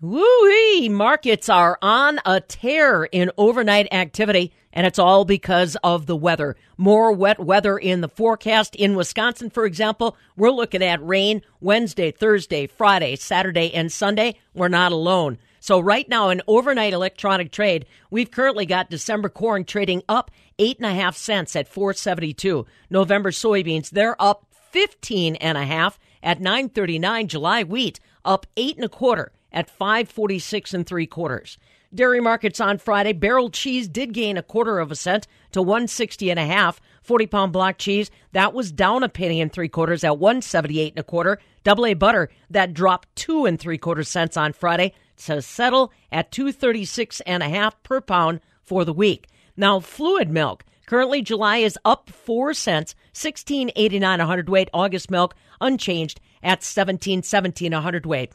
Woo-wee! 0.00 0.88
Markets 0.88 1.50
are 1.50 1.78
on 1.82 2.20
a 2.24 2.40
tear 2.40 3.04
in 3.04 3.30
overnight 3.36 3.92
activity, 3.92 4.50
and 4.72 4.86
it's 4.86 4.98
all 4.98 5.26
because 5.26 5.76
of 5.84 6.06
the 6.06 6.16
weather. 6.16 6.56
More 6.78 7.12
wet 7.12 7.38
weather 7.38 7.76
in 7.76 8.00
the 8.00 8.08
forecast. 8.08 8.74
In 8.76 8.96
Wisconsin, 8.96 9.50
for 9.50 9.66
example, 9.66 10.16
we're 10.38 10.50
looking 10.50 10.82
at 10.82 11.06
rain 11.06 11.42
Wednesday, 11.60 12.10
Thursday, 12.10 12.66
Friday, 12.66 13.16
Saturday, 13.16 13.74
and 13.74 13.92
Sunday. 13.92 14.36
We're 14.54 14.68
not 14.68 14.92
alone. 14.92 15.36
So 15.62 15.78
right 15.78 16.08
now 16.08 16.30
in 16.30 16.40
overnight 16.46 16.94
electronic 16.94 17.52
trade, 17.52 17.84
we've 18.10 18.30
currently 18.30 18.64
got 18.64 18.88
December 18.88 19.28
corn 19.28 19.66
trading 19.66 20.02
up 20.08 20.30
eight 20.60 20.76
and 20.76 20.86
a 20.86 20.94
half 20.94 21.16
cents 21.16 21.56
at 21.56 21.66
472. 21.66 22.66
November 22.90 23.32
soybeans, 23.32 23.90
they're 23.90 24.20
up 24.22 24.46
15 24.70 25.34
and 25.36 25.58
a 25.58 25.64
half 25.64 25.98
at 26.22 26.40
939. 26.40 27.26
July 27.26 27.64
wheat 27.64 27.98
up 28.24 28.46
eight 28.56 28.76
and 28.76 28.84
a 28.84 28.88
quarter 28.88 29.32
at 29.52 29.68
546 29.68 30.74
and 30.74 30.86
three 30.86 31.06
quarters. 31.06 31.58
Dairy 31.92 32.20
markets 32.20 32.60
on 32.60 32.78
Friday. 32.78 33.12
Barrel 33.12 33.50
cheese 33.50 33.88
did 33.88 34.12
gain 34.12 34.36
a 34.36 34.44
quarter 34.44 34.78
of 34.78 34.92
a 34.92 34.96
cent 34.96 35.26
to 35.50 35.60
160 35.60 36.30
and 36.30 36.38
a 36.38 36.46
half. 36.46 36.80
40 37.02 37.26
pound 37.26 37.52
block 37.52 37.78
cheese, 37.78 38.10
that 38.32 38.52
was 38.52 38.70
down 38.70 39.02
a 39.02 39.08
penny 39.08 39.40
and 39.40 39.52
three 39.52 39.68
quarters 39.68 40.04
at 40.04 40.18
178 40.18 40.92
and 40.92 41.00
a 41.00 41.02
quarter. 41.02 41.40
Double 41.64 41.86
A 41.86 41.94
butter, 41.94 42.28
that 42.50 42.74
dropped 42.74 43.08
two 43.16 43.46
and 43.46 43.58
three 43.58 43.78
quarter 43.78 44.04
cents 44.04 44.36
on 44.36 44.52
Friday 44.52 44.92
to 45.16 45.42
settle 45.42 45.92
at 46.12 46.30
236 46.30 47.20
and 47.22 47.42
a 47.42 47.48
half 47.48 47.82
per 47.82 48.00
pound 48.00 48.40
for 48.62 48.84
the 48.84 48.92
week. 48.92 49.26
Now, 49.60 49.78
fluid 49.78 50.30
milk. 50.30 50.64
Currently, 50.86 51.20
July 51.20 51.58
is 51.58 51.78
up 51.84 52.08
four 52.08 52.54
cents, 52.54 52.94
16.89 53.12 54.18
a 54.18 54.24
hundredweight. 54.24 54.70
August 54.72 55.10
milk 55.10 55.34
unchanged 55.60 56.18
at 56.42 56.62
17.17 56.62 57.76
a 57.76 57.80
hundredweight. 57.82 58.32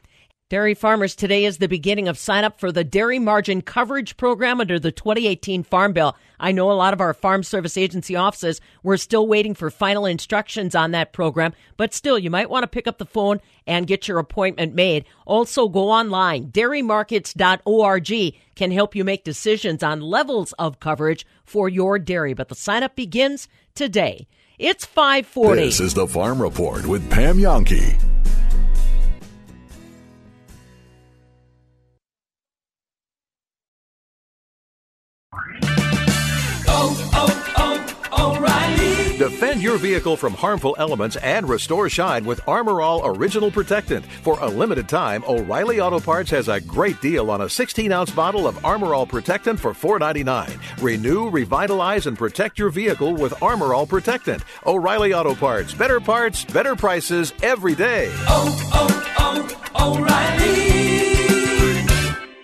Dairy 0.48 0.76
farmers, 0.76 1.16
today 1.16 1.44
is 1.46 1.58
the 1.58 1.68
beginning 1.68 2.08
of 2.08 2.20
sign 2.20 2.44
up 2.44 2.60
for 2.60 2.72
the 2.72 2.84
Dairy 2.84 3.18
Margin 3.18 3.64
Coverage 3.64 4.16
Program 4.16 4.62
under 4.62 4.78
the 4.78 4.92
2018 4.92 5.64
Farm 5.64 5.92
Bill. 5.92 6.16
I 6.40 6.52
know 6.52 6.72
a 6.72 6.74
lot 6.74 6.94
of 6.94 7.02
our 7.02 7.16
Farm 7.16 7.42
Service 7.42 7.78
Agency 7.78 8.16
offices, 8.16 8.62
we're 8.84 8.98
still 8.98 9.26
waiting 9.26 9.56
for 9.56 9.72
final 9.72 10.06
instructions 10.06 10.76
on 10.76 10.92
that 10.92 11.14
program, 11.14 11.54
but 11.78 11.96
still, 11.96 12.20
you 12.20 12.30
might 12.30 12.52
want 12.52 12.62
to 12.62 12.68
pick 12.68 12.86
up 12.86 13.00
the 13.00 13.08
phone 13.08 13.42
and 13.66 13.88
get 13.88 14.08
your 14.08 14.20
appointment 14.20 14.76
made. 14.76 15.06
Also, 15.26 15.68
go 15.68 15.90
online. 15.90 16.52
Dairymarkets.org 16.52 18.36
can 18.54 18.70
help 18.70 18.94
you 18.94 19.04
make 19.04 19.24
decisions 19.24 19.82
on 19.82 20.00
levels 20.00 20.54
of 20.60 20.80
coverage 20.80 21.26
for 21.44 21.68
your 21.68 21.98
dairy, 21.98 22.36
but 22.36 22.50
the 22.50 22.56
sign 22.56 22.84
up 22.84 22.96
begins 22.96 23.48
today. 23.74 24.28
It's 24.60 24.86
540. 24.86 25.64
This 25.64 25.80
is 25.80 25.96
the 25.96 26.06
Farm 26.06 26.40
Report 26.40 26.86
with 26.86 27.10
Pam 27.10 27.40
Jahnke. 27.40 28.15
Defend 39.18 39.64
your 39.64 39.78
vehicle 39.78 40.18
from 40.18 40.34
harmful 40.34 40.76
elements 40.78 41.16
and 41.16 41.48
restore 41.48 41.90
shine 41.90 42.26
with 42.26 42.46
Armor 42.48 42.82
All 42.82 43.06
Original 43.06 43.50
Protectant. 43.50 44.06
For 44.06 44.38
a 44.40 44.48
limited 44.48 44.90
time, 44.90 45.24
O'Reilly 45.28 45.80
Auto 45.80 46.00
Parts 46.00 46.30
has 46.32 46.48
a 46.48 46.60
great 46.60 47.02
deal 47.02 47.32
on 47.32 47.42
a 47.42 47.50
16 47.50 47.92
ounce 47.92 48.12
bottle 48.12 48.46
of 48.46 48.64
Armor 48.64 48.94
All 48.94 49.08
Protectant 49.08 49.60
for 49.60 49.74
$4.99. 49.74 50.84
Renew, 50.84 51.30
revitalize, 51.30 52.08
and 52.08 52.18
protect 52.18 52.60
your 52.60 52.70
vehicle 52.70 53.16
with 53.16 53.42
Armor 53.42 53.74
All 53.74 53.88
Protectant. 53.88 54.44
O'Reilly 54.66 55.14
Auto 55.14 55.34
Parts. 55.34 55.74
Better 55.74 56.00
parts, 56.00 56.44
better 56.46 56.76
prices 56.76 57.34
every 57.42 57.74
day. 57.74 58.12
Oh, 58.28 58.70
oh, 58.74 59.66
oh, 59.76 59.96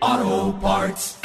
O'Reilly 0.01 0.31
Auto 0.31 0.57
Parts. 0.59 1.20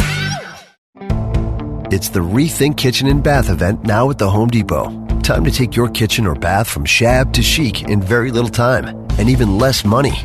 It's 1.88 2.08
the 2.08 2.18
Rethink 2.18 2.76
Kitchen 2.76 3.06
and 3.06 3.22
Bath 3.22 3.48
event 3.48 3.84
now 3.84 4.10
at 4.10 4.18
the 4.18 4.28
Home 4.28 4.48
Depot. 4.48 4.90
Time 5.20 5.44
to 5.44 5.52
take 5.52 5.76
your 5.76 5.88
kitchen 5.88 6.26
or 6.26 6.34
bath 6.34 6.68
from 6.68 6.84
shab 6.84 7.32
to 7.34 7.42
chic 7.42 7.84
in 7.84 8.02
very 8.02 8.32
little 8.32 8.50
time 8.50 8.88
and 9.18 9.30
even 9.30 9.56
less 9.56 9.84
money. 9.84 10.16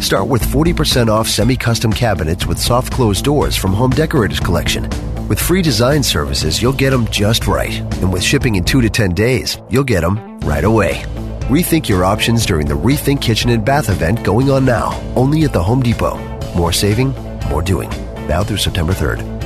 Start 0.00 0.28
with 0.28 0.42
40% 0.42 1.08
off 1.08 1.26
semi 1.26 1.56
custom 1.56 1.92
cabinets 1.92 2.46
with 2.46 2.56
soft 2.56 2.92
closed 2.92 3.24
doors 3.24 3.56
from 3.56 3.72
Home 3.72 3.90
Decorators 3.90 4.38
Collection. 4.38 4.88
With 5.26 5.40
free 5.40 5.60
design 5.60 6.04
services, 6.04 6.62
you'll 6.62 6.72
get 6.72 6.90
them 6.90 7.08
just 7.08 7.48
right. 7.48 7.80
And 8.00 8.12
with 8.12 8.22
shipping 8.22 8.54
in 8.54 8.62
2 8.62 8.80
to 8.82 8.88
10 8.88 9.12
days, 9.14 9.60
you'll 9.68 9.82
get 9.82 10.02
them 10.02 10.38
right 10.42 10.62
away. 10.62 11.02
Rethink 11.50 11.88
your 11.88 12.04
options 12.04 12.46
during 12.46 12.68
the 12.68 12.74
Rethink 12.76 13.20
Kitchen 13.20 13.50
and 13.50 13.64
Bath 13.64 13.88
event 13.88 14.22
going 14.22 14.50
on 14.50 14.64
now, 14.64 14.96
only 15.16 15.42
at 15.42 15.52
the 15.52 15.62
Home 15.64 15.82
Depot. 15.82 16.16
More 16.54 16.72
saving, 16.72 17.12
more 17.48 17.60
doing. 17.60 17.90
Now 18.28 18.44
through 18.44 18.58
September 18.58 18.92
3rd. 18.92 19.37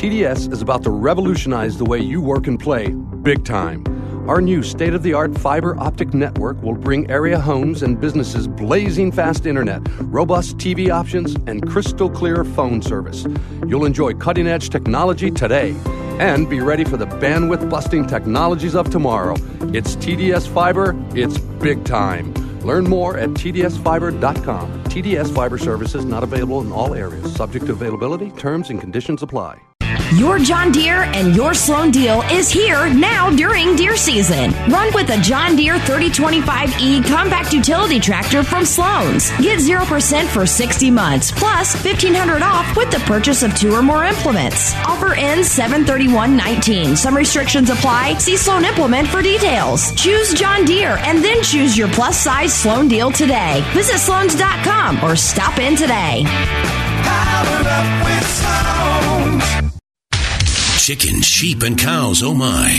TDS 0.00 0.50
is 0.50 0.62
about 0.62 0.82
to 0.82 0.90
revolutionize 0.90 1.76
the 1.76 1.84
way 1.84 1.98
you 1.98 2.22
work 2.22 2.46
and 2.46 2.58
play, 2.58 2.88
big 2.88 3.44
time. 3.44 3.84
Our 4.30 4.40
new 4.40 4.62
state 4.62 4.94
of 4.94 5.02
the 5.02 5.12
art 5.12 5.36
fiber 5.36 5.78
optic 5.78 6.14
network 6.14 6.62
will 6.62 6.74
bring 6.74 7.10
area 7.10 7.38
homes 7.38 7.82
and 7.82 8.00
businesses 8.00 8.48
blazing 8.48 9.12
fast 9.12 9.44
internet, 9.44 9.82
robust 10.04 10.56
TV 10.56 10.88
options, 10.88 11.34
and 11.46 11.68
crystal 11.68 12.08
clear 12.08 12.44
phone 12.44 12.80
service. 12.80 13.26
You'll 13.66 13.84
enjoy 13.84 14.14
cutting 14.14 14.46
edge 14.46 14.70
technology 14.70 15.30
today 15.30 15.76
and 16.18 16.48
be 16.48 16.60
ready 16.60 16.84
for 16.84 16.96
the 16.96 17.06
bandwidth 17.06 17.68
busting 17.68 18.06
technologies 18.06 18.74
of 18.74 18.88
tomorrow. 18.88 19.34
It's 19.74 19.96
TDS 19.96 20.48
Fiber, 20.48 20.96
it's 21.14 21.36
big 21.36 21.84
time. 21.84 22.32
Learn 22.60 22.84
more 22.84 23.18
at 23.18 23.28
tdsfiber.com. 23.30 24.84
TDS 24.84 25.34
Fiber 25.34 25.58
services 25.58 26.06
not 26.06 26.22
available 26.22 26.62
in 26.62 26.72
all 26.72 26.94
areas, 26.94 27.30
subject 27.34 27.66
to 27.66 27.72
availability, 27.72 28.30
terms 28.30 28.70
and 28.70 28.80
conditions 28.80 29.22
apply. 29.22 29.60
Your 30.14 30.38
John 30.38 30.72
Deere 30.72 31.02
and 31.02 31.34
your 31.34 31.54
Sloan 31.54 31.90
deal 31.90 32.22
is 32.30 32.50
here 32.50 32.92
now 32.92 33.30
during 33.30 33.76
deer 33.76 33.96
season. 33.96 34.52
Run 34.68 34.92
with 34.94 35.10
a 35.10 35.20
John 35.20 35.56
Deere 35.56 35.76
3025E 35.78 37.06
compact 37.06 37.52
utility 37.52 38.00
tractor 38.00 38.42
from 38.42 38.64
Sloan's. 38.64 39.30
Get 39.38 39.60
0% 39.60 40.26
for 40.26 40.46
60 40.46 40.90
months, 40.90 41.30
plus 41.30 41.74
1500 41.84 42.42
off 42.42 42.76
with 42.76 42.90
the 42.90 42.98
purchase 43.00 43.42
of 43.42 43.54
two 43.56 43.72
or 43.72 43.82
more 43.82 44.04
implements. 44.04 44.74
Offer 44.86 45.14
ends 45.14 45.48
731.19. 45.56 46.96
Some 46.96 47.16
restrictions 47.16 47.70
apply. 47.70 48.18
See 48.18 48.36
Sloan 48.36 48.64
Implement 48.64 49.08
for 49.08 49.22
details. 49.22 49.92
Choose 49.94 50.34
John 50.34 50.64
Deere 50.64 50.98
and 51.02 51.22
then 51.22 51.42
choose 51.42 51.76
your 51.76 51.88
plus 51.88 52.18
size 52.18 52.52
Sloan 52.52 52.88
deal 52.88 53.10
today. 53.10 53.62
Visit 53.74 53.98
sloans.com 53.98 55.02
or 55.04 55.16
stop 55.16 55.58
in 55.58 55.76
today. 55.76 56.24
Powered 56.24 57.66
up 57.66 58.04
with 58.04 58.26
Sloan. 58.28 59.09
Chicken, 60.90 61.22
sheep, 61.22 61.62
and 61.62 61.78
cows, 61.78 62.20
oh 62.20 62.34
my. 62.34 62.76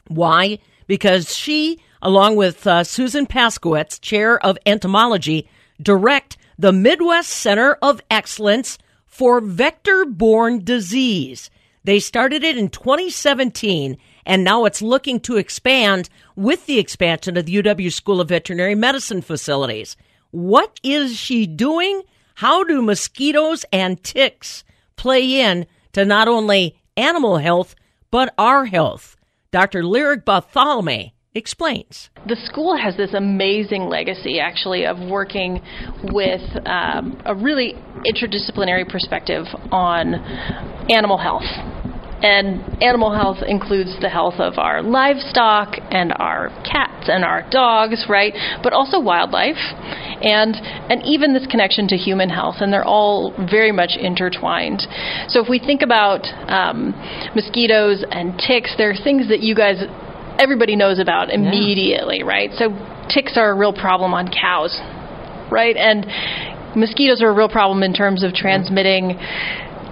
Why? 0.08 0.58
Because 0.86 1.34
she 1.34 1.80
along 2.02 2.36
with 2.36 2.66
uh, 2.66 2.82
Susan 2.84 3.26
Paskewitz, 3.26 4.00
chair 4.00 4.44
of 4.44 4.58
entomology, 4.66 5.48
direct 5.80 6.36
the 6.58 6.72
Midwest 6.72 7.30
Center 7.30 7.78
of 7.80 8.02
Excellence 8.10 8.76
for 9.06 9.40
Vector 9.40 10.04
Borne 10.04 10.64
Disease. 10.64 11.48
They 11.84 12.00
started 12.00 12.44
it 12.44 12.58
in 12.58 12.68
2017, 12.68 13.96
and 14.26 14.44
now 14.44 14.64
it's 14.64 14.82
looking 14.82 15.20
to 15.20 15.36
expand 15.36 16.08
with 16.36 16.66
the 16.66 16.78
expansion 16.78 17.36
of 17.36 17.46
the 17.46 17.62
UW 17.62 17.92
School 17.92 18.20
of 18.20 18.28
Veterinary 18.28 18.74
Medicine 18.74 19.22
facilities. 19.22 19.96
What 20.30 20.78
is 20.82 21.16
she 21.16 21.46
doing? 21.46 22.02
How 22.36 22.64
do 22.64 22.82
mosquitoes 22.82 23.64
and 23.72 24.02
ticks 24.02 24.64
play 24.96 25.40
in 25.40 25.66
to 25.92 26.04
not 26.04 26.28
only 26.28 26.80
animal 26.96 27.38
health, 27.38 27.74
but 28.10 28.32
our 28.38 28.64
health? 28.64 29.16
Dr. 29.50 29.84
Lyric 29.84 30.24
Bartholomay 30.24 31.12
explains. 31.34 32.10
The 32.26 32.36
school 32.36 32.76
has 32.76 32.96
this 32.96 33.14
amazing 33.14 33.88
legacy, 33.88 34.38
actually, 34.38 34.84
of 34.84 34.98
working 34.98 35.62
with 36.12 36.42
um, 36.66 37.20
a 37.24 37.34
really 37.34 37.74
interdisciplinary 38.04 38.88
perspective 38.88 39.46
on 39.70 40.14
animal 40.90 41.18
health. 41.18 41.48
and 42.22 42.62
animal 42.82 43.12
health 43.12 43.38
includes 43.46 43.98
the 44.00 44.08
health 44.08 44.38
of 44.38 44.56
our 44.56 44.80
livestock 44.80 45.76
and 45.90 46.12
our 46.18 46.50
cats 46.62 47.08
and 47.08 47.24
our 47.24 47.42
dogs, 47.50 48.06
right? 48.08 48.32
But 48.62 48.72
also 48.72 49.00
wildlife 49.00 49.58
and 50.22 50.54
and 50.88 51.02
even 51.04 51.34
this 51.34 51.46
connection 51.50 51.88
to 51.88 51.96
human 51.96 52.30
health, 52.30 52.56
and 52.60 52.72
they're 52.72 52.84
all 52.84 53.34
very 53.50 53.72
much 53.72 53.98
intertwined. 53.98 54.82
So 55.28 55.42
if 55.42 55.48
we 55.48 55.58
think 55.58 55.82
about 55.82 56.22
um, 56.48 56.94
mosquitoes 57.34 58.04
and 58.08 58.38
ticks, 58.38 58.74
there 58.78 58.90
are 58.90 59.02
things 59.02 59.28
that 59.28 59.40
you 59.40 59.56
guys 59.56 59.82
everybody 60.38 60.76
knows 60.76 60.98
about 60.98 61.30
immediately, 61.30 62.22
right? 62.22 62.50
So 62.54 62.70
ticks 63.08 63.36
are 63.36 63.50
a 63.50 63.54
real 63.54 63.72
problem 63.72 64.14
on 64.14 64.28
cows, 64.28 64.78
right? 65.50 65.76
And 65.76 66.06
mosquitoes 66.76 67.22
are 67.22 67.30
a 67.30 67.34
real 67.34 67.48
problem 67.48 67.82
in 67.82 67.92
terms 67.92 68.22
of 68.22 68.32
transmitting 68.32 69.18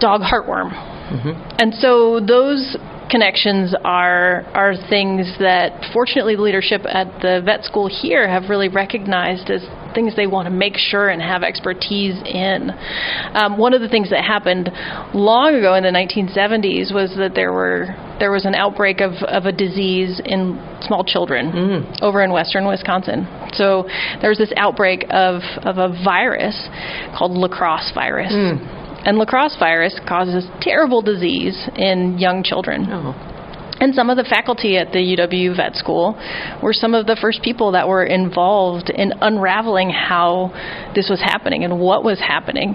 dog 0.00 0.22
heartworm. 0.22 0.72
Mm-hmm. 0.72 1.56
And 1.58 1.74
so 1.74 2.20
those 2.20 2.76
connections 3.10 3.74
are 3.84 4.42
are 4.54 4.74
things 4.88 5.26
that 5.38 5.90
fortunately 5.92 6.36
the 6.36 6.42
leadership 6.42 6.82
at 6.86 7.06
the 7.20 7.42
vet 7.44 7.64
school 7.64 7.88
here 7.88 8.28
have 8.28 8.48
really 8.48 8.68
recognized 8.68 9.50
as 9.50 9.62
things 9.94 10.14
they 10.16 10.26
want 10.26 10.46
to 10.46 10.54
make 10.54 10.76
sure 10.76 11.08
and 11.08 11.20
have 11.20 11.42
expertise 11.42 12.14
in. 12.24 12.70
Um, 13.34 13.58
one 13.58 13.74
of 13.74 13.80
the 13.80 13.88
things 13.88 14.10
that 14.10 14.24
happened 14.24 14.70
long 15.12 15.54
ago 15.54 15.74
in 15.74 15.82
the 15.82 15.90
1970s 15.90 16.94
was 16.94 17.14
that 17.16 17.34
there 17.34 17.52
were 17.52 17.86
there 18.20 18.30
was 18.30 18.44
an 18.44 18.54
outbreak 18.54 19.00
of, 19.00 19.12
of 19.26 19.46
a 19.46 19.52
disease 19.52 20.20
in 20.24 20.60
small 20.82 21.02
children 21.04 21.50
over 22.02 22.22
in 22.22 22.32
western 22.32 22.66
Wisconsin. 22.66 23.26
So 23.54 23.88
there 24.20 24.28
was 24.28 24.38
this 24.38 24.52
outbreak 24.56 25.06
of, 25.10 25.42
of 25.64 25.78
a 25.78 25.88
virus 26.04 26.68
called 27.16 27.32
La 27.32 27.48
Crosse 27.48 27.90
virus. 27.94 28.32
And 29.04 29.18
La 29.18 29.24
Crosse 29.24 29.56
virus 29.58 29.98
causes 30.06 30.46
terrible 30.60 31.02
disease 31.02 31.68
in 31.76 32.18
young 32.18 32.42
children. 32.42 32.86
Oh. 32.90 33.30
And 33.80 33.94
some 33.94 34.10
of 34.10 34.18
the 34.18 34.24
faculty 34.24 34.76
at 34.76 34.92
the 34.92 34.98
UW 34.98 35.56
Vet 35.56 35.74
School 35.74 36.14
were 36.62 36.74
some 36.74 36.94
of 36.94 37.06
the 37.06 37.16
first 37.18 37.42
people 37.42 37.72
that 37.72 37.88
were 37.88 38.04
involved 38.04 38.90
in 38.90 39.14
unraveling 39.22 39.88
how 39.88 40.52
this 40.94 41.08
was 41.08 41.18
happening 41.20 41.64
and 41.64 41.80
what 41.80 42.04
was 42.04 42.20
happening. 42.20 42.74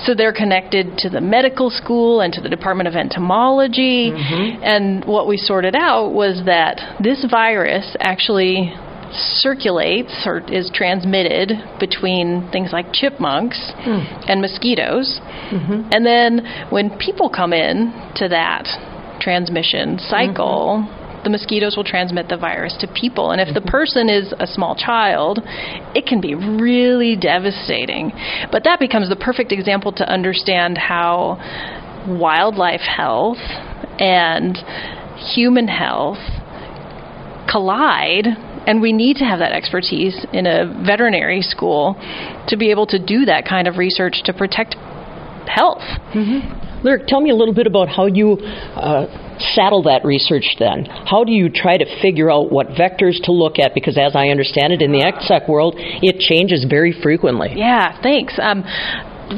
So 0.00 0.14
they're 0.14 0.32
connected 0.32 0.96
to 0.98 1.10
the 1.10 1.20
medical 1.20 1.68
school 1.68 2.22
and 2.22 2.32
to 2.32 2.40
the 2.40 2.48
Department 2.48 2.88
of 2.88 2.94
Entomology. 2.94 4.10
Mm-hmm. 4.10 4.62
And 4.64 5.04
what 5.04 5.28
we 5.28 5.36
sorted 5.36 5.76
out 5.76 6.12
was 6.12 6.42
that 6.46 6.96
this 7.02 7.26
virus 7.30 7.94
actually 8.00 8.72
circulates 9.12 10.26
or 10.26 10.38
is 10.50 10.70
transmitted 10.72 11.52
between 11.78 12.48
things 12.50 12.70
like 12.72 12.92
chipmunks 12.92 13.72
hmm. 13.78 14.02
and 14.28 14.40
mosquitoes. 14.40 15.20
Mm-hmm. 15.22 15.88
And 15.92 16.04
then 16.06 16.70
when 16.70 16.96
people 16.98 17.30
come 17.30 17.52
in 17.52 17.92
to 18.16 18.28
that 18.28 18.66
transmission 19.20 19.98
cycle, 19.98 20.84
mm-hmm. 20.84 21.22
the 21.24 21.30
mosquitoes 21.30 21.76
will 21.76 21.84
transmit 21.84 22.28
the 22.28 22.36
virus 22.36 22.76
to 22.80 22.88
people. 22.88 23.30
And 23.30 23.40
if 23.40 23.54
the 23.54 23.60
mm-hmm. 23.60 23.68
person 23.68 24.08
is 24.08 24.34
a 24.38 24.46
small 24.46 24.74
child, 24.74 25.40
it 25.94 26.06
can 26.06 26.20
be 26.20 26.34
really 26.34 27.16
devastating. 27.16 28.12
But 28.50 28.64
that 28.64 28.80
becomes 28.80 29.08
the 29.08 29.16
perfect 29.16 29.52
example 29.52 29.92
to 29.92 30.08
understand 30.08 30.78
how 30.78 31.38
wildlife 32.08 32.82
health 32.82 33.38
and 33.98 34.56
human 35.34 35.66
health 35.68 36.18
collide 37.50 38.26
and 38.66 38.80
we 38.80 38.92
need 38.92 39.16
to 39.16 39.24
have 39.24 39.38
that 39.38 39.52
expertise 39.52 40.26
in 40.32 40.46
a 40.46 40.66
veterinary 40.84 41.42
school 41.42 41.94
to 42.48 42.56
be 42.56 42.70
able 42.70 42.86
to 42.86 42.98
do 42.98 43.24
that 43.24 43.46
kind 43.48 43.68
of 43.68 43.78
research 43.78 44.22
to 44.24 44.32
protect 44.32 44.74
health. 45.48 45.82
Lyric, 46.82 47.06
tell 47.06 47.20
me 47.20 47.30
a 47.30 47.34
little 47.34 47.54
bit 47.54 47.66
about 47.66 47.88
how 47.88 48.06
you 48.06 48.32
uh, 48.34 49.06
saddle 49.54 49.82
that 49.84 50.04
research 50.04 50.56
then. 50.58 50.84
How 50.84 51.24
do 51.24 51.32
you 51.32 51.48
try 51.48 51.76
to 51.76 51.86
figure 52.02 52.30
out 52.30 52.52
what 52.52 52.68
vectors 52.68 53.22
to 53.24 53.32
look 53.32 53.58
at? 53.58 53.74
Because 53.74 53.96
as 53.98 54.14
I 54.14 54.28
understand 54.28 54.72
it, 54.72 54.82
in 54.82 54.92
the 54.92 55.02
exec 55.02 55.48
world, 55.48 55.74
it 55.76 56.18
changes 56.20 56.66
very 56.68 56.92
frequently. 56.92 57.54
Yeah, 57.56 58.00
thanks. 58.02 58.38
Um, 58.40 58.62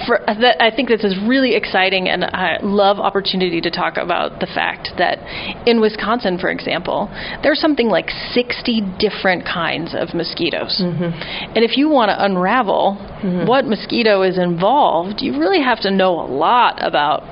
for, 0.07 0.21
uh, 0.29 0.35
that, 0.41 0.63
I 0.63 0.75
think 0.75 0.89
this 0.89 1.05
is 1.05 1.17
really 1.27 1.55
exciting, 1.55 2.09
and 2.09 2.25
I 2.25 2.59
love 2.63 2.99
opportunity 2.99 3.61
to 3.63 3.71
talk 3.71 3.97
about 3.97 4.41
the 4.41 4.47
fact 4.47 4.91
that 4.99 5.19
in 5.67 5.81
Wisconsin, 5.81 6.39
for 6.39 6.51
example, 6.51 7.09
there's 7.43 7.61
something 7.61 7.89
like 7.89 8.11
60 8.33 8.83
different 8.99 9.45
kinds 9.45 9.95
of 9.95 10.15
mosquitoes. 10.15 10.81
Mm-hmm. 10.83 11.57
And 11.57 11.65
if 11.65 11.77
you 11.77 11.89
want 11.89 12.11
to 12.11 12.23
unravel 12.23 12.99
mm-hmm. 13.01 13.47
what 13.49 13.65
mosquito 13.65 14.23
is 14.23 14.39
involved, 14.39 15.23
you 15.23 15.39
really 15.39 15.63
have 15.63 15.81
to 15.81 15.91
know 15.91 16.21
a 16.21 16.29
lot 16.29 16.85
about 16.85 17.23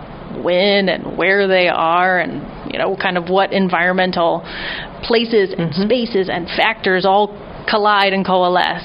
when 0.42 0.88
and 0.88 1.16
where 1.16 1.46
they 1.48 1.68
are 1.68 2.18
and 2.18 2.72
you 2.72 2.78
know 2.78 2.96
kind 2.96 3.16
of 3.16 3.28
what 3.28 3.52
environmental 3.52 4.42
places 5.02 5.54
and 5.56 5.70
mm-hmm. 5.70 5.84
spaces 5.84 6.28
and 6.28 6.46
factors 6.48 7.06
all 7.06 7.28
collide 7.68 8.12
and 8.12 8.26
coalesce 8.26 8.84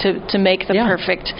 to 0.00 0.24
to 0.28 0.38
make 0.38 0.66
the 0.66 0.74
perfect 0.74 1.28
s- 1.28 1.34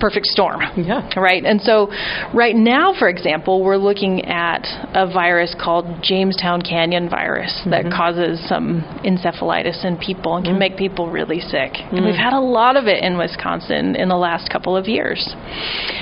perfect 0.00 0.26
storm. 0.26 0.60
Yeah. 0.76 1.08
Right. 1.16 1.44
And 1.44 1.60
so 1.60 1.88
right 2.34 2.54
now 2.54 2.94
for 2.98 3.08
example, 3.08 3.62
we're 3.62 3.76
looking 3.76 4.24
at 4.24 4.64
a 4.94 5.06
virus 5.06 5.54
called 5.58 6.02
Jamestown 6.02 6.62
Canyon 6.62 7.08
virus 7.08 7.62
that 7.70 7.84
mm-hmm. 7.84 7.96
causes 7.96 8.40
some 8.48 8.82
encephalitis 9.04 9.84
in 9.84 9.96
people 9.96 10.36
and 10.36 10.44
can 10.44 10.56
mm. 10.56 10.58
make 10.58 10.76
people 10.76 11.10
really 11.10 11.40
sick. 11.40 11.72
And 11.92 12.04
we've 12.04 12.14
mm. 12.14 12.22
had 12.22 12.32
a 12.32 12.40
lot 12.40 12.76
of 12.76 12.86
it 12.86 13.02
in 13.02 13.18
Wisconsin 13.18 13.96
in 13.96 14.08
the 14.08 14.16
last 14.16 14.50
couple 14.50 14.76
of 14.76 14.86
years, 14.86 15.34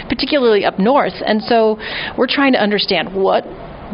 particularly 0.09 0.65
up 0.65 0.79
north. 0.79 1.15
And 1.25 1.43
so 1.43 1.79
we're 2.17 2.29
trying 2.29 2.53
to 2.53 2.61
understand 2.61 3.15
what 3.15 3.45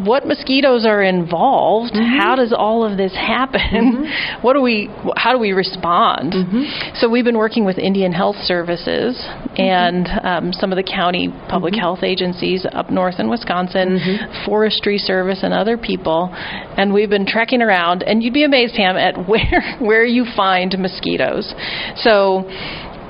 what 0.05 0.27
mosquitoes 0.27 0.85
are 0.87 1.03
involved? 1.03 1.95
Mm-hmm. 1.95 2.19
How 2.19 2.37
does 2.37 2.53
all 2.57 2.85
of 2.85 2.97
this 2.97 3.13
happen? 3.13 3.61
Mm-hmm. 3.61 4.41
What 4.43 4.55
do 4.55 4.63
we? 4.63 4.89
How 5.17 5.33
do 5.33 5.39
we 5.39 5.53
respond? 5.53 6.33
Mm-hmm. 6.33 6.97
So 6.97 7.09
we've 7.09 7.25
been 7.25 7.37
working 7.37 7.65
with 7.65 7.79
Indian 7.79 8.13
Health 8.13 8.37
Services 8.37 9.17
and 9.57 10.09
um, 10.23 10.53
some 10.53 10.73
of 10.73 10.77
the 10.77 10.83
county 10.83 11.29
public 11.49 11.75
health 11.75 12.03
agencies 12.03 12.67
up 12.73 12.91
north 12.91 13.17
in 13.19 13.29
Wisconsin, 13.29 13.99
Forestry 14.47 14.99
Service, 14.99 15.41
and 15.43 15.53
other 15.53 15.77
people, 15.77 16.31
and 16.33 16.93
we've 16.93 17.11
been 17.11 17.27
trekking 17.27 17.61
around. 17.61 18.03
And 18.03 18.23
you'd 18.23 18.35
be 18.35 18.45
amazed, 18.45 18.75
Pam, 18.75 18.97
at 18.97 19.29
where 19.29 19.77
where 19.79 20.05
you 20.05 20.25
find 20.37 20.75
mosquitoes. 20.79 21.53
So 21.97 22.45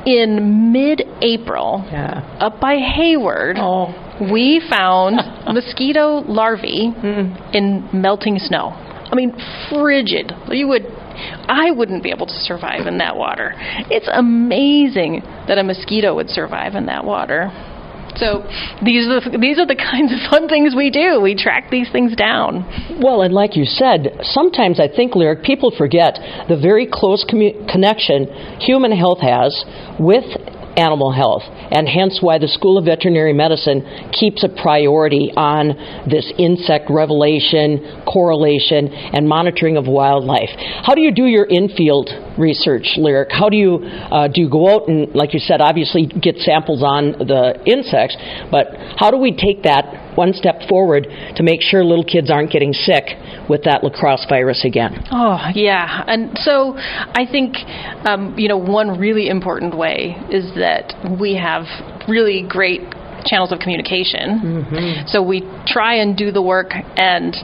in 0.07 0.73
mid-April, 0.73 1.85
up 2.41 2.61
by 2.61 2.77
Hayward, 2.77 3.57
oh. 3.59 4.29
we 4.33 4.63
found 4.69 5.17
mosquito 5.53 6.23
larvae 6.27 6.93
mm-hmm. 6.95 7.55
in 7.55 7.89
melting 7.93 8.39
snow. 8.39 8.69
I 9.11 9.15
mean, 9.17 9.33
frigid. 9.69 10.33
You 10.49 10.69
would, 10.69 10.83
I 10.87 11.73
wouldn't 11.73 12.03
be 12.03 12.11
able 12.11 12.27
to 12.27 12.35
survive 12.35 12.87
in 12.87 12.99
that 12.99 13.17
water. 13.17 13.55
It's 13.91 14.09
amazing 14.13 15.23
that 15.49 15.59
a 15.59 15.65
mosquito 15.65 16.15
would 16.15 16.31
survive 16.31 16.75
in 16.75 16.87
that 16.87 17.05
water. 17.05 17.51
So 18.21 18.45
these 18.85 19.09
are 19.09 19.19
the, 19.19 19.39
these 19.41 19.59
are 19.59 19.67
the 19.67 19.75
kinds 19.75 20.13
of 20.13 20.21
fun 20.29 20.47
things 20.47 20.77
we 20.77 20.91
do. 20.91 21.21
We 21.21 21.35
track 21.35 21.71
these 21.71 21.91
things 21.91 22.15
down. 22.15 22.69
Well, 23.01 23.23
and 23.23 23.33
like 23.33 23.57
you 23.57 23.65
said, 23.65 24.21
sometimes 24.23 24.79
I 24.79 24.87
think, 24.87 25.17
Lyric, 25.17 25.43
people 25.43 25.73
forget 25.73 26.21
the 26.49 26.61
very 26.61 26.87
close 26.87 27.25
commu- 27.25 27.67
connection 27.71 28.27
human 28.61 28.93
health 28.93 29.21
has 29.21 29.65
with 29.99 30.25
animal 30.81 31.13
health, 31.13 31.43
and 31.45 31.87
hence 31.87 32.19
why 32.21 32.39
the 32.39 32.49
School 32.49 32.79
of 32.79 32.87
Veterinary 32.87 33.33
Medicine 33.33 33.85
keeps 34.13 34.43
a 34.43 34.49
priority 34.49 35.31
on 35.37 35.77
this 36.09 36.33
insect 36.39 36.89
revelation, 36.89 38.03
correlation, 38.09 38.89
and 38.89 39.29
monitoring 39.29 39.77
of 39.77 39.87
wildlife. 39.87 40.49
How 40.83 40.95
do 40.95 41.03
you 41.03 41.13
do 41.13 41.27
your 41.27 41.45
infield 41.45 42.09
research, 42.39 42.97
Lyric? 42.97 43.29
How 43.31 43.49
do 43.49 43.57
you 43.57 43.85
uh, 43.85 44.29
do 44.29 44.41
you 44.41 44.49
go 44.49 44.75
out 44.75 44.89
and, 44.89 45.15
like 45.15 45.35
you 45.35 45.41
said, 45.41 45.61
obviously 45.61 46.07
get 46.07 46.37
samples 46.39 46.83
on 46.83 47.13
the 47.13 47.61
insects, 47.67 48.17
but 48.51 48.69
how 48.97 49.11
do 49.11 49.19
we 49.19 49.37
take 49.37 49.63
that 49.65 50.10
one 50.21 50.35
step 50.35 50.61
forward 50.69 51.09
to 51.37 51.43
make 51.43 51.63
sure 51.63 51.83
little 51.83 52.05
kids 52.05 52.31
aren't 52.31 52.53
getting 52.53 52.75
sick 52.75 53.17
with 53.49 53.63
that 53.65 53.83
La 53.83 53.89
Crosse 53.89 54.27
virus 54.29 54.67
again? 54.67 54.93
Oh, 55.11 55.41
yeah. 55.55 56.05
And 56.07 56.37
so 56.39 56.75
I 56.77 57.25
think, 57.25 57.57
um, 58.05 58.37
you 58.37 58.49
know, 58.49 58.59
one 58.59 59.01
really 59.01 59.29
important 59.29 59.73
way 59.77 60.15
is 60.29 60.45
that 60.57 60.93
we 61.19 61.37
have 61.37 61.65
really 62.07 62.45
great 62.47 62.83
channels 63.25 63.51
of 63.53 63.59
communication. 63.59 64.29
So 65.09 65.23
we 65.23 65.41
try 65.67 65.95
and 66.03 66.17
do 66.17 66.31
the 66.31 66.43
work 66.43 66.73
and 66.97 67.35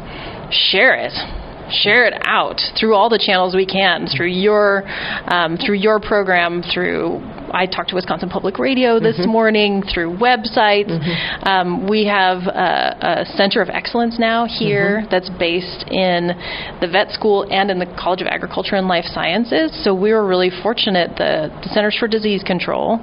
share 0.51 0.95
it. 0.97 1.13
Share 1.83 2.07
it 2.07 2.15
out 2.23 2.61
through 2.79 2.95
all 2.95 3.09
the 3.09 3.19
channels 3.19 3.57
we 3.57 3.67
can, 3.67 4.07
through 4.07 4.31
your, 4.31 4.85
um, 5.27 5.57
through 5.57 5.77
your 5.77 5.99
program, 5.99 6.63
through 6.63 7.19
I 7.53 7.67
talked 7.67 7.91
to 7.91 7.95
Wisconsin 7.95 8.29
Public 8.29 8.59
Radio 8.59 8.99
this 8.99 9.17
Mhm. 9.19 9.27
morning 9.27 9.83
through 9.83 10.17
websites. 10.17 10.93
Um, 11.47 11.87
we 11.87 12.05
have 12.07 12.47
a, 12.47 12.97
a 13.23 13.27
center 13.37 13.61
of 13.61 13.69
excellence 13.71 14.19
now 14.19 14.45
here 14.47 15.07
that's 15.11 15.29
based 15.31 15.85
in 15.91 16.35
the 16.81 16.87
vet 16.89 17.11
school 17.13 17.47
and 17.51 17.71
in 17.71 17.79
the 17.79 17.87
College 17.87 18.21
of 18.23 18.27
Agriculture 18.29 18.77
and 18.77 18.89
Life 18.89 19.05
Sciences. 19.07 19.73
So 19.85 19.95
we 19.95 20.13
were 20.13 20.27
really 20.27 20.51
fortunate. 20.51 21.17
The, 21.17 21.51
the 21.63 21.69
Centers 21.71 21.97
for 21.97 22.09
Disease 22.09 22.43
Control 22.43 22.99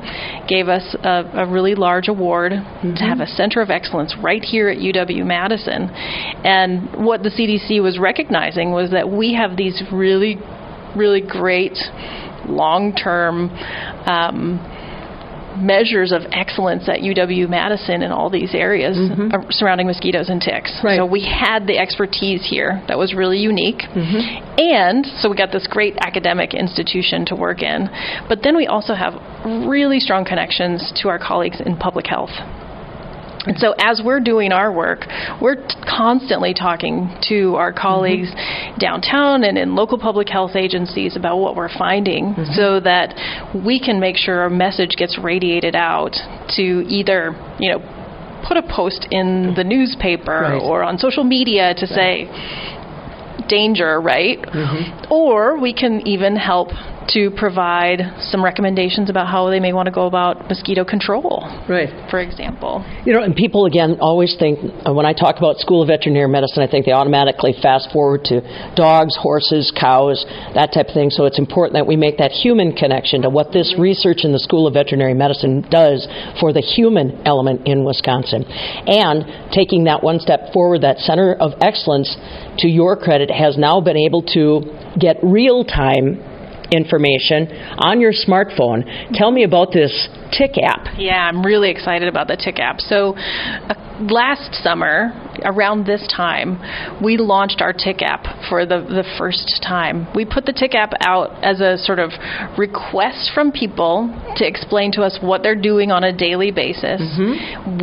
gave 0.48 0.68
us 0.70 0.96
a, 1.04 1.26
a 1.34 1.46
really 1.46 1.76
large 1.76 2.08
award 2.08 2.52
to 2.52 3.04
have 3.04 3.20
a 3.20 3.28
center 3.28 3.62
of 3.62 3.70
excellence 3.70 4.16
right 4.22 4.44
here 4.44 4.70
at 4.70 4.78
UW 4.78 5.24
Madison. 5.26 5.89
And 6.44 7.06
what 7.06 7.24
the 7.24 7.30
CDC 7.30 7.82
was 7.82 7.98
recognizing 8.00 8.72
was 8.72 8.91
that 8.91 9.10
we 9.10 9.34
have 9.34 9.56
these 9.58 9.82
really, 9.91 10.38
really 10.96 11.22
great 11.22 11.78
long 12.48 12.94
term 12.94 13.50
um, 14.08 14.60
measures 15.58 16.12
of 16.12 16.24
excellence 16.32 16.89
at 16.89 17.00
UW 17.00 17.48
Madison 17.50 18.02
in 18.02 18.12
all 18.12 18.30
these 18.30 18.56
areas 18.56 18.98
uh, 19.34 19.38
surrounding 19.52 19.86
mosquitoes 19.88 20.30
and 20.30 20.41
ticks. 20.41 20.74
So 20.98 21.06
we 21.06 21.22
had 21.22 21.68
the 21.68 21.78
expertise 21.78 22.46
here 22.50 22.82
that 22.88 22.98
was 22.98 23.14
really 23.14 23.38
unique. 23.38 23.82
And 24.58 25.06
so 25.20 25.30
we 25.30 25.38
got 25.38 25.52
this 25.52 25.68
great 25.70 25.96
academic 26.02 26.54
institution 26.54 27.26
to 27.28 27.36
work 27.36 27.62
in. 27.62 27.88
But 28.28 28.39
then 28.44 28.56
we 28.58 28.68
also 28.68 28.94
have 28.94 29.14
really 29.70 30.00
strong 30.00 30.26
connections 30.26 30.91
to 31.02 31.10
our 31.10 31.20
colleagues 31.20 31.62
in 31.64 31.78
public 31.78 32.08
health. 32.08 32.32
And 33.46 33.58
so, 33.60 33.74
as 33.78 34.02
we're 34.04 34.22
doing 34.22 34.52
our 34.52 34.72
work, 34.72 35.06
we're 35.41 35.56
t- 35.56 35.76
constantly 35.86 36.54
talking 36.54 37.14
to 37.28 37.56
our 37.56 37.72
mm-hmm. 37.72 37.82
colleagues 37.82 38.30
downtown 38.80 39.44
and 39.44 39.58
in 39.58 39.76
local 39.76 39.98
public 39.98 40.30
health 40.30 40.56
agencies 40.56 41.18
about 41.18 41.38
what 41.38 41.56
we're 41.56 41.76
finding 41.78 42.34
mm-hmm. 42.34 42.54
so 42.54 42.80
that 42.80 43.14
we 43.66 43.80
can 43.80 44.00
make 44.00 44.16
sure 44.16 44.39
our 44.39 44.50
message 44.50 44.96
gets 44.98 45.18
radiated 45.22 45.76
out 45.76 46.14
to 46.56 46.86
either, 46.88 47.36
you 47.60 47.72
know, 47.72 47.80
put 48.48 48.58
a 48.58 48.64
post 48.64 49.08
in 49.12 49.26
mm-hmm. 49.26 49.56
the 49.56 49.64
newspaper 49.64 50.41
Right. 50.44 50.62
or 50.62 50.84
on 50.84 50.98
social 50.98 51.24
media 51.24 51.74
to 51.76 51.88
say, 51.88 52.30
danger, 53.48 54.00
right? 54.00 54.39
Or 55.10 55.60
we 55.60 55.74
can 55.74 56.08
even 56.08 56.36
help 56.36 56.70
to 57.10 57.32
provide 57.38 57.99
some 58.32 58.43
recommendations 58.43 59.10
about 59.10 59.28
how 59.28 59.49
they 59.49 59.60
may 59.60 59.74
want 59.74 59.88
to 59.88 59.91
go 59.91 60.08
about 60.08 60.47
mosquito 60.47 60.86
control. 60.86 61.43
Right. 61.68 61.89
For 62.10 62.20
example. 62.20 62.86
You 63.06 63.14
know, 63.14 63.24
and 63.24 63.36
people 63.36 63.66
again 63.66 63.97
always 63.99 64.36
think 64.38 64.60
uh, 64.86 64.93
when 64.93 65.06
I 65.06 65.14
talk 65.14 65.38
about 65.38 65.58
School 65.58 65.82
of 65.82 65.88
Veterinary 65.88 66.30
Medicine, 66.30 66.64
I 66.64 66.68
think 66.70 66.86
they 66.86 66.91
automatically 66.91 67.54
fast 67.62 67.91
forward 67.91 68.24
to 68.26 68.41
dogs, 68.76 69.16
horses, 69.20 69.72
cows, 69.78 70.26
that 70.56 70.72
type 70.74 70.88
of 70.88 70.93
thing. 70.93 71.10
So 71.10 71.26
it's 71.26 71.39
important 71.39 71.74
that 71.74 71.88
we 71.88 71.95
make 71.95 72.18
that 72.18 72.32
human 72.32 72.74
connection 72.74 73.24
to 73.24 73.30
what 73.30 73.51
this 73.51 73.76
research 73.78 74.24
in 74.24 74.32
the 74.32 74.39
School 74.39 74.68
of 74.68 74.74
Veterinary 74.74 75.14
Medicine 75.14 75.66
does 75.70 76.08
for 76.39 76.54
the 76.54 76.62
human 76.62 77.26
element 77.26 77.68
in 77.68 77.84
Wisconsin. 77.84 78.45
And 78.47 79.51
taking 79.51 79.86
that 79.86 80.04
one 80.04 80.20
step 80.20 80.54
forward, 80.54 80.82
that 80.82 80.99
Center 80.99 81.34
of 81.34 81.51
Excellence, 81.62 82.16
to 82.60 82.68
your 82.68 82.95
credit, 82.95 83.30
has 83.30 83.58
now 83.58 83.82
been 83.82 83.97
able 83.97 84.24
to 84.34 84.62
get 84.99 85.18
real 85.24 85.64
time 85.64 86.33
information 86.74 87.47
on 87.78 88.01
your 88.01 88.11
smartphone. 88.11 88.84
Tell 89.13 89.32
me 89.32 89.43
about 89.43 89.71
this 89.71 90.09
Tick 90.38 90.58
app. 90.64 90.98
Yeah, 90.98 91.28
I'm 91.28 91.44
really 91.44 91.70
excited 91.70 92.08
about 92.08 92.28
the 92.28 92.38
Tick 92.38 92.60
app. 92.60 92.80
So, 92.80 93.16
uh, 93.16 93.76
last 94.10 94.56
summer, 94.64 95.14
around 95.44 95.86
this 95.86 96.08
time, 96.16 96.60
we 97.04 97.18
launched 97.18 97.62
our 97.62 97.74
Tick 97.74 98.02
app 98.02 98.26
for 98.50 98.66
the, 98.66 98.82
the 98.82 99.04
first 99.18 99.62
time. 99.68 100.08
We 100.16 100.26
put 100.26 100.46
the 100.46 100.54
Tick 100.54 100.74
app 100.76 100.94
out 101.02 101.44
as 101.44 101.62
a 101.62 101.78
sort 101.78 102.00
of 102.00 102.12
request 102.58 103.32
from 103.34 103.52
people 103.52 104.10
to 104.38 104.48
explain 104.48 104.92
to 104.94 105.04
us 105.04 105.20
what 105.22 105.44
they're 105.44 105.60
doing 105.60 105.92
on 105.92 106.04
a 106.04 106.16
daily 106.16 106.52
basis, 106.52 107.02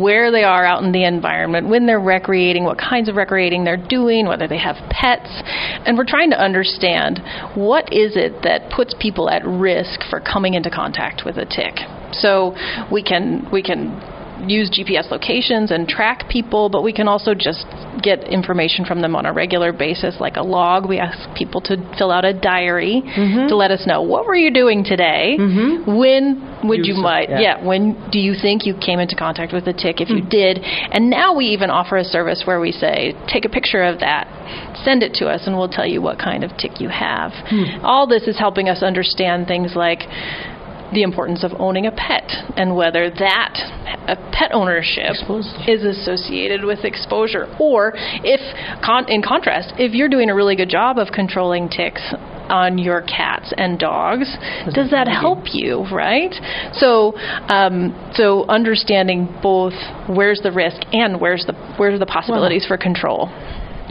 where 0.01 0.31
they 0.31 0.43
are 0.43 0.65
out 0.65 0.83
in 0.83 0.91
the 0.91 1.05
environment, 1.05 1.69
when 1.69 1.85
they're 1.85 1.99
recreating, 1.99 2.63
what 2.63 2.77
kinds 2.77 3.09
of 3.09 3.15
recreating 3.15 3.63
they're 3.63 3.77
doing, 3.77 4.27
whether 4.27 4.47
they 4.47 4.57
have 4.57 4.75
pets. 4.89 5.29
And 5.85 5.97
we're 5.97 6.05
trying 6.05 6.31
to 6.31 6.39
understand 6.41 7.19
what 7.55 7.91
is 7.93 8.15
it 8.15 8.43
that 8.43 8.71
puts 8.75 8.93
people 8.99 9.29
at 9.29 9.45
risk 9.45 10.01
for 10.09 10.19
coming 10.19 10.53
into 10.53 10.69
contact 10.69 11.23
with 11.25 11.37
a 11.37 11.45
tick. 11.45 11.75
So 12.13 12.55
we 12.91 13.03
can 13.03 13.47
we 13.51 13.61
can 13.61 14.01
use 14.47 14.69
GPS 14.69 15.11
locations 15.11 15.71
and 15.71 15.87
track 15.87 16.29
people, 16.29 16.69
but 16.69 16.81
we 16.81 16.93
can 16.93 17.07
also 17.07 17.33
just 17.33 17.65
get 18.01 18.23
information 18.27 18.85
from 18.85 19.01
them 19.01 19.15
on 19.15 19.25
a 19.25 19.33
regular 19.33 19.71
basis, 19.71 20.15
like 20.19 20.37
a 20.37 20.41
log. 20.41 20.87
We 20.87 20.97
ask 20.97 21.33
people 21.35 21.61
to 21.61 21.77
fill 21.97 22.11
out 22.11 22.25
a 22.25 22.33
diary 22.33 23.03
mm-hmm. 23.05 23.47
to 23.47 23.55
let 23.55 23.71
us 23.71 23.85
know 23.85 24.01
what 24.01 24.25
were 24.25 24.35
you 24.35 24.51
doing 24.51 24.83
today, 24.83 25.37
mm-hmm. 25.39 25.97
when 25.97 26.67
would 26.67 26.85
you 26.85 26.95
it, 26.95 27.01
might 27.01 27.29
yeah. 27.29 27.39
yeah 27.39 27.65
when 27.65 27.97
do 28.11 28.19
you 28.19 28.35
think 28.39 28.65
you 28.65 28.75
came 28.77 28.99
into 28.99 29.15
contact 29.15 29.51
with 29.53 29.65
a 29.67 29.73
tick 29.73 29.99
if 29.99 30.09
you 30.09 30.21
mm. 30.21 30.29
did, 30.29 30.59
and 30.59 31.09
now 31.09 31.35
we 31.35 31.45
even 31.45 31.69
offer 31.69 31.97
a 31.97 32.03
service 32.03 32.43
where 32.45 32.59
we 32.59 32.71
say 32.71 33.13
take 33.27 33.45
a 33.45 33.49
picture 33.49 33.83
of 33.83 33.99
that, 33.99 34.27
send 34.83 35.03
it 35.03 35.13
to 35.13 35.27
us, 35.27 35.41
and 35.45 35.57
we'll 35.57 35.69
tell 35.69 35.87
you 35.87 36.01
what 36.01 36.19
kind 36.19 36.43
of 36.43 36.55
tick 36.57 36.79
you 36.79 36.89
have. 36.89 37.31
Hmm. 37.47 37.85
All 37.85 38.07
this 38.07 38.23
is 38.23 38.37
helping 38.37 38.69
us 38.69 38.83
understand 38.83 39.47
things 39.47 39.73
like 39.75 40.01
the 40.93 41.03
importance 41.03 41.43
of 41.43 41.51
owning 41.59 41.85
a 41.85 41.91
pet 41.91 42.29
and 42.57 42.75
whether 42.75 43.09
that 43.09 43.53
pet 44.31 44.51
ownership 44.53 45.15
is 45.67 45.83
associated 45.83 46.63
with 46.63 46.83
exposure. 46.83 47.47
Or 47.59 47.93
if 47.95 48.41
con- 48.83 49.09
in 49.09 49.21
contrast 49.21 49.73
if 49.77 49.93
you're 49.93 50.09
doing 50.09 50.29
a 50.29 50.35
really 50.35 50.55
good 50.55 50.69
job 50.69 50.97
of 50.97 51.09
controlling 51.13 51.69
ticks 51.69 52.01
on 52.49 52.77
your 52.77 53.01
cats 53.01 53.53
and 53.55 53.79
dogs 53.79 54.27
does 54.73 54.91
that 54.91 55.07
help 55.07 55.45
you 55.53 55.85
right? 55.91 56.33
So 56.73 57.15
um, 57.47 58.11
so 58.13 58.45
understanding 58.47 59.27
both 59.41 59.73
where's 60.09 60.41
the 60.41 60.51
risk 60.51 60.81
and 60.91 61.21
where's 61.21 61.45
the 61.45 61.53
where's 61.77 61.99
the 61.99 62.05
possibilities 62.05 62.65
for 62.65 62.77
control 62.77 63.29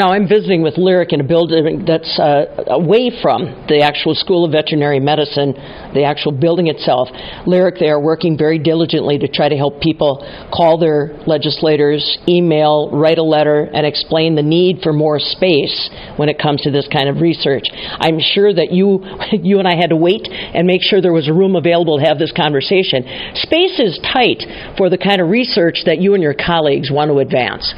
Now, 0.01 0.15
I'm 0.15 0.27
visiting 0.27 0.63
with 0.63 0.79
Lyric 0.79 1.13
in 1.13 1.21
a 1.21 1.25
building 1.25 1.85
that's 1.87 2.19
uh, 2.19 2.65
away 2.69 3.13
from 3.21 3.67
the 3.69 3.83
actual 3.85 4.15
School 4.15 4.47
of 4.47 4.53
Veterinary 4.53 4.99
Medicine, 4.99 5.53
the 5.93 6.05
actual 6.09 6.33
building 6.33 6.69
itself. 6.69 7.11
Lyric, 7.47 7.75
they 7.79 7.91
are 7.91 8.01
working 8.01 8.39
very 8.39 8.59
diligently 8.59 9.19
to 9.19 9.29
try 9.29 9.51
to 9.51 9.57
help 9.59 9.83
people 9.83 10.25
call 10.57 10.79
their 10.79 11.21
legislators, 11.27 12.17
email, 12.27 12.89
write 12.91 13.19
a 13.19 13.23
letter, 13.23 13.69
and 13.75 13.85
explain 13.85 14.37
the 14.37 14.43
need 14.43 14.81
for 14.83 14.95
more 14.95 15.21
space 15.21 15.91
when 16.17 16.31
it 16.31 16.39
comes 16.39 16.63
to 16.63 16.71
this 16.71 16.89
kind 16.91 17.11
of 17.11 17.21
research. 17.21 17.65
I'm 18.01 18.21
sure 18.21 18.55
that 18.55 18.73
you, 18.73 19.05
you 19.33 19.59
and 19.59 19.69
I 19.69 19.77
had 19.77 19.91
to 19.91 19.97
wait 19.97 20.27
and 20.33 20.67
make 20.67 20.81
sure 20.81 21.03
there 21.03 21.13
was 21.13 21.29
a 21.29 21.35
room 21.35 21.57
available 21.57 21.99
to 21.99 22.07
have 22.07 22.19
this 22.19 22.33
conversation. 22.33 23.05
Space 23.35 23.79
is 23.79 24.01
tight 24.01 24.41
for 24.79 24.89
the 24.89 24.97
kind 24.97 25.21
of 25.21 25.29
research 25.29 25.85
that 25.85 26.01
you 26.01 26.15
and 26.15 26.23
your 26.23 26.33
colleagues 26.33 26.91
want 26.91 27.11
to 27.11 27.19
advance. 27.19 27.69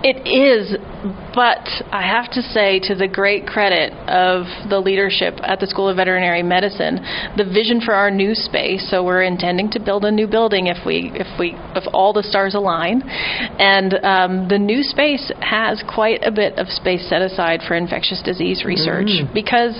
It 0.00 0.22
is, 0.30 0.76
but 1.34 1.66
I 1.90 2.06
have 2.06 2.30
to 2.32 2.42
say, 2.42 2.78
to 2.86 2.94
the 2.94 3.08
great 3.08 3.46
credit 3.46 3.92
of 4.08 4.46
the 4.70 4.78
leadership 4.78 5.34
at 5.42 5.58
the 5.58 5.66
School 5.66 5.88
of 5.88 5.96
Veterinary 5.96 6.42
Medicine, 6.42 7.00
the 7.36 7.44
vision 7.44 7.80
for 7.80 7.94
our 7.94 8.08
new 8.10 8.34
space. 8.34 8.88
So 8.90 9.02
we're 9.02 9.22
intending 9.22 9.70
to 9.72 9.80
build 9.80 10.04
a 10.04 10.10
new 10.12 10.28
building 10.28 10.68
if 10.68 10.86
we, 10.86 11.10
if 11.14 11.26
we, 11.38 11.54
if 11.74 11.84
all 11.92 12.12
the 12.12 12.22
stars 12.22 12.54
align, 12.54 13.02
and 13.02 13.94
um, 14.04 14.48
the 14.48 14.58
new 14.58 14.84
space 14.84 15.32
has 15.40 15.82
quite 15.92 16.20
a 16.22 16.30
bit 16.30 16.58
of 16.58 16.68
space 16.68 17.08
set 17.08 17.20
aside 17.20 17.60
for 17.66 17.74
infectious 17.74 18.22
disease 18.22 18.64
research 18.64 19.08
Mm. 19.08 19.34
because 19.34 19.74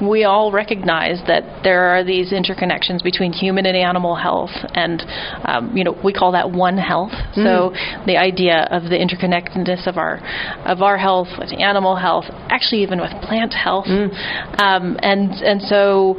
we 0.00 0.24
all 0.24 0.52
recognize 0.52 1.20
that 1.26 1.62
there 1.64 1.82
are 1.84 2.04
these 2.04 2.32
interconnections 2.32 3.02
between 3.02 3.32
human 3.32 3.66
and 3.66 3.76
animal 3.76 4.14
health, 4.14 4.50
and 4.74 5.02
um, 5.44 5.76
you 5.76 5.82
know 5.82 5.96
we 6.04 6.12
call 6.12 6.32
that 6.32 6.50
one 6.50 6.78
health. 6.78 7.12
So 7.34 7.72
the 8.06 8.16
idea 8.16 8.68
of 8.70 8.84
the 8.84 8.96
interconnectedness 9.48 9.86
of 9.86 9.96
our 9.96 10.16
of 10.66 10.82
our 10.82 10.98
health 10.98 11.28
with 11.38 11.52
animal 11.58 11.96
health, 11.96 12.24
actually 12.48 12.82
even 12.82 13.00
with 13.00 13.10
plant 13.22 13.52
health, 13.52 13.86
um, 13.88 14.96
and 15.02 15.30
and 15.32 15.62
so 15.62 16.16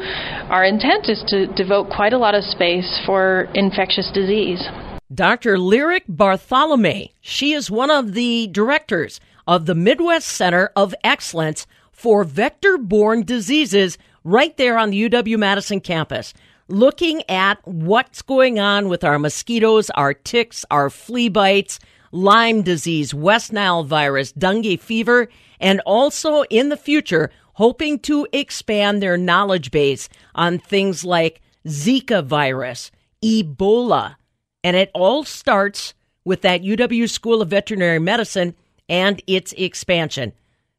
our 0.50 0.66
intent 0.66 1.10
is 1.10 1.24
to 1.28 1.48
devote 1.54 1.90
quite 1.90 2.14
a 2.14 2.18
lot 2.18 2.36
of 2.36 2.44
space 2.44 3.00
for 3.06 3.48
infectious 3.54 4.12
disease. 4.14 4.68
Dr. 5.14 5.58
Lyric 5.58 6.06
Bartholomay. 6.08 7.12
She 7.20 7.54
is 7.54 7.72
one 7.72 7.90
of 7.90 8.14
the 8.14 8.48
directors 8.52 9.20
of 9.48 9.66
the 9.66 9.74
Midwest 9.74 10.28
Center 10.28 10.72
of 10.76 10.94
Excellence 11.04 11.66
for 11.92 12.24
Vector 12.24 12.78
Borne 12.78 13.24
Diseases 13.24 13.98
right 14.24 14.56
there 14.58 14.78
on 14.78 14.92
the 14.92 15.10
UW 15.10 15.38
Madison 15.40 15.80
campus, 15.80 16.36
looking 16.68 17.24
at 17.28 17.58
what's 17.66 18.22
going 18.22 18.60
on 18.60 18.88
with 18.88 19.04
our 19.04 19.18
mosquitoes, 19.18 19.90
our 19.92 20.14
ticks, 20.14 20.64
our 20.70 20.92
flea 20.92 21.30
bites, 21.30 21.80
Lyme 22.12 22.62
disease, 22.62 23.14
West 23.14 23.54
Nile 23.54 23.84
virus, 23.84 24.32
dengue 24.32 24.80
fever, 24.80 25.30
and 25.60 25.80
also 25.82 26.44
in 26.50 26.70
the 26.70 26.78
future, 26.78 27.30
hoping 27.54 28.00
to 28.00 28.28
expand 28.32 29.02
their 29.02 29.18
knowledge 29.18 29.72
base 29.72 30.10
on 30.36 30.60
things 30.60 31.04
like 31.04 31.42
Zika 31.68 32.24
virus, 32.24 32.92
Ebola, 33.24 34.16
and 34.64 34.76
it 34.76 34.92
all 34.94 35.24
starts 35.24 35.94
with 36.26 36.42
that 36.42 36.62
UW 36.62 37.10
School 37.10 37.42
of 37.42 37.50
Veterinary 37.50 38.00
Medicine 38.00 38.56
and 38.88 39.22
its 39.28 39.54
expansion. 39.54 40.34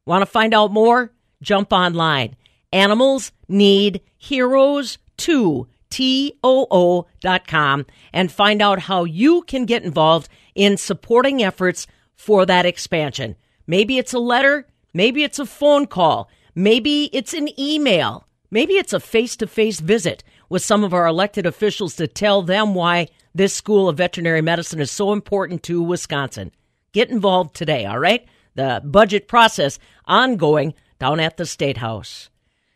Want 0.06 0.22
to 0.22 0.26
find 0.26 0.54
out 0.54 0.72
more? 0.72 1.12
Jump 1.42 1.72
online. 1.72 2.36
Animals 2.72 3.32
need 3.48 4.00
heroes 4.16 4.98
too. 5.16 5.66
T-O-O.com 5.90 7.86
and 8.12 8.32
find 8.32 8.62
out 8.62 8.78
how 8.80 9.04
you 9.04 9.42
can 9.42 9.66
get 9.66 9.82
involved 9.82 10.28
in 10.54 10.76
supporting 10.76 11.42
efforts 11.42 11.86
for 12.14 12.46
that 12.46 12.66
expansion. 12.66 13.36
Maybe 13.66 13.98
it's 13.98 14.14
a 14.14 14.18
letter, 14.18 14.66
maybe 14.94 15.22
it's 15.22 15.38
a 15.38 15.46
phone 15.46 15.86
call, 15.86 16.30
maybe 16.54 17.10
it's 17.12 17.34
an 17.34 17.48
email, 17.60 18.26
maybe 18.50 18.74
it's 18.74 18.92
a 18.92 19.00
face-to-face 19.00 19.80
visit 19.80 20.24
with 20.48 20.62
some 20.62 20.82
of 20.84 20.92
our 20.92 21.06
elected 21.06 21.46
officials 21.46 21.96
to 21.96 22.06
tell 22.06 22.42
them 22.42 22.74
why 22.74 23.08
this 23.34 23.54
school 23.54 23.88
of 23.88 23.96
veterinary 23.96 24.42
medicine 24.42 24.80
is 24.80 24.90
so 24.90 25.12
important 25.12 25.62
to 25.62 25.82
Wisconsin. 25.82 26.50
Get 26.92 27.10
involved 27.10 27.54
today, 27.54 27.86
all 27.86 27.98
right? 27.98 28.26
The 28.56 28.82
budget 28.84 29.28
process 29.28 29.78
ongoing 30.06 30.74
down 30.98 31.20
at 31.20 31.36
the 31.36 31.46
State 31.46 31.76
House. 31.76 32.28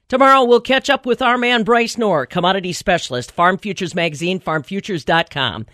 Tomorrow 0.08 0.44
we'll 0.44 0.60
catch 0.60 0.90
up 0.90 1.06
with 1.06 1.22
our 1.22 1.38
man 1.38 1.62
Bryce 1.62 1.96
Knorr, 1.96 2.26
commodity 2.26 2.72
specialist, 2.72 3.32
Farm 3.32 3.56
Futures 3.56 3.94
Magazine, 3.94 4.38
farmfutures.com. 4.38 5.66